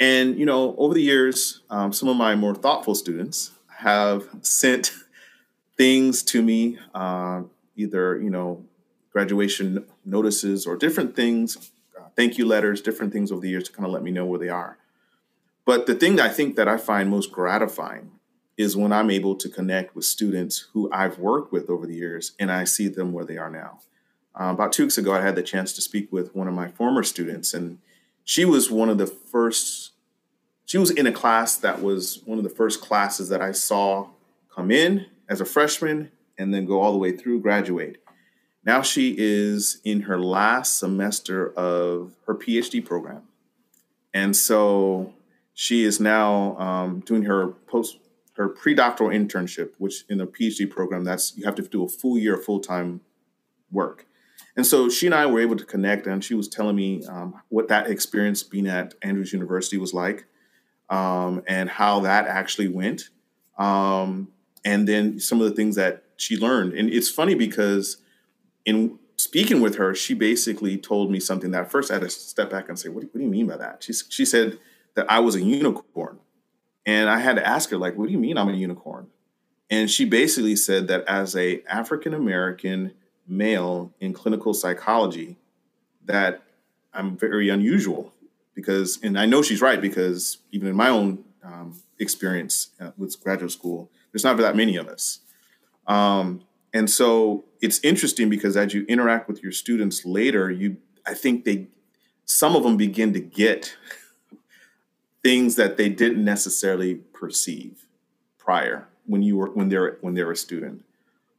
And 0.00 0.38
you 0.38 0.46
know, 0.46 0.76
over 0.76 0.94
the 0.94 1.02
years, 1.02 1.62
um, 1.70 1.92
some 1.92 2.08
of 2.08 2.16
my 2.16 2.34
more 2.34 2.54
thoughtful 2.54 2.94
students 2.94 3.52
have 3.78 4.28
sent 4.42 4.92
things 5.76 6.22
to 6.24 6.42
me, 6.42 6.78
uh, 6.94 7.42
either 7.76 8.18
you 8.20 8.30
know, 8.30 8.64
graduation 9.12 9.84
notices 10.04 10.66
or 10.66 10.76
different 10.76 11.16
things, 11.16 11.70
uh, 11.98 12.08
thank 12.16 12.38
you 12.38 12.46
letters, 12.46 12.80
different 12.80 13.12
things 13.12 13.32
over 13.32 13.40
the 13.40 13.48
years 13.48 13.64
to 13.64 13.72
kind 13.72 13.86
of 13.86 13.92
let 13.92 14.02
me 14.02 14.10
know 14.10 14.24
where 14.24 14.38
they 14.38 14.48
are. 14.48 14.78
But 15.64 15.86
the 15.86 15.94
thing 15.94 16.16
that 16.16 16.30
I 16.30 16.32
think 16.32 16.56
that 16.56 16.68
I 16.68 16.76
find 16.76 17.10
most 17.10 17.30
gratifying 17.30 18.12
is 18.58 18.76
when 18.76 18.92
I'm 18.92 19.10
able 19.10 19.36
to 19.36 19.48
connect 19.48 19.94
with 19.94 20.04
students 20.04 20.66
who 20.72 20.90
I've 20.92 21.18
worked 21.18 21.52
with 21.52 21.70
over 21.70 21.86
the 21.86 21.94
years 21.94 22.32
and 22.40 22.50
I 22.50 22.64
see 22.64 22.88
them 22.88 23.12
where 23.12 23.24
they 23.24 23.38
are 23.38 23.50
now. 23.50 23.78
Uh, 24.38 24.50
about 24.50 24.72
two 24.72 24.82
weeks 24.82 24.98
ago, 24.98 25.14
I 25.14 25.22
had 25.22 25.36
the 25.36 25.42
chance 25.42 25.72
to 25.74 25.80
speak 25.80 26.12
with 26.12 26.34
one 26.34 26.48
of 26.48 26.54
my 26.54 26.68
former 26.68 27.02
students, 27.02 27.54
and 27.54 27.78
she 28.24 28.44
was 28.44 28.70
one 28.70 28.88
of 28.88 28.98
the 28.98 29.06
first, 29.06 29.92
she 30.66 30.78
was 30.78 30.90
in 30.90 31.06
a 31.06 31.12
class 31.12 31.56
that 31.56 31.82
was 31.82 32.20
one 32.24 32.38
of 32.38 32.44
the 32.44 32.50
first 32.50 32.80
classes 32.80 33.28
that 33.30 33.40
I 33.40 33.52
saw 33.52 34.08
come 34.54 34.70
in 34.70 35.06
as 35.28 35.40
a 35.40 35.44
freshman 35.44 36.10
and 36.36 36.52
then 36.52 36.66
go 36.66 36.80
all 36.80 36.92
the 36.92 36.98
way 36.98 37.12
through 37.12 37.40
graduate. 37.40 38.02
Now 38.64 38.82
she 38.82 39.14
is 39.18 39.80
in 39.84 40.02
her 40.02 40.20
last 40.20 40.78
semester 40.78 41.52
of 41.54 42.12
her 42.26 42.34
PhD 42.34 42.84
program. 42.84 43.22
And 44.14 44.36
so 44.36 45.14
she 45.54 45.84
is 45.84 45.98
now 46.00 46.56
um, 46.58 47.00
doing 47.00 47.24
her 47.24 47.48
post 47.48 47.98
her 48.38 48.48
pre-doctoral 48.48 49.10
internship, 49.10 49.72
which 49.78 50.04
in 50.08 50.20
a 50.20 50.26
PhD 50.26 50.70
program, 50.70 51.02
that's 51.02 51.36
you 51.36 51.44
have 51.44 51.56
to 51.56 51.62
do 51.62 51.82
a 51.82 51.88
full 51.88 52.16
year 52.16 52.36
of 52.36 52.44
full-time 52.44 53.00
work. 53.70 54.06
And 54.56 54.64
so 54.64 54.88
she 54.88 55.06
and 55.06 55.14
I 55.14 55.26
were 55.26 55.40
able 55.40 55.56
to 55.56 55.64
connect, 55.64 56.06
and 56.06 56.24
she 56.24 56.34
was 56.34 56.48
telling 56.48 56.76
me 56.76 57.04
um, 57.06 57.34
what 57.48 57.68
that 57.68 57.90
experience 57.90 58.44
being 58.44 58.68
at 58.68 58.94
Andrews 59.02 59.32
University 59.32 59.76
was 59.76 59.92
like, 59.92 60.24
um, 60.88 61.42
and 61.48 61.68
how 61.68 62.00
that 62.00 62.26
actually 62.28 62.68
went, 62.68 63.10
um, 63.58 64.28
and 64.64 64.86
then 64.86 65.18
some 65.18 65.40
of 65.40 65.48
the 65.48 65.54
things 65.54 65.74
that 65.74 66.04
she 66.16 66.36
learned. 66.36 66.74
And 66.74 66.88
it's 66.90 67.10
funny 67.10 67.34
because 67.34 67.98
in 68.64 68.98
speaking 69.16 69.60
with 69.60 69.76
her, 69.76 69.96
she 69.96 70.14
basically 70.14 70.76
told 70.78 71.10
me 71.10 71.18
something 71.18 71.50
that 71.50 71.62
at 71.62 71.70
first 71.72 71.90
I 71.90 71.94
had 71.94 72.02
to 72.02 72.08
step 72.08 72.50
back 72.50 72.68
and 72.68 72.78
say, 72.78 72.88
"What 72.88 73.00
do, 73.00 73.08
what 73.08 73.18
do 73.18 73.24
you 73.24 73.30
mean 73.30 73.48
by 73.48 73.56
that?" 73.56 73.82
She 73.82 73.92
she 73.92 74.24
said 74.24 74.58
that 74.94 75.10
I 75.10 75.18
was 75.18 75.34
a 75.34 75.42
unicorn 75.42 76.20
and 76.88 77.10
I 77.10 77.18
had 77.18 77.36
to 77.36 77.46
ask 77.46 77.68
her, 77.68 77.76
like, 77.76 77.98
what 77.98 78.06
do 78.06 78.12
you 78.12 78.18
mean 78.18 78.38
I'm 78.38 78.48
a 78.48 78.54
unicorn? 78.54 79.08
And 79.68 79.90
she 79.90 80.06
basically 80.06 80.56
said 80.56 80.88
that 80.88 81.04
as 81.04 81.36
a 81.36 81.62
African 81.68 82.14
American 82.14 82.94
male 83.26 83.92
in 84.00 84.14
clinical 84.14 84.54
psychology, 84.54 85.36
that 86.06 86.42
I'm 86.94 87.14
very 87.18 87.50
unusual 87.50 88.14
because, 88.54 88.98
and 89.02 89.18
I 89.18 89.26
know 89.26 89.42
she's 89.42 89.60
right 89.60 89.78
because 89.78 90.38
even 90.50 90.66
in 90.66 90.76
my 90.76 90.88
own 90.88 91.24
um, 91.44 91.78
experience 91.98 92.68
uh, 92.80 92.92
with 92.96 93.22
graduate 93.22 93.52
school, 93.52 93.90
there's 94.10 94.24
not 94.24 94.38
that 94.38 94.56
many 94.56 94.76
of 94.76 94.88
us. 94.88 95.20
Um, 95.86 96.40
and 96.72 96.88
so 96.88 97.44
it's 97.60 97.80
interesting 97.84 98.30
because 98.30 98.56
as 98.56 98.72
you 98.72 98.86
interact 98.88 99.28
with 99.28 99.42
your 99.42 99.52
students 99.52 100.06
later, 100.06 100.50
you 100.50 100.78
I 101.06 101.12
think 101.12 101.44
they 101.44 101.66
some 102.24 102.56
of 102.56 102.62
them 102.62 102.78
begin 102.78 103.12
to 103.12 103.20
get 103.20 103.76
things 105.28 105.56
that 105.56 105.76
they 105.76 105.90
didn't 105.90 106.24
necessarily 106.24 106.94
perceive 106.94 107.84
prior 108.38 108.88
when 109.04 109.22
you 109.22 109.36
were 109.36 109.50
when 109.50 109.68
they're 109.68 109.98
when 110.00 110.14
they're 110.14 110.30
a 110.30 110.36
student. 110.36 110.82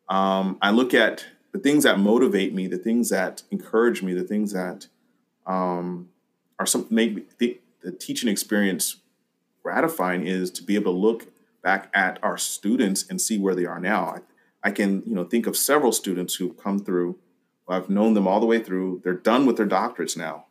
Um, 0.08 0.60
I 0.62 0.70
look 0.70 0.94
at 0.94 1.26
the 1.54 1.58
things 1.58 1.86
that 1.86 1.98
motivate 1.98 2.54
me, 2.54 2.68
the 2.68 2.78
things 2.78 3.10
that 3.10 3.42
encourage 3.50 4.04
me, 4.04 4.14
the 4.14 4.24
things 4.24 4.52
that 4.52 4.86
um, 5.48 6.10
are 6.60 6.68
some 6.68 6.86
make 6.92 7.40
the, 7.40 7.60
the 7.82 7.92
teaching 7.92 8.30
experience 8.30 8.98
gratifying 9.64 10.28
is 10.28 10.52
to 10.52 10.64
be 10.64 10.76
able 10.76 10.94
to 10.94 11.00
look 11.00 11.26
back 11.64 11.90
at 11.96 12.20
our 12.22 12.38
students 12.38 13.04
and 13.10 13.20
see 13.20 13.40
where 13.40 13.56
they 13.56 13.66
are 13.66 13.80
now. 13.80 14.06
I, 14.06 14.68
I 14.68 14.72
can 14.72 15.02
you 15.08 15.16
know 15.16 15.24
think 15.24 15.48
of 15.48 15.58
several 15.58 15.94
students 15.94 16.36
who've 16.36 16.56
come 16.56 16.78
through. 16.78 17.18
I've 17.68 17.90
known 17.90 18.14
them 18.14 18.28
all 18.28 18.40
the 18.40 18.46
way 18.46 18.60
through. 18.60 19.02
They're 19.04 19.14
done 19.32 19.48
with 19.48 19.58
their 19.58 19.68
doctorates 19.68 20.16
now, 20.16 20.46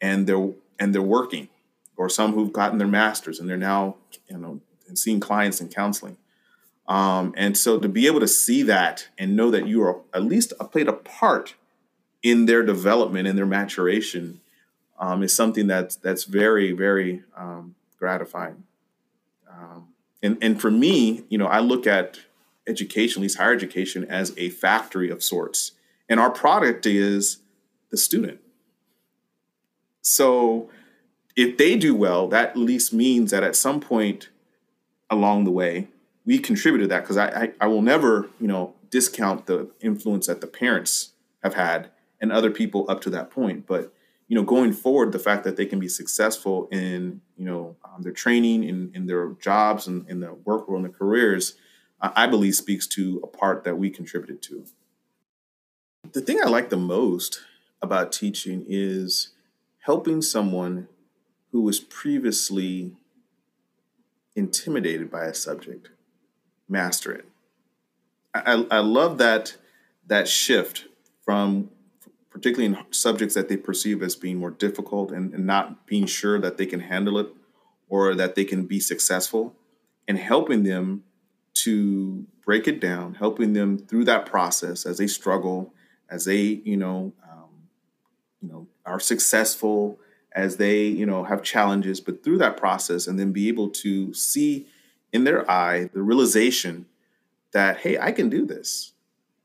and 0.00 0.26
they're 0.26 0.52
and 0.78 0.94
they're 0.94 1.02
working 1.02 1.50
or 1.98 2.08
some 2.08 2.32
who've 2.32 2.52
gotten 2.52 2.78
their 2.78 2.86
masters 2.86 3.40
and 3.40 3.50
they're 3.50 3.56
now, 3.56 3.96
you 4.30 4.38
know, 4.38 4.60
seeing 4.94 5.20
clients 5.20 5.60
and 5.60 5.74
counseling. 5.74 6.16
Um, 6.86 7.34
and 7.36 7.58
so 7.58 7.78
to 7.78 7.88
be 7.88 8.06
able 8.06 8.20
to 8.20 8.28
see 8.28 8.62
that 8.62 9.08
and 9.18 9.36
know 9.36 9.50
that 9.50 9.66
you 9.66 9.82
are 9.82 10.00
at 10.14 10.22
least 10.22 10.54
played 10.72 10.88
a 10.88 10.94
part 10.94 11.54
in 12.22 12.46
their 12.46 12.62
development 12.62 13.28
and 13.28 13.36
their 13.36 13.44
maturation 13.44 14.40
um, 14.98 15.22
is 15.22 15.34
something 15.34 15.66
that's 15.66 15.96
that's 15.96 16.24
very 16.24 16.72
very 16.72 17.22
um, 17.36 17.74
gratifying. 17.98 18.64
Um, 19.50 19.88
and 20.22 20.38
and 20.40 20.60
for 20.60 20.70
me, 20.70 21.24
you 21.28 21.36
know, 21.36 21.46
I 21.46 21.60
look 21.60 21.86
at 21.86 22.20
education, 22.66 23.20
at 23.20 23.24
least 23.24 23.38
higher 23.38 23.52
education, 23.52 24.04
as 24.04 24.32
a 24.38 24.48
factory 24.48 25.10
of 25.10 25.22
sorts, 25.22 25.72
and 26.08 26.18
our 26.18 26.30
product 26.30 26.86
is 26.86 27.38
the 27.90 27.96
student. 27.96 28.40
So 30.00 30.70
if 31.38 31.56
they 31.56 31.76
do 31.76 31.94
well, 31.94 32.26
that 32.26 32.50
at 32.50 32.56
least 32.56 32.92
means 32.92 33.30
that 33.30 33.44
at 33.44 33.54
some 33.54 33.78
point 33.78 34.28
along 35.08 35.44
the 35.44 35.52
way, 35.52 35.86
we 36.26 36.36
contributed 36.36 36.90
that 36.90 37.02
because 37.02 37.16
I, 37.16 37.28
I, 37.28 37.52
I 37.60 37.66
will 37.68 37.80
never, 37.80 38.28
you 38.40 38.48
know, 38.48 38.74
discount 38.90 39.46
the 39.46 39.70
influence 39.80 40.26
that 40.26 40.40
the 40.40 40.48
parents 40.48 41.12
have 41.44 41.54
had 41.54 41.90
and 42.20 42.32
other 42.32 42.50
people 42.50 42.90
up 42.90 43.00
to 43.02 43.10
that 43.10 43.30
point. 43.30 43.68
But 43.68 43.94
you 44.26 44.34
know, 44.34 44.42
going 44.42 44.72
forward, 44.72 45.12
the 45.12 45.20
fact 45.20 45.44
that 45.44 45.56
they 45.56 45.64
can 45.64 45.78
be 45.78 45.88
successful 45.88 46.68
in 46.72 47.20
you 47.36 47.44
know 47.44 47.76
um, 47.84 48.02
their 48.02 48.12
training, 48.12 48.64
in 48.64 48.90
in 48.92 49.06
their 49.06 49.28
jobs, 49.40 49.86
and 49.86 50.04
in, 50.06 50.14
in 50.14 50.20
the 50.20 50.34
work 50.34 50.68
world 50.68 50.84
and 50.84 50.92
their 50.92 50.98
careers, 50.98 51.54
I 52.02 52.26
believe 52.26 52.56
speaks 52.56 52.88
to 52.88 53.20
a 53.22 53.28
part 53.28 53.62
that 53.62 53.78
we 53.78 53.90
contributed 53.90 54.42
to. 54.42 54.64
The 56.12 56.20
thing 56.20 56.40
I 56.44 56.48
like 56.48 56.68
the 56.68 56.76
most 56.76 57.40
about 57.80 58.10
teaching 58.10 58.64
is 58.68 59.30
helping 59.78 60.20
someone 60.20 60.88
who 61.52 61.62
was 61.62 61.80
previously 61.80 62.92
intimidated 64.36 65.10
by 65.10 65.24
a 65.24 65.34
subject 65.34 65.88
master 66.68 67.12
it. 67.12 67.24
I, 68.34 68.66
I 68.70 68.78
love 68.78 69.18
that 69.18 69.56
that 70.06 70.28
shift 70.28 70.86
from 71.24 71.70
particularly 72.30 72.66
in 72.66 72.84
subjects 72.92 73.34
that 73.34 73.48
they 73.48 73.56
perceive 73.56 74.02
as 74.02 74.14
being 74.14 74.38
more 74.38 74.50
difficult 74.50 75.10
and, 75.10 75.34
and 75.34 75.44
not 75.44 75.86
being 75.86 76.06
sure 76.06 76.38
that 76.38 76.56
they 76.56 76.66
can 76.66 76.80
handle 76.80 77.18
it 77.18 77.28
or 77.88 78.14
that 78.14 78.34
they 78.34 78.44
can 78.44 78.64
be 78.64 78.78
successful 78.78 79.56
and 80.06 80.18
helping 80.18 80.62
them 80.62 81.02
to 81.54 82.26
break 82.44 82.68
it 82.68 82.80
down, 82.80 83.14
helping 83.14 83.54
them 83.54 83.76
through 83.76 84.04
that 84.04 84.24
process 84.24 84.86
as 84.86 84.98
they 84.98 85.06
struggle, 85.06 85.72
as 86.08 86.26
they, 86.26 86.38
you 86.64 86.76
know, 86.76 87.12
um, 87.28 87.48
you 88.40 88.48
know, 88.48 88.66
are 88.86 89.00
successful, 89.00 89.98
as 90.38 90.56
they 90.56 90.82
you 90.84 91.06
know 91.06 91.24
have 91.24 91.42
challenges 91.42 92.00
but 92.00 92.22
through 92.22 92.38
that 92.38 92.56
process 92.56 93.06
and 93.06 93.18
then 93.18 93.32
be 93.32 93.48
able 93.48 93.68
to 93.68 94.12
see 94.14 94.66
in 95.12 95.24
their 95.24 95.48
eye 95.50 95.90
the 95.92 96.02
realization 96.02 96.86
that 97.52 97.78
hey 97.78 97.98
i 97.98 98.10
can 98.12 98.28
do 98.28 98.46
this 98.46 98.92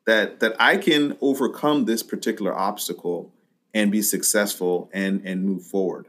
that 0.06 0.40
that 0.40 0.56
i 0.60 0.78
can 0.78 1.18
overcome 1.22 1.86
this 1.86 2.04
particular 2.04 2.54
obstacle 2.58 3.32
and 3.74 3.92
be 3.92 4.02
successful 4.02 4.90
and 4.94 5.22
and 5.26 5.44
move 5.44 5.64
forward. 5.64 6.08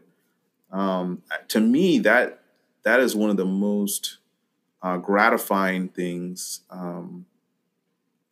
Um, 0.70 1.22
to 1.48 1.60
me 1.60 1.98
that 2.00 2.40
that 2.82 3.00
is 3.00 3.16
one 3.16 3.30
of 3.30 3.36
the 3.36 3.44
most 3.44 4.18
uh, 4.82 4.98
gratifying 4.98 5.88
things 5.88 6.60
um, 6.70 7.24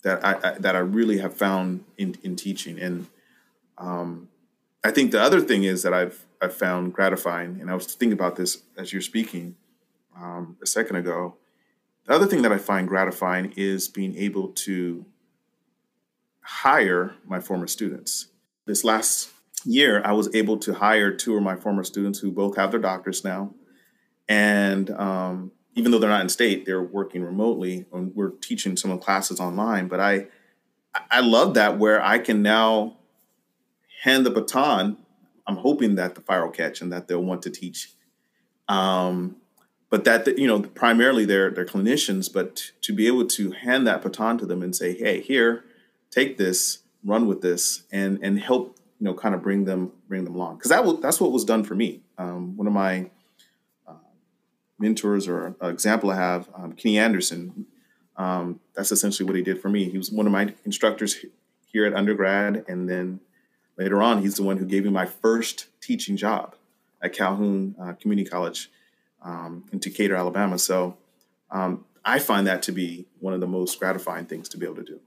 that 0.03 0.25
I, 0.25 0.37
I, 0.43 0.59
that 0.59 0.77
I 0.77 0.81
really 0.81 1.19
have 1.19 1.35
found 1.35 1.85
in, 1.97 2.17
in 2.23 2.37
teaching. 2.37 2.79
And 2.79 3.07
um, 3.79 4.29
I 4.85 4.91
think 4.91 5.13
the 5.13 5.23
other 5.23 5.41
thing 5.41 5.65
is 5.65 5.83
that 5.85 5.95
I've 5.95 6.27
I 6.43 6.49
found 6.49 6.93
gratifying, 6.93 7.61
and 7.61 7.71
I 7.71 7.75
was 7.75 7.87
thinking 7.87 8.13
about 8.13 8.37
this 8.37 8.63
as 8.77 8.93
you're 8.93 9.03
speaking 9.03 9.57
um, 10.17 10.57
a 10.63 10.67
second 10.67 10.97
ago. 10.97 11.37
The 12.07 12.15
other 12.15 12.27
thing 12.27 12.43
that 12.43 12.53
I 12.53 12.59
find 12.59 12.89
gratifying 12.89 13.55
is 13.57 13.89
being 13.89 14.17
able 14.17 14.49
to 14.49 15.07
hire 16.41 17.15
my 17.25 17.41
former 17.41 17.69
students. 17.69 18.27
This 18.67 18.85
last 18.85 19.31
year, 19.65 20.03
I 20.05 20.13
was 20.13 20.35
able 20.35 20.59
to 20.59 20.75
hire 20.75 21.13
two 21.13 21.37
of 21.37 21.43
my 21.43 21.57
former 21.57 21.85
students 21.85 22.19
who 22.19 22.33
both 22.33 22.57
have 22.57 22.73
their 22.73 22.81
doctors 22.81 23.25
now. 23.25 23.55
And 24.29 24.91
um, 24.91 25.53
even 25.75 25.93
though 25.93 25.99
they're 25.99 26.11
not 26.11 26.23
in 26.23 26.29
state, 26.29 26.67
they're 26.67 26.83
working 26.83 27.23
remotely 27.23 27.87
and 27.93 28.15
we're 28.15 28.31
teaching 28.31 28.77
some 28.77 28.91
of 28.91 28.99
the 28.99 29.05
classes 29.05 29.41
online. 29.41 29.89
But 29.89 30.01
I, 30.01 30.27
I 31.11 31.21
love 31.21 31.55
that 31.55 31.79
where 31.79 32.03
I 32.03 32.19
can 32.19 32.43
now 32.43 32.99
hand 34.03 34.27
the 34.27 34.31
baton. 34.31 34.97
I'm 35.47 35.57
hoping 35.57 35.97
that 35.97 36.15
the 36.15 36.21
fire 36.21 36.45
will 36.45 36.53
catch 36.53 36.81
and 36.81 36.93
that 36.93 37.09
they'll 37.09 37.23
want 37.23 37.43
to 37.43 37.51
teach. 37.51 37.93
Um, 38.69 39.37
but 39.91 40.05
that 40.05 40.39
you 40.39 40.47
know 40.47 40.61
primarily 40.61 41.25
they're 41.25 41.51
they're 41.51 41.67
clinicians 41.67 42.33
but 42.33 42.73
to 42.81 42.95
be 42.95 43.07
able 43.07 43.27
to 43.27 43.51
hand 43.51 43.87
that 43.87 44.01
baton 44.01 44.39
to 44.39 44.47
them 44.47 44.63
and 44.63 44.75
say 44.75 44.95
hey 44.95 45.21
here 45.21 45.65
take 46.11 46.39
this 46.39 46.79
run 47.05 47.27
with 47.27 47.43
this 47.43 47.83
and 47.93 48.19
and 48.23 48.41
help 48.41 48.79
you 48.99 49.05
know 49.05 49.13
kind 49.13 49.35
of 49.35 49.43
bring 49.43 49.65
them 49.65 49.93
bring 50.09 50.25
them 50.25 50.35
along. 50.35 50.57
Because 50.57 50.71
that 50.71 50.85
was 50.85 51.01
that's 51.01 51.21
what 51.21 51.33
was 51.33 51.45
done 51.45 51.65
for 51.65 51.75
me. 51.75 52.03
Um, 52.17 52.57
one 52.57 52.67
of 52.67 52.73
my 52.73 53.11
uh, 53.87 53.95
mentors 54.79 55.29
or 55.29 55.57
example 55.61 56.11
i 56.11 56.17
have 56.17 56.49
um, 56.55 56.73
kenny 56.73 56.99
anderson 56.99 57.67
um, 58.17 58.61
that's 58.75 58.93
essentially 58.93 59.27
what 59.27 59.37
he 59.37 59.43
did 59.43 59.61
for 59.61 59.69
me. 59.69 59.89
He 59.91 59.99
was 59.99 60.11
one 60.11 60.27
of 60.27 60.33
my 60.33 60.55
instructors 60.65 61.25
here 61.67 61.87
at 61.87 61.95
undergrad 61.95 62.65
and 62.69 62.89
then 62.89 63.21
later 63.77 64.03
on 64.03 64.23
he's 64.23 64.35
the 64.35 64.43
one 64.43 64.59
who 64.59 64.67
gave 64.67 64.85
me 64.85 64.91
my 64.91 65.07
first 65.07 65.67
teaching 65.81 66.17
job 66.17 66.55
at 67.03 67.13
calhoun 67.13 67.75
uh, 67.81 67.93
community 67.95 68.29
college 68.29 68.71
um, 69.25 69.65
in 69.73 69.79
Decatur, 69.79 70.17
Alabama. 70.17 70.59
So 70.59 70.97
um, 71.51 71.85
I 72.05 72.19
find 72.19 72.47
that 72.47 72.63
to 72.65 72.73
be 72.73 73.07
one 73.21 73.35
of 73.35 73.41
the 73.41 73.47
most 73.47 73.79
gratifying 73.79 74.27
things 74.27 74.49
to 74.51 74.59
be 74.59 74.67
able 74.67 74.77
to 74.77 74.85
do. 74.85 75.01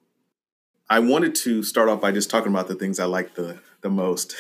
I 0.89 0.99
wanted 0.99 1.35
to 1.35 1.63
start 1.63 1.89
off 1.89 2.01
by 2.01 2.11
just 2.11 2.29
talking 2.29 2.51
about 2.51 2.67
the 2.67 2.75
things 2.75 2.99
I 2.99 3.05
like 3.05 3.35
the 3.35 3.59
the 3.81 3.89
most. 3.89 4.35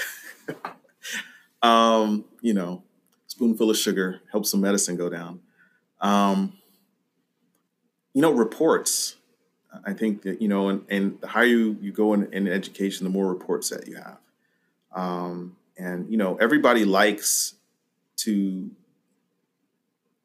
um, 1.61 2.25
you 2.41 2.53
know, 2.53 2.83
spoonful 3.27 3.69
of 3.69 3.77
sugar 3.77 4.21
helps 4.31 4.51
some 4.51 4.61
medicine 4.61 4.95
go 4.95 5.09
down. 5.09 5.39
Um, 6.01 6.53
you 8.13 8.21
know, 8.21 8.31
reports. 8.31 9.14
I 9.85 9.93
think 9.93 10.23
that 10.23 10.41
you 10.41 10.47
know, 10.47 10.69
and, 10.69 10.85
and 10.89 11.19
the 11.21 11.27
higher 11.27 11.45
you, 11.45 11.77
you 11.81 11.91
go 11.91 12.13
in, 12.13 12.31
in 12.33 12.47
education, 12.47 13.03
the 13.03 13.09
more 13.09 13.27
reports 13.27 13.69
that 13.69 13.87
you 13.87 13.95
have. 13.95 14.17
Um, 14.93 15.57
and 15.77 16.09
you 16.09 16.17
know, 16.17 16.37
everybody 16.37 16.85
likes 16.85 17.55
to 18.17 18.69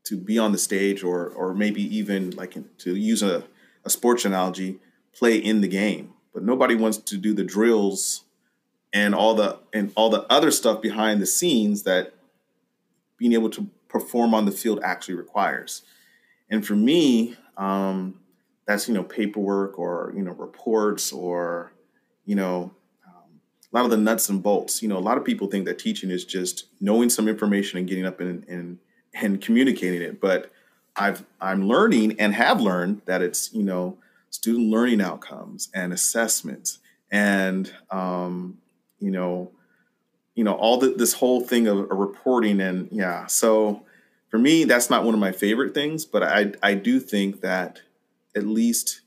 to 0.04 0.16
be 0.16 0.38
on 0.38 0.52
the 0.52 0.58
stage 0.58 1.02
or 1.02 1.28
or 1.28 1.54
maybe 1.54 1.82
even 1.96 2.30
like 2.32 2.56
to 2.78 2.96
use 2.96 3.22
a, 3.22 3.44
a 3.84 3.90
sports 3.90 4.24
analogy 4.24 4.78
play 5.12 5.36
in 5.36 5.60
the 5.60 5.68
game 5.68 6.12
but 6.32 6.42
nobody 6.42 6.74
wants 6.74 6.98
to 6.98 7.16
do 7.16 7.34
the 7.34 7.44
drills 7.44 8.24
and 8.92 9.14
all 9.14 9.34
the 9.34 9.58
and 9.72 9.92
all 9.94 10.10
the 10.10 10.22
other 10.32 10.50
stuff 10.50 10.80
behind 10.80 11.20
the 11.20 11.26
scenes 11.26 11.82
that 11.82 12.14
being 13.16 13.32
able 13.32 13.50
to 13.50 13.68
perform 13.88 14.34
on 14.34 14.46
the 14.46 14.52
field 14.52 14.80
actually 14.82 15.14
requires 15.14 15.82
and 16.48 16.66
for 16.66 16.74
me 16.74 17.36
um, 17.56 18.19
that's 18.70 18.88
you 18.88 18.94
know 18.94 19.02
paperwork 19.04 19.78
or 19.78 20.12
you 20.16 20.22
know 20.22 20.32
reports 20.32 21.12
or 21.12 21.72
you 22.24 22.34
know 22.34 22.70
um, 23.06 23.40
a 23.72 23.76
lot 23.76 23.84
of 23.84 23.90
the 23.90 23.96
nuts 23.96 24.28
and 24.28 24.42
bolts 24.42 24.82
you 24.82 24.88
know 24.88 24.96
a 24.96 25.00
lot 25.00 25.18
of 25.18 25.24
people 25.24 25.48
think 25.48 25.64
that 25.64 25.78
teaching 25.78 26.10
is 26.10 26.24
just 26.24 26.66
knowing 26.80 27.10
some 27.10 27.28
information 27.28 27.78
and 27.78 27.88
getting 27.88 28.06
up 28.06 28.20
and, 28.20 28.44
and 28.48 28.78
and 29.14 29.40
communicating 29.40 30.02
it. 30.02 30.20
But 30.20 30.50
I've 30.96 31.24
I'm 31.40 31.66
learning 31.66 32.16
and 32.18 32.34
have 32.34 32.60
learned 32.60 33.02
that 33.06 33.22
it's 33.22 33.52
you 33.52 33.62
know 33.62 33.98
student 34.30 34.70
learning 34.70 35.00
outcomes 35.00 35.68
and 35.74 35.92
assessments 35.92 36.78
and 37.10 37.72
um, 37.90 38.58
you 38.98 39.10
know 39.10 39.50
you 40.34 40.44
know 40.44 40.54
all 40.54 40.78
the, 40.78 40.90
this 40.90 41.14
whole 41.14 41.40
thing 41.40 41.66
of, 41.66 41.78
of 41.90 41.98
reporting 41.98 42.60
and 42.60 42.88
yeah 42.92 43.26
so 43.26 43.82
for 44.28 44.38
me 44.38 44.64
that's 44.64 44.88
not 44.88 45.04
one 45.04 45.12
of 45.12 45.20
my 45.20 45.32
favorite 45.32 45.74
things 45.74 46.04
but 46.04 46.22
i 46.22 46.52
i 46.62 46.72
do 46.72 47.00
think 47.00 47.40
that 47.40 47.80
at 48.36 48.46
least 48.46 49.02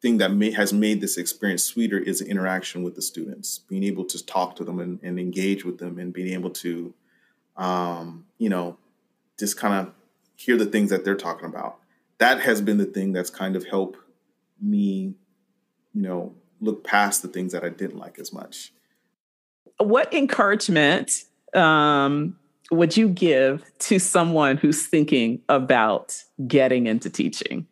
thing 0.00 0.18
that 0.18 0.32
may, 0.32 0.50
has 0.50 0.72
made 0.72 1.00
this 1.00 1.18
experience 1.18 1.62
sweeter 1.62 1.98
is 1.98 2.20
interaction 2.22 2.82
with 2.82 2.94
the 2.94 3.02
students 3.02 3.58
being 3.58 3.84
able 3.84 4.04
to 4.04 4.24
talk 4.24 4.56
to 4.56 4.64
them 4.64 4.80
and, 4.80 4.98
and 5.02 5.20
engage 5.20 5.64
with 5.64 5.78
them 5.78 5.98
and 5.98 6.12
being 6.12 6.32
able 6.32 6.50
to 6.50 6.94
um, 7.56 8.24
you 8.38 8.48
know 8.48 8.78
just 9.38 9.56
kind 9.56 9.74
of 9.74 9.92
hear 10.36 10.56
the 10.56 10.66
things 10.66 10.90
that 10.90 11.04
they're 11.04 11.16
talking 11.16 11.46
about. 11.46 11.78
That 12.18 12.40
has 12.40 12.60
been 12.60 12.78
the 12.78 12.86
thing 12.86 13.12
that's 13.12 13.30
kind 13.30 13.56
of 13.56 13.66
helped 13.66 13.98
me, 14.60 15.14
you 15.94 16.02
know, 16.02 16.34
look 16.60 16.84
past 16.84 17.22
the 17.22 17.28
things 17.28 17.52
that 17.52 17.64
I 17.64 17.70
didn't 17.70 17.98
like 17.98 18.18
as 18.18 18.32
much. 18.32 18.72
What 19.78 20.12
encouragement 20.12 21.24
um, 21.54 22.38
would 22.70 22.96
you 22.96 23.08
give 23.08 23.64
to 23.80 23.98
someone 23.98 24.56
who's 24.56 24.86
thinking 24.86 25.40
about 25.48 26.22
getting 26.46 26.86
into 26.86 27.10
teaching? 27.10 27.66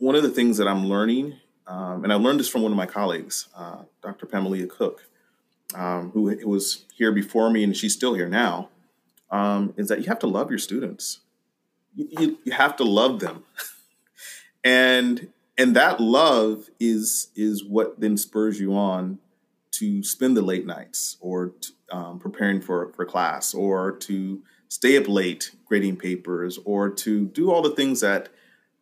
One 0.00 0.16
of 0.16 0.22
the 0.22 0.30
things 0.30 0.56
that 0.56 0.66
I'm 0.66 0.86
learning, 0.86 1.36
um, 1.66 2.02
and 2.02 2.12
I 2.12 2.16
learned 2.16 2.40
this 2.40 2.48
from 2.48 2.62
one 2.62 2.72
of 2.72 2.76
my 2.76 2.86
colleagues, 2.86 3.48
uh, 3.56 3.82
Dr. 4.02 4.26
Pamela 4.26 4.66
Cook, 4.66 5.04
um, 5.74 6.10
who 6.10 6.22
was 6.44 6.84
here 6.94 7.12
before 7.12 7.48
me, 7.50 7.62
and 7.62 7.76
she's 7.76 7.94
still 7.94 8.14
here 8.14 8.28
now 8.28 8.70
um, 9.30 9.74
is 9.76 9.88
that 9.88 10.00
you 10.00 10.06
have 10.06 10.18
to 10.20 10.26
love 10.26 10.50
your 10.50 10.58
students. 10.58 11.20
You, 11.94 12.38
you, 12.44 12.52
have 12.52 12.76
to 12.76 12.84
love 12.84 13.20
them, 13.20 13.44
and 14.64 15.28
and 15.58 15.76
that 15.76 16.00
love 16.00 16.70
is 16.78 17.28
is 17.34 17.64
what 17.64 18.00
then 18.00 18.16
spurs 18.16 18.60
you 18.60 18.74
on 18.74 19.18
to 19.72 20.02
spend 20.02 20.36
the 20.36 20.42
late 20.42 20.66
nights 20.66 21.16
or 21.20 21.52
to, 21.60 21.72
um, 21.90 22.18
preparing 22.18 22.60
for 22.60 22.92
for 22.92 23.04
class 23.04 23.54
or 23.54 23.92
to 23.92 24.42
stay 24.68 24.96
up 24.96 25.08
late 25.08 25.50
grading 25.64 25.96
papers 25.96 26.58
or 26.64 26.88
to 26.88 27.26
do 27.26 27.50
all 27.50 27.62
the 27.62 27.74
things 27.74 28.00
that 28.00 28.28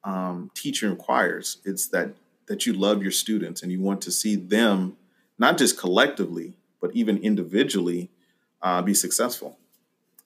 um, 0.05 0.51
teaching 0.55 0.91
requires. 0.91 1.59
It's 1.65 1.89
that 1.89 2.15
that 2.47 2.65
you 2.65 2.73
love 2.73 3.03
your 3.03 3.13
students 3.13 3.63
and 3.63 3.71
you 3.71 3.81
want 3.81 4.01
to 4.03 4.11
see 4.11 4.35
them 4.35 4.97
not 5.39 5.59
just 5.59 5.79
collectively 5.79 6.55
but 6.81 6.95
even 6.95 7.19
individually 7.19 8.11
uh, 8.63 8.83
be 8.83 8.95
successful. 8.95 9.59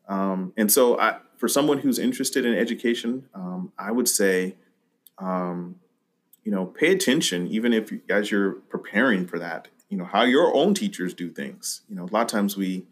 Um, 0.09 0.53
and 0.57 0.71
so, 0.71 0.99
I, 0.99 1.19
for 1.37 1.49
someone 1.49 1.79
who's 1.79 1.99
interested 1.99 2.45
in 2.45 2.55
education, 2.55 3.29
um, 3.35 3.73
I 3.79 3.91
would 3.91 4.09
say, 4.09 4.57
um, 5.19 5.77
you 6.45 6.53
know, 6.53 6.67
pay 6.67 6.93
attention, 6.93 7.49
even 7.49 7.73
if 7.73 7.91
you, 7.91 8.01
as 8.09 8.31
you're 8.31 8.53
preparing 8.53 9.27
for 9.27 9.39
that, 9.39 9.69
you 9.89 9.97
know, 9.97 10.05
how 10.05 10.23
your 10.23 10.55
own 10.55 10.75
teachers 10.75 11.15
do 11.15 11.31
things. 11.31 11.83
You 11.89 11.97
know, 11.97 12.05
a 12.05 12.13
lot 12.13 12.23
of 12.23 12.29
times 12.29 12.57
we, 12.57 12.85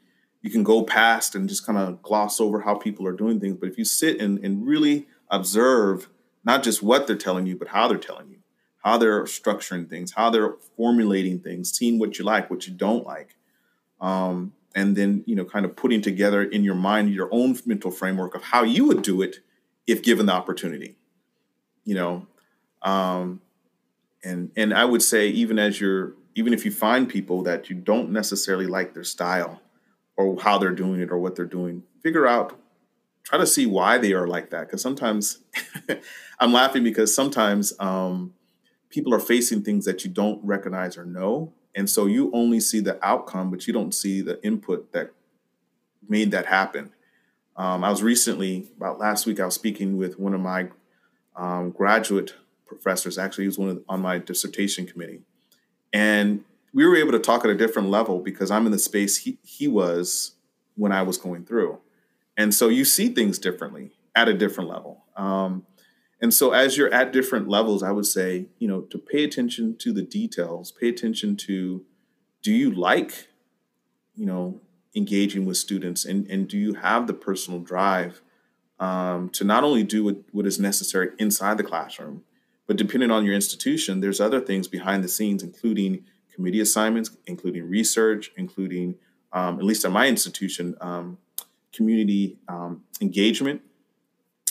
you 0.42 0.50
can 0.50 0.62
go 0.62 0.82
past 0.82 1.34
and 1.34 1.48
just 1.48 1.66
kind 1.66 1.78
of 1.78 2.02
gloss 2.02 2.40
over 2.40 2.60
how 2.60 2.74
people 2.74 3.06
are 3.06 3.12
doing 3.12 3.40
things. 3.40 3.56
But 3.58 3.68
if 3.68 3.78
you 3.78 3.84
sit 3.84 4.20
and, 4.20 4.38
and 4.44 4.66
really 4.66 5.06
observe 5.30 6.08
not 6.44 6.62
just 6.62 6.82
what 6.82 7.06
they're 7.06 7.16
telling 7.16 7.46
you, 7.46 7.56
but 7.56 7.68
how 7.68 7.88
they're 7.88 7.98
telling 7.98 8.28
you, 8.30 8.38
how 8.82 8.98
they're 8.98 9.24
structuring 9.24 9.88
things, 9.88 10.12
how 10.12 10.30
they're 10.30 10.54
formulating 10.76 11.40
things, 11.40 11.70
seeing 11.70 11.98
what 11.98 12.18
you 12.18 12.24
like, 12.24 12.50
what 12.50 12.66
you 12.66 12.72
don't 12.72 13.06
like, 13.06 13.36
um, 14.00 14.52
and 14.74 14.96
then 14.96 15.22
you 15.26 15.34
know 15.34 15.44
kind 15.44 15.64
of 15.64 15.74
putting 15.76 16.00
together 16.00 16.42
in 16.42 16.62
your 16.62 16.74
mind 16.74 17.12
your 17.12 17.28
own 17.32 17.58
mental 17.66 17.90
framework 17.90 18.34
of 18.34 18.42
how 18.42 18.62
you 18.62 18.86
would 18.86 19.02
do 19.02 19.22
it 19.22 19.40
if 19.86 20.02
given 20.02 20.26
the 20.26 20.32
opportunity 20.32 20.96
you 21.84 21.94
know 21.94 22.26
um, 22.82 23.40
and 24.22 24.50
and 24.56 24.72
i 24.72 24.84
would 24.84 25.02
say 25.02 25.28
even 25.28 25.58
as 25.58 25.80
you're 25.80 26.14
even 26.34 26.52
if 26.52 26.64
you 26.64 26.70
find 26.70 27.08
people 27.08 27.42
that 27.42 27.68
you 27.68 27.76
don't 27.76 28.10
necessarily 28.10 28.66
like 28.66 28.94
their 28.94 29.04
style 29.04 29.60
or 30.16 30.40
how 30.40 30.58
they're 30.58 30.70
doing 30.70 31.00
it 31.00 31.10
or 31.10 31.18
what 31.18 31.34
they're 31.34 31.44
doing 31.44 31.82
figure 32.02 32.26
out 32.26 32.58
try 33.24 33.38
to 33.38 33.46
see 33.46 33.66
why 33.66 33.98
they 33.98 34.12
are 34.12 34.26
like 34.26 34.50
that 34.50 34.66
because 34.66 34.82
sometimes 34.82 35.38
i'm 36.40 36.52
laughing 36.52 36.82
because 36.82 37.14
sometimes 37.14 37.72
um, 37.78 38.34
people 38.88 39.14
are 39.14 39.20
facing 39.20 39.62
things 39.62 39.84
that 39.84 40.04
you 40.04 40.10
don't 40.10 40.44
recognize 40.44 40.96
or 40.96 41.04
know 41.04 41.52
and 41.74 41.88
so 41.88 42.06
you 42.06 42.30
only 42.32 42.60
see 42.60 42.80
the 42.80 43.04
outcome, 43.04 43.50
but 43.50 43.66
you 43.66 43.72
don't 43.72 43.94
see 43.94 44.20
the 44.20 44.42
input 44.44 44.92
that 44.92 45.12
made 46.08 46.30
that 46.32 46.46
happen. 46.46 46.92
Um, 47.56 47.84
I 47.84 47.90
was 47.90 48.02
recently, 48.02 48.68
about 48.76 48.98
last 48.98 49.26
week, 49.26 49.38
I 49.38 49.44
was 49.44 49.54
speaking 49.54 49.96
with 49.96 50.18
one 50.18 50.34
of 50.34 50.40
my 50.40 50.68
um, 51.36 51.70
graduate 51.70 52.34
professors. 52.66 53.18
Actually, 53.18 53.44
he 53.44 53.48
was 53.48 53.58
one 53.58 53.68
of, 53.70 53.82
on 53.88 54.00
my 54.00 54.18
dissertation 54.18 54.86
committee. 54.86 55.20
And 55.92 56.44
we 56.72 56.86
were 56.86 56.96
able 56.96 57.12
to 57.12 57.18
talk 57.18 57.44
at 57.44 57.50
a 57.50 57.54
different 57.54 57.90
level 57.90 58.20
because 58.20 58.50
I'm 58.50 58.66
in 58.66 58.72
the 58.72 58.78
space 58.78 59.18
he, 59.18 59.38
he 59.42 59.68
was 59.68 60.32
when 60.76 60.92
I 60.92 61.02
was 61.02 61.18
going 61.18 61.44
through. 61.44 61.78
And 62.40 62.54
so 62.54 62.68
you 62.68 62.86
see 62.86 63.10
things 63.10 63.38
differently 63.38 63.90
at 64.16 64.26
a 64.26 64.32
different 64.32 64.70
level. 64.70 65.04
Um, 65.14 65.66
and 66.22 66.32
so 66.32 66.52
as 66.52 66.74
you're 66.74 66.92
at 66.92 67.12
different 67.12 67.48
levels, 67.48 67.82
I 67.82 67.90
would 67.90 68.06
say, 68.06 68.46
you 68.58 68.66
know, 68.66 68.80
to 68.80 68.96
pay 68.96 69.24
attention 69.24 69.76
to 69.80 69.92
the 69.92 70.00
details, 70.00 70.72
pay 70.72 70.88
attention 70.88 71.36
to 71.36 71.84
do 72.40 72.50
you 72.50 72.70
like, 72.70 73.28
you 74.14 74.24
know, 74.24 74.58
engaging 74.96 75.44
with 75.44 75.58
students 75.58 76.06
and, 76.06 76.26
and 76.28 76.48
do 76.48 76.56
you 76.56 76.72
have 76.72 77.06
the 77.06 77.12
personal 77.12 77.60
drive 77.60 78.22
um, 78.78 79.28
to 79.32 79.44
not 79.44 79.62
only 79.62 79.82
do 79.82 80.02
what, 80.02 80.16
what 80.32 80.46
is 80.46 80.58
necessary 80.58 81.10
inside 81.18 81.58
the 81.58 81.62
classroom, 81.62 82.24
but 82.66 82.78
depending 82.78 83.10
on 83.10 83.26
your 83.26 83.34
institution, 83.34 84.00
there's 84.00 84.18
other 84.18 84.40
things 84.40 84.66
behind 84.66 85.04
the 85.04 85.08
scenes, 85.08 85.42
including 85.42 86.06
committee 86.34 86.60
assignments, 86.60 87.10
including 87.26 87.68
research, 87.68 88.32
including, 88.38 88.94
um, 89.30 89.58
at 89.58 89.64
least 89.64 89.84
at 89.84 89.92
my 89.92 90.08
institution, 90.08 90.74
um, 90.80 91.18
community 91.72 92.38
um, 92.48 92.82
engagement 93.00 93.62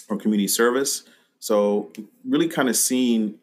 or 0.10 0.18
community 0.18 0.48
service. 0.48 1.04
So 1.40 1.92
really 2.28 2.48
kind 2.48 2.70
of 2.70 2.76
seeing 2.76 3.36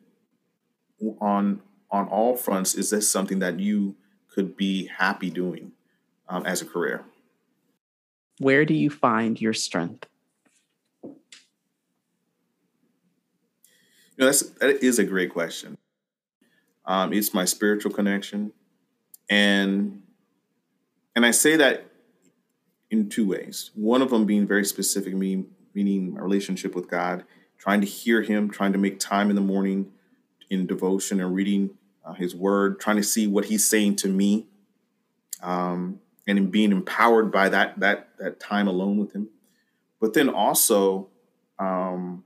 on 1.20 1.60
on 1.90 2.08
all 2.08 2.36
fronts, 2.36 2.74
is 2.74 2.90
this 2.90 3.08
something 3.08 3.38
that 3.38 3.60
you 3.60 3.94
could 4.28 4.56
be 4.56 4.86
happy 4.86 5.30
doing 5.30 5.72
um, 6.28 6.44
as 6.44 6.60
a 6.60 6.66
career? 6.66 7.04
Where 8.38 8.64
do 8.64 8.74
you 8.74 8.90
find 8.90 9.40
your 9.40 9.52
strength? 9.52 10.06
You 11.04 11.14
know, 14.18 14.26
that's 14.26 14.42
that 14.42 14.82
is 14.82 14.98
a 14.98 15.04
great 15.04 15.30
question. 15.30 15.78
Um, 16.84 17.12
it's 17.12 17.34
my 17.34 17.44
spiritual 17.44 17.92
connection, 17.92 18.52
and 19.28 20.02
and 21.14 21.24
I 21.24 21.30
say 21.30 21.56
that 21.56 21.86
in 22.90 23.08
two 23.08 23.26
ways. 23.26 23.70
One 23.74 24.02
of 24.02 24.10
them 24.10 24.26
being 24.26 24.46
very 24.46 24.64
specific, 24.64 25.14
meaning 25.14 26.14
my 26.14 26.20
relationship 26.20 26.74
with 26.74 26.88
God, 26.88 27.24
trying 27.58 27.80
to 27.80 27.86
hear 27.86 28.22
Him, 28.22 28.50
trying 28.50 28.72
to 28.72 28.78
make 28.78 28.98
time 28.98 29.30
in 29.30 29.36
the 29.36 29.42
morning 29.42 29.92
in 30.50 30.66
devotion 30.66 31.20
and 31.20 31.34
reading 31.34 31.70
uh, 32.04 32.14
His 32.14 32.34
Word, 32.34 32.78
trying 32.80 32.96
to 32.96 33.02
see 33.02 33.26
what 33.26 33.46
He's 33.46 33.68
saying 33.68 33.96
to 33.96 34.08
me, 34.08 34.46
um, 35.42 36.00
and 36.26 36.38
in 36.38 36.50
being 36.50 36.72
empowered 36.72 37.30
by 37.30 37.48
that 37.48 37.78
that 37.80 38.08
that 38.18 38.40
time 38.40 38.68
alone 38.68 38.98
with 38.98 39.12
Him. 39.12 39.28
But 40.00 40.14
then 40.14 40.28
also, 40.28 41.08
um, 41.58 42.24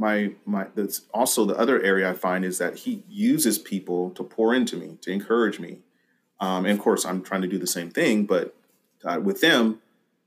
my 0.00 0.32
my 0.46 0.66
that's 0.74 1.02
also 1.12 1.44
the 1.44 1.56
other 1.56 1.80
area 1.82 2.10
I 2.10 2.14
find 2.14 2.44
is 2.44 2.58
that 2.58 2.78
he 2.78 3.04
uses 3.08 3.58
people 3.58 4.10
to 4.12 4.24
pour 4.24 4.54
into 4.54 4.76
me, 4.76 4.96
to 5.02 5.12
encourage 5.12 5.60
me. 5.60 5.80
Um, 6.40 6.64
and 6.64 6.76
of 6.76 6.82
course, 6.82 7.04
I'm 7.04 7.22
trying 7.22 7.42
to 7.42 7.48
do 7.48 7.58
the 7.58 7.66
same 7.66 7.90
thing, 7.90 8.24
but 8.24 8.56
uh, 9.04 9.20
with 9.22 9.40
them. 9.40 9.80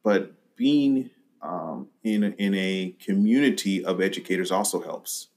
But 0.03 0.34
being 0.55 1.09
um, 1.41 1.88
in 2.03 2.24
in 2.34 2.53
a 2.55 2.95
community 2.99 3.84
of 3.84 4.01
educators 4.01 4.51
also 4.51 4.82
helps. 4.82 5.30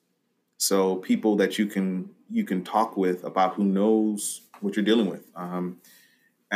So 0.58 0.96
people 0.96 1.36
that 1.36 1.58
you 1.58 1.66
can 1.66 2.10
you 2.30 2.44
can 2.44 2.64
talk 2.64 2.96
with 2.96 3.24
about 3.24 3.54
who 3.54 3.64
knows 3.64 4.42
what 4.60 4.76
you're 4.76 4.84
dealing 4.84 5.08
with. 5.08 5.30
Um, 5.36 5.80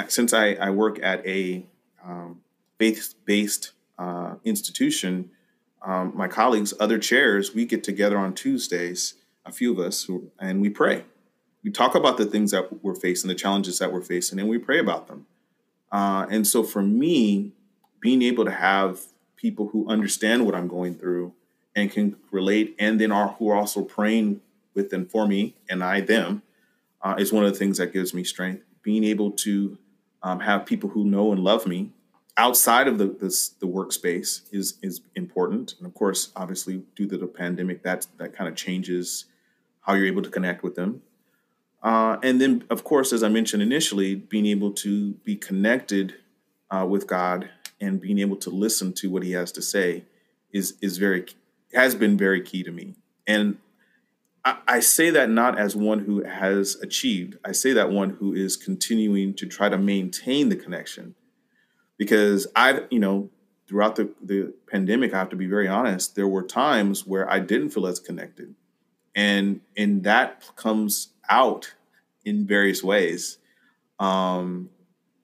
since 0.09 0.33
I, 0.33 0.55
I 0.55 0.71
work 0.71 0.99
at 1.03 1.27
a 1.27 1.67
um, 2.05 2.41
faith 2.79 3.15
based 3.27 3.73
uh, 3.99 4.37
institution 4.45 5.31
um, 5.83 6.13
my 6.15 6.29
colleagues, 6.29 6.75
other 6.79 6.99
chairs, 6.99 7.55
we 7.55 7.65
get 7.65 7.83
together 7.83 8.19
on 8.19 8.35
Tuesdays, 8.35 9.15
a 9.47 9.53
few 9.53 9.73
of 9.73 9.79
us, 9.79 10.09
and 10.39 10.61
we 10.61 10.69
pray. 10.69 11.05
We 11.65 11.71
talk 11.71 11.95
about 11.95 12.17
the 12.17 12.27
things 12.27 12.51
that 12.51 12.83
we're 12.83 12.95
facing, 12.95 13.29
the 13.29 13.35
challenges 13.35 13.79
that 13.79 13.93
we're 13.93 14.03
facing, 14.03 14.39
and 14.39 14.49
we 14.49 14.59
pray 14.59 14.79
about 14.79 15.07
them. 15.07 15.27
Uh, 15.93 16.27
and 16.31 16.47
so 16.47 16.63
for 16.63 16.83
me, 16.83 17.53
being 18.01 18.23
able 18.23 18.45
to 18.45 18.51
have 18.51 19.01
people 19.37 19.69
who 19.69 19.89
understand 19.89 20.47
what 20.47 20.55
I'm 20.55 20.69
going 20.69 20.95
through 20.95 21.33
and 21.75 21.91
can 21.91 22.17
relate, 22.31 22.75
and 22.79 23.01
then 23.01 23.13
are 23.13 23.29
who 23.39 23.49
are 23.51 23.57
also 23.57 23.83
praying 23.83 24.41
with 24.75 24.93
and 24.93 25.11
for 25.11 25.27
me, 25.27 25.57
and 25.69 25.83
I 25.83 26.01
them, 26.01 26.43
uh, 27.03 27.15
is 27.19 27.33
one 27.33 27.45
of 27.45 27.53
the 27.53 27.59
things 27.59 27.79
that 27.79 27.93
gives 27.93 28.13
me 28.13 28.25
strength. 28.25 28.65
Being 28.83 29.05
able 29.05 29.31
to 29.33 29.79
um, 30.23 30.41
have 30.41 30.67
people 30.67 30.91
who 30.91 31.05
know 31.05 31.33
and 31.33 31.43
love 31.43 31.67
me 31.67 31.91
outside 32.37 32.89
of 32.89 32.99
the 32.99 33.07
this, 33.21 33.51
the 33.61 33.67
workspace 33.67 34.43
is 34.51 34.79
is 34.83 35.03
important, 35.15 35.75
and 35.79 35.87
of 35.87 35.95
course, 35.95 36.33
obviously, 36.35 36.83
due 36.97 37.07
to 37.09 37.17
the 37.17 37.27
pandemic, 37.27 37.83
that 37.83 38.07
that 38.19 38.33
kind 38.33 38.49
of 38.49 38.57
changes 38.57 39.27
how 39.83 39.95
you're 39.95 40.07
able 40.07 40.23
to 40.23 40.31
connect 40.31 40.63
with 40.63 40.75
them. 40.75 41.03
Uh, 41.83 42.19
and 42.23 42.41
then, 42.41 42.65
of 42.71 42.85
course, 42.85 43.13
as 43.13 43.23
I 43.23 43.29
mentioned 43.29 43.63
initially, 43.63 44.15
being 44.15 44.47
able 44.47 44.73
to 44.73 45.13
be 45.25 45.37
connected 45.37 46.15
uh, 46.71 46.87
with 46.89 47.07
God 47.07 47.51
and 47.81 48.01
being 48.01 48.19
able 48.19 48.37
to 48.37 48.51
listen 48.51 48.93
to 48.95 49.11
what 49.11 49.23
He 49.23 49.33
has 49.33 49.53
to 49.53 49.63
say 49.63 50.05
is 50.53 50.75
is 50.83 50.99
very 50.99 51.27
has 51.73 51.95
been 51.95 52.17
very 52.17 52.43
key 52.43 52.63
to 52.63 52.71
me. 52.71 52.97
And 53.27 53.59
I, 54.45 54.59
I 54.67 54.81
say 54.81 55.11
that 55.11 55.31
not 55.31 55.59
as 55.59 55.77
one 55.77 56.01
who 56.01 56.25
has 56.25 56.77
achieved. 56.77 57.39
I 57.45 57.53
say 57.53 57.73
that 57.73 57.91
one 57.91 58.11
who 58.11 58.35
is 58.35 58.57
continuing 58.57 59.35
to 59.35 59.47
try 59.47 59.69
to 59.69 59.79
maintain 59.79 60.49
the 60.49 60.57
connection 60.57 61.15
because 61.97 62.47
I've 62.57 62.87
you 62.91 62.99
know, 62.99 63.31
throughout 63.69 63.97
the, 63.97 64.11
the 64.23 64.55
pandemic, 64.71 65.15
I 65.15 65.19
have 65.19 65.29
to 65.31 65.37
be 65.37 65.47
very 65.47 65.69
honest, 65.69 66.17
there 66.17 66.27
were 66.27 66.43
times 66.43 67.07
where 67.07 67.31
I 67.31 67.39
didn't 67.39 67.71
feel 67.71 67.87
as 67.87 68.01
connected. 68.01 68.55
And 69.15 69.61
and 69.77 70.03
that 70.05 70.51
comes 70.57 71.10
out 71.31 71.75
in 72.25 72.47
various 72.47 72.83
ways. 72.83 73.39
Um, 73.99 74.71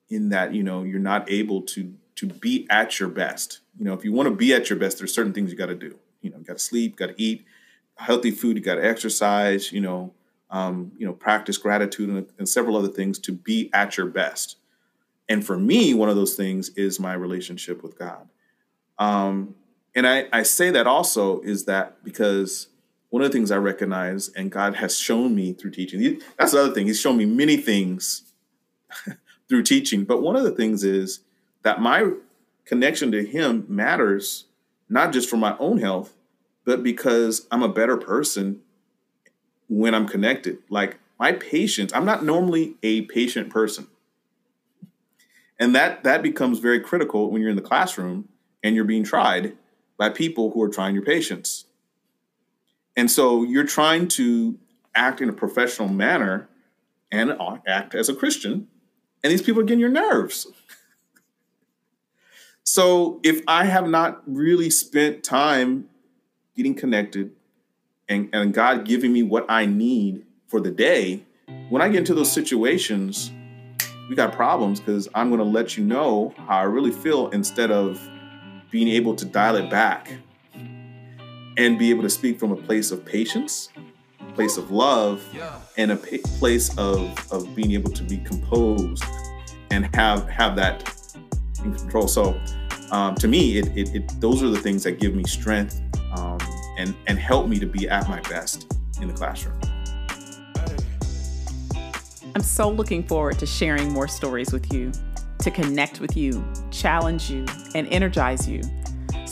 in 0.09 0.29
that, 0.29 0.55
you 0.55 0.63
know, 0.63 0.83
you're 0.85 1.01
not 1.01 1.31
able 1.31 1.63
to 1.63 1.95
to 2.17 2.27
be 2.27 2.67
at 2.71 2.99
your 2.99 3.09
best. 3.09 3.61
You 3.79 3.85
know, 3.85 3.93
if 3.93 4.05
you 4.05 4.13
want 4.13 4.29
to 4.29 4.35
be 4.35 4.55
at 4.55 4.71
your 4.71 4.79
best, 4.79 4.99
there's 4.99 5.13
certain 5.13 5.33
things 5.33 5.51
you 5.51 5.57
got 5.57 5.67
to 5.67 5.75
do. 5.75 5.99
You 6.23 6.31
know, 6.31 6.39
you 6.39 6.45
got 6.45 6.55
to 6.55 6.65
sleep, 6.65 6.97
got 6.97 7.09
to 7.09 7.23
eat 7.23 7.45
healthy 7.97 8.31
food, 8.31 8.57
you 8.57 8.63
got 8.63 8.77
to 8.77 8.85
exercise. 8.85 9.73
You 9.73 9.81
know, 9.81 10.15
um, 10.51 10.93
you 10.97 11.07
know, 11.07 11.13
practice 11.13 11.59
gratitude 11.59 12.09
and, 12.09 12.27
and 12.39 12.49
several 12.49 12.77
other 12.77 12.89
things 12.89 13.19
to 13.21 13.33
be 13.33 13.71
at 13.73 13.97
your 13.97 14.07
best. 14.07 14.57
And 15.29 15.45
for 15.45 15.59
me, 15.59 15.93
one 15.93 16.09
of 16.09 16.17
those 16.17 16.35
things 16.35 16.69
is 16.71 17.01
my 17.01 17.15
relationship 17.15 17.83
with 17.83 17.99
God. 17.99 18.29
Um, 18.99 19.55
and 19.95 20.07
I, 20.07 20.27
I 20.33 20.43
say 20.43 20.71
that 20.71 20.87
also 20.87 21.41
is 21.41 21.65
that 21.65 22.05
because 22.05 22.69
one 23.17 23.25
of 23.25 23.33
the 23.33 23.39
things 23.39 23.51
I 23.51 23.57
recognize 23.57 24.29
and 24.29 24.51
God 24.51 24.75
has 24.77 24.99
shown 24.99 25.35
me 25.35 25.55
through 25.55 25.71
teaching, 25.71 26.21
that's 26.39 26.53
the 26.53 26.61
other 26.61 26.75
thing. 26.75 26.87
He's 26.87 27.01
shown 27.01 27.17
me 27.17 27.25
many 27.25 27.57
things 27.57 28.25
through 29.49 29.63
teaching. 29.63 30.05
But 30.05 30.21
one 30.21 30.37
of 30.37 30.45
the 30.45 30.51
things 30.51 30.85
is 30.85 31.21
that 31.63 31.81
my 31.81 32.11
connection 32.67 33.11
to 33.13 33.25
Him 33.25 33.65
matters 33.69 34.45
not 34.91 35.15
just 35.15 35.31
for 35.31 35.39
my 35.39 35.57
own 35.59 35.79
health, 35.79 36.13
but 36.67 36.83
because 36.83 37.47
I'm 37.51 37.63
a 37.63 37.71
better 37.71 37.97
person 37.97 38.61
when 39.69 39.95
I'm 39.95 40.07
connected. 40.07 40.59
Like 40.69 40.99
my 41.19 41.33
patience, 41.33 41.95
I'm 41.95 42.05
not 42.05 42.23
normally 42.23 42.75
a 42.83 43.03
patient 43.03 43.49
person 43.49 43.87
and 45.59 45.75
that 45.75 46.05
that 46.05 46.23
becomes 46.23 46.59
very 46.59 46.81
critical 46.81 47.31
when 47.31 47.41
you're 47.41 47.51
in 47.51 47.57
the 47.57 47.63
classroom 47.63 48.29
and 48.63 48.77
you're 48.77 48.85
being 48.85 49.05
tried 49.05 49.57
by 49.97 50.11
people 50.11 50.51
who 50.51 50.63
are 50.63 50.69
trying 50.69 50.95
your 50.95 51.05
patience 51.05 51.66
and 52.97 53.11
so 53.11 53.43
you're 53.43 53.65
trying 53.65 54.09
to 54.09 54.59
act 54.95 55.21
in 55.21 55.29
a 55.29 55.33
professional 55.33 55.89
manner 55.89 56.49
and 57.13 57.37
act 57.67 57.95
as 57.95 58.09
a 58.09 58.15
christian 58.15 58.69
and 59.23 59.33
these 59.33 59.43
people 59.43 59.61
are 59.61 59.65
getting 59.65 59.81
your 59.81 59.89
nerves. 59.89 60.47
So 62.69 63.21
if 63.23 63.43
i 63.47 63.65
have 63.65 63.89
not 63.89 64.23
really 64.27 64.71
spent 64.71 65.23
time 65.23 65.89
getting 66.57 66.75
connected 66.75 67.31
and, 68.09 68.29
and 68.33 68.53
god 68.53 68.85
giving 68.85 69.13
me 69.13 69.23
what 69.23 69.47
i 69.49 69.67
need 69.67 70.27
for 70.49 70.61
the 70.61 70.73
day 70.73 71.25
when 71.69 71.81
i 71.81 71.89
get 71.89 71.99
into 71.99 72.13
those 72.13 72.31
situations 72.31 73.31
we 74.09 74.15
got 74.15 74.33
problems 74.33 74.81
because 74.81 75.09
I'm 75.15 75.29
going 75.29 75.41
to 75.41 75.45
let 75.45 75.77
you 75.77 75.85
know 75.85 76.35
how 76.37 76.59
I 76.59 76.63
really 76.63 76.93
feel 76.93 77.29
instead 77.31 77.71
of 77.71 78.01
being 78.71 78.89
able 78.89 79.15
to 79.17 79.25
dial 79.25 79.57
it 79.57 79.71
back 79.71 80.13
and 81.57 81.79
be 81.79 81.91
able 81.91 82.03
to 82.03 82.11
speak 82.11 82.39
from 82.39 82.53
a 82.53 82.57
place 82.57 82.91
of 82.91 83.05
patience, 83.05 83.71
place 84.35 84.57
of 84.57 84.71
love, 84.71 85.23
and 85.77 85.93
a 85.93 85.97
place 85.97 86.77
of, 86.79 87.33
of 87.33 87.55
being 87.55 87.73
able 87.73 87.91
to 87.91 88.03
be 88.03 88.19
composed 88.19 89.05
and 89.71 89.95
have 89.95 90.29
have 90.29 90.57
that 90.57 91.17
in 91.65 91.75
control. 91.75 92.09
So 92.09 92.41
um, 92.91 93.15
to 93.17 93.29
me, 93.29 93.59
it, 93.59 93.77
it, 93.77 93.95
it, 93.95 94.21
those 94.21 94.43
are 94.43 94.49
the 94.49 94.61
things 94.61 94.85
that 94.85 95.01
give 95.01 95.15
me 95.15 95.25
strength 95.25 95.81
um, 96.17 96.39
and 96.79 96.95
and 97.07 97.19
help 97.19 97.49
me 97.49 97.59
to 97.59 97.67
be 97.67 97.89
at 97.89 98.09
my 98.09 98.21
best 98.23 98.73
in 99.01 99.09
the 99.09 99.15
classroom. 99.15 99.61
I'm 102.35 102.43
so 102.43 102.71
looking 102.71 103.03
forward 103.03 103.39
to 103.39 103.47
sharing 103.47 103.91
more 103.93 104.09
stories 104.09 104.53
with 104.53 104.71
you, 104.71 104.93
to 105.39 105.51
connect 105.51 106.01
with 106.01 106.19
you, 106.19 106.45
challenge 106.71 107.31
you, 107.31 107.47
and 107.75 107.89
energize 107.89 108.47
you. 108.47 108.61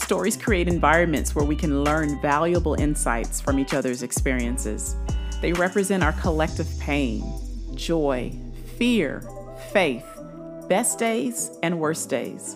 Stories 0.05 0.37
create 0.37 0.67
environments 0.67 1.33
where 1.33 1.45
we 1.45 1.55
can 1.55 1.83
learn 1.83 2.21
valuable 2.21 2.75
insights 2.75 3.41
from 3.41 3.57
each 3.57 3.73
other's 3.73 4.03
experiences. 4.03 4.95
They 5.41 5.51
represent 5.51 6.03
our 6.03 6.11
collective 6.11 6.69
pain, 6.79 7.23
joy, 7.73 8.31
fear, 8.77 9.23
faith, 9.73 10.05
best 10.69 10.99
days, 10.99 11.49
and 11.63 11.79
worst 11.79 12.07
days. 12.07 12.55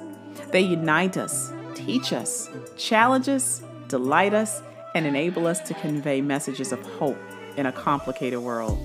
They 0.51 0.61
unite 0.61 1.17
us, 1.17 1.51
teach 1.73 2.13
us, 2.13 2.51
challenge 2.77 3.27
us, 3.27 3.63
delight 3.87 4.35
us, 4.35 4.61
and 4.93 5.07
enable 5.07 5.47
us 5.47 5.59
to 5.61 5.73
convey 5.73 6.21
messages 6.21 6.71
of 6.71 6.79
hope 6.83 7.17
in 7.57 7.65
a 7.65 7.71
complicated 7.71 8.37
world. 8.37 8.77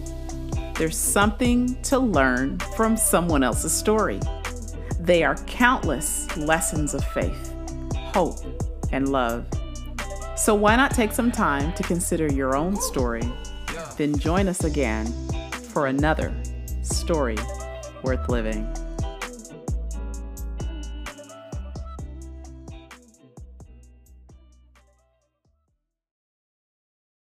There's 0.77 0.97
something 0.97 1.79
to 1.83 1.99
learn 1.99 2.59
from 2.75 2.97
someone 2.97 3.43
else's 3.43 3.75
story. 3.75 4.21
They 5.01 5.23
are 5.23 5.35
countless 5.45 6.35
lessons 6.39 6.95
of 6.95 7.05
faith, 7.09 7.55
hope, 7.93 8.39
and 8.95 9.11
love. 9.11 9.45
So 10.37 10.55
why 10.55 10.77
not 10.77 10.93
take 10.93 11.13
some 11.13 11.31
time 11.31 11.73
to 11.75 11.83
consider 11.83 12.33
your 12.33 12.57
own 12.57 12.77
story? 12.77 13.23
Then 13.99 14.17
join 14.19 14.49
us 14.49 14.65
again 14.65 15.07
for 15.73 15.89
another 15.89 16.33
story 16.83 17.37
worth 18.03 18.29
living. 18.29 18.67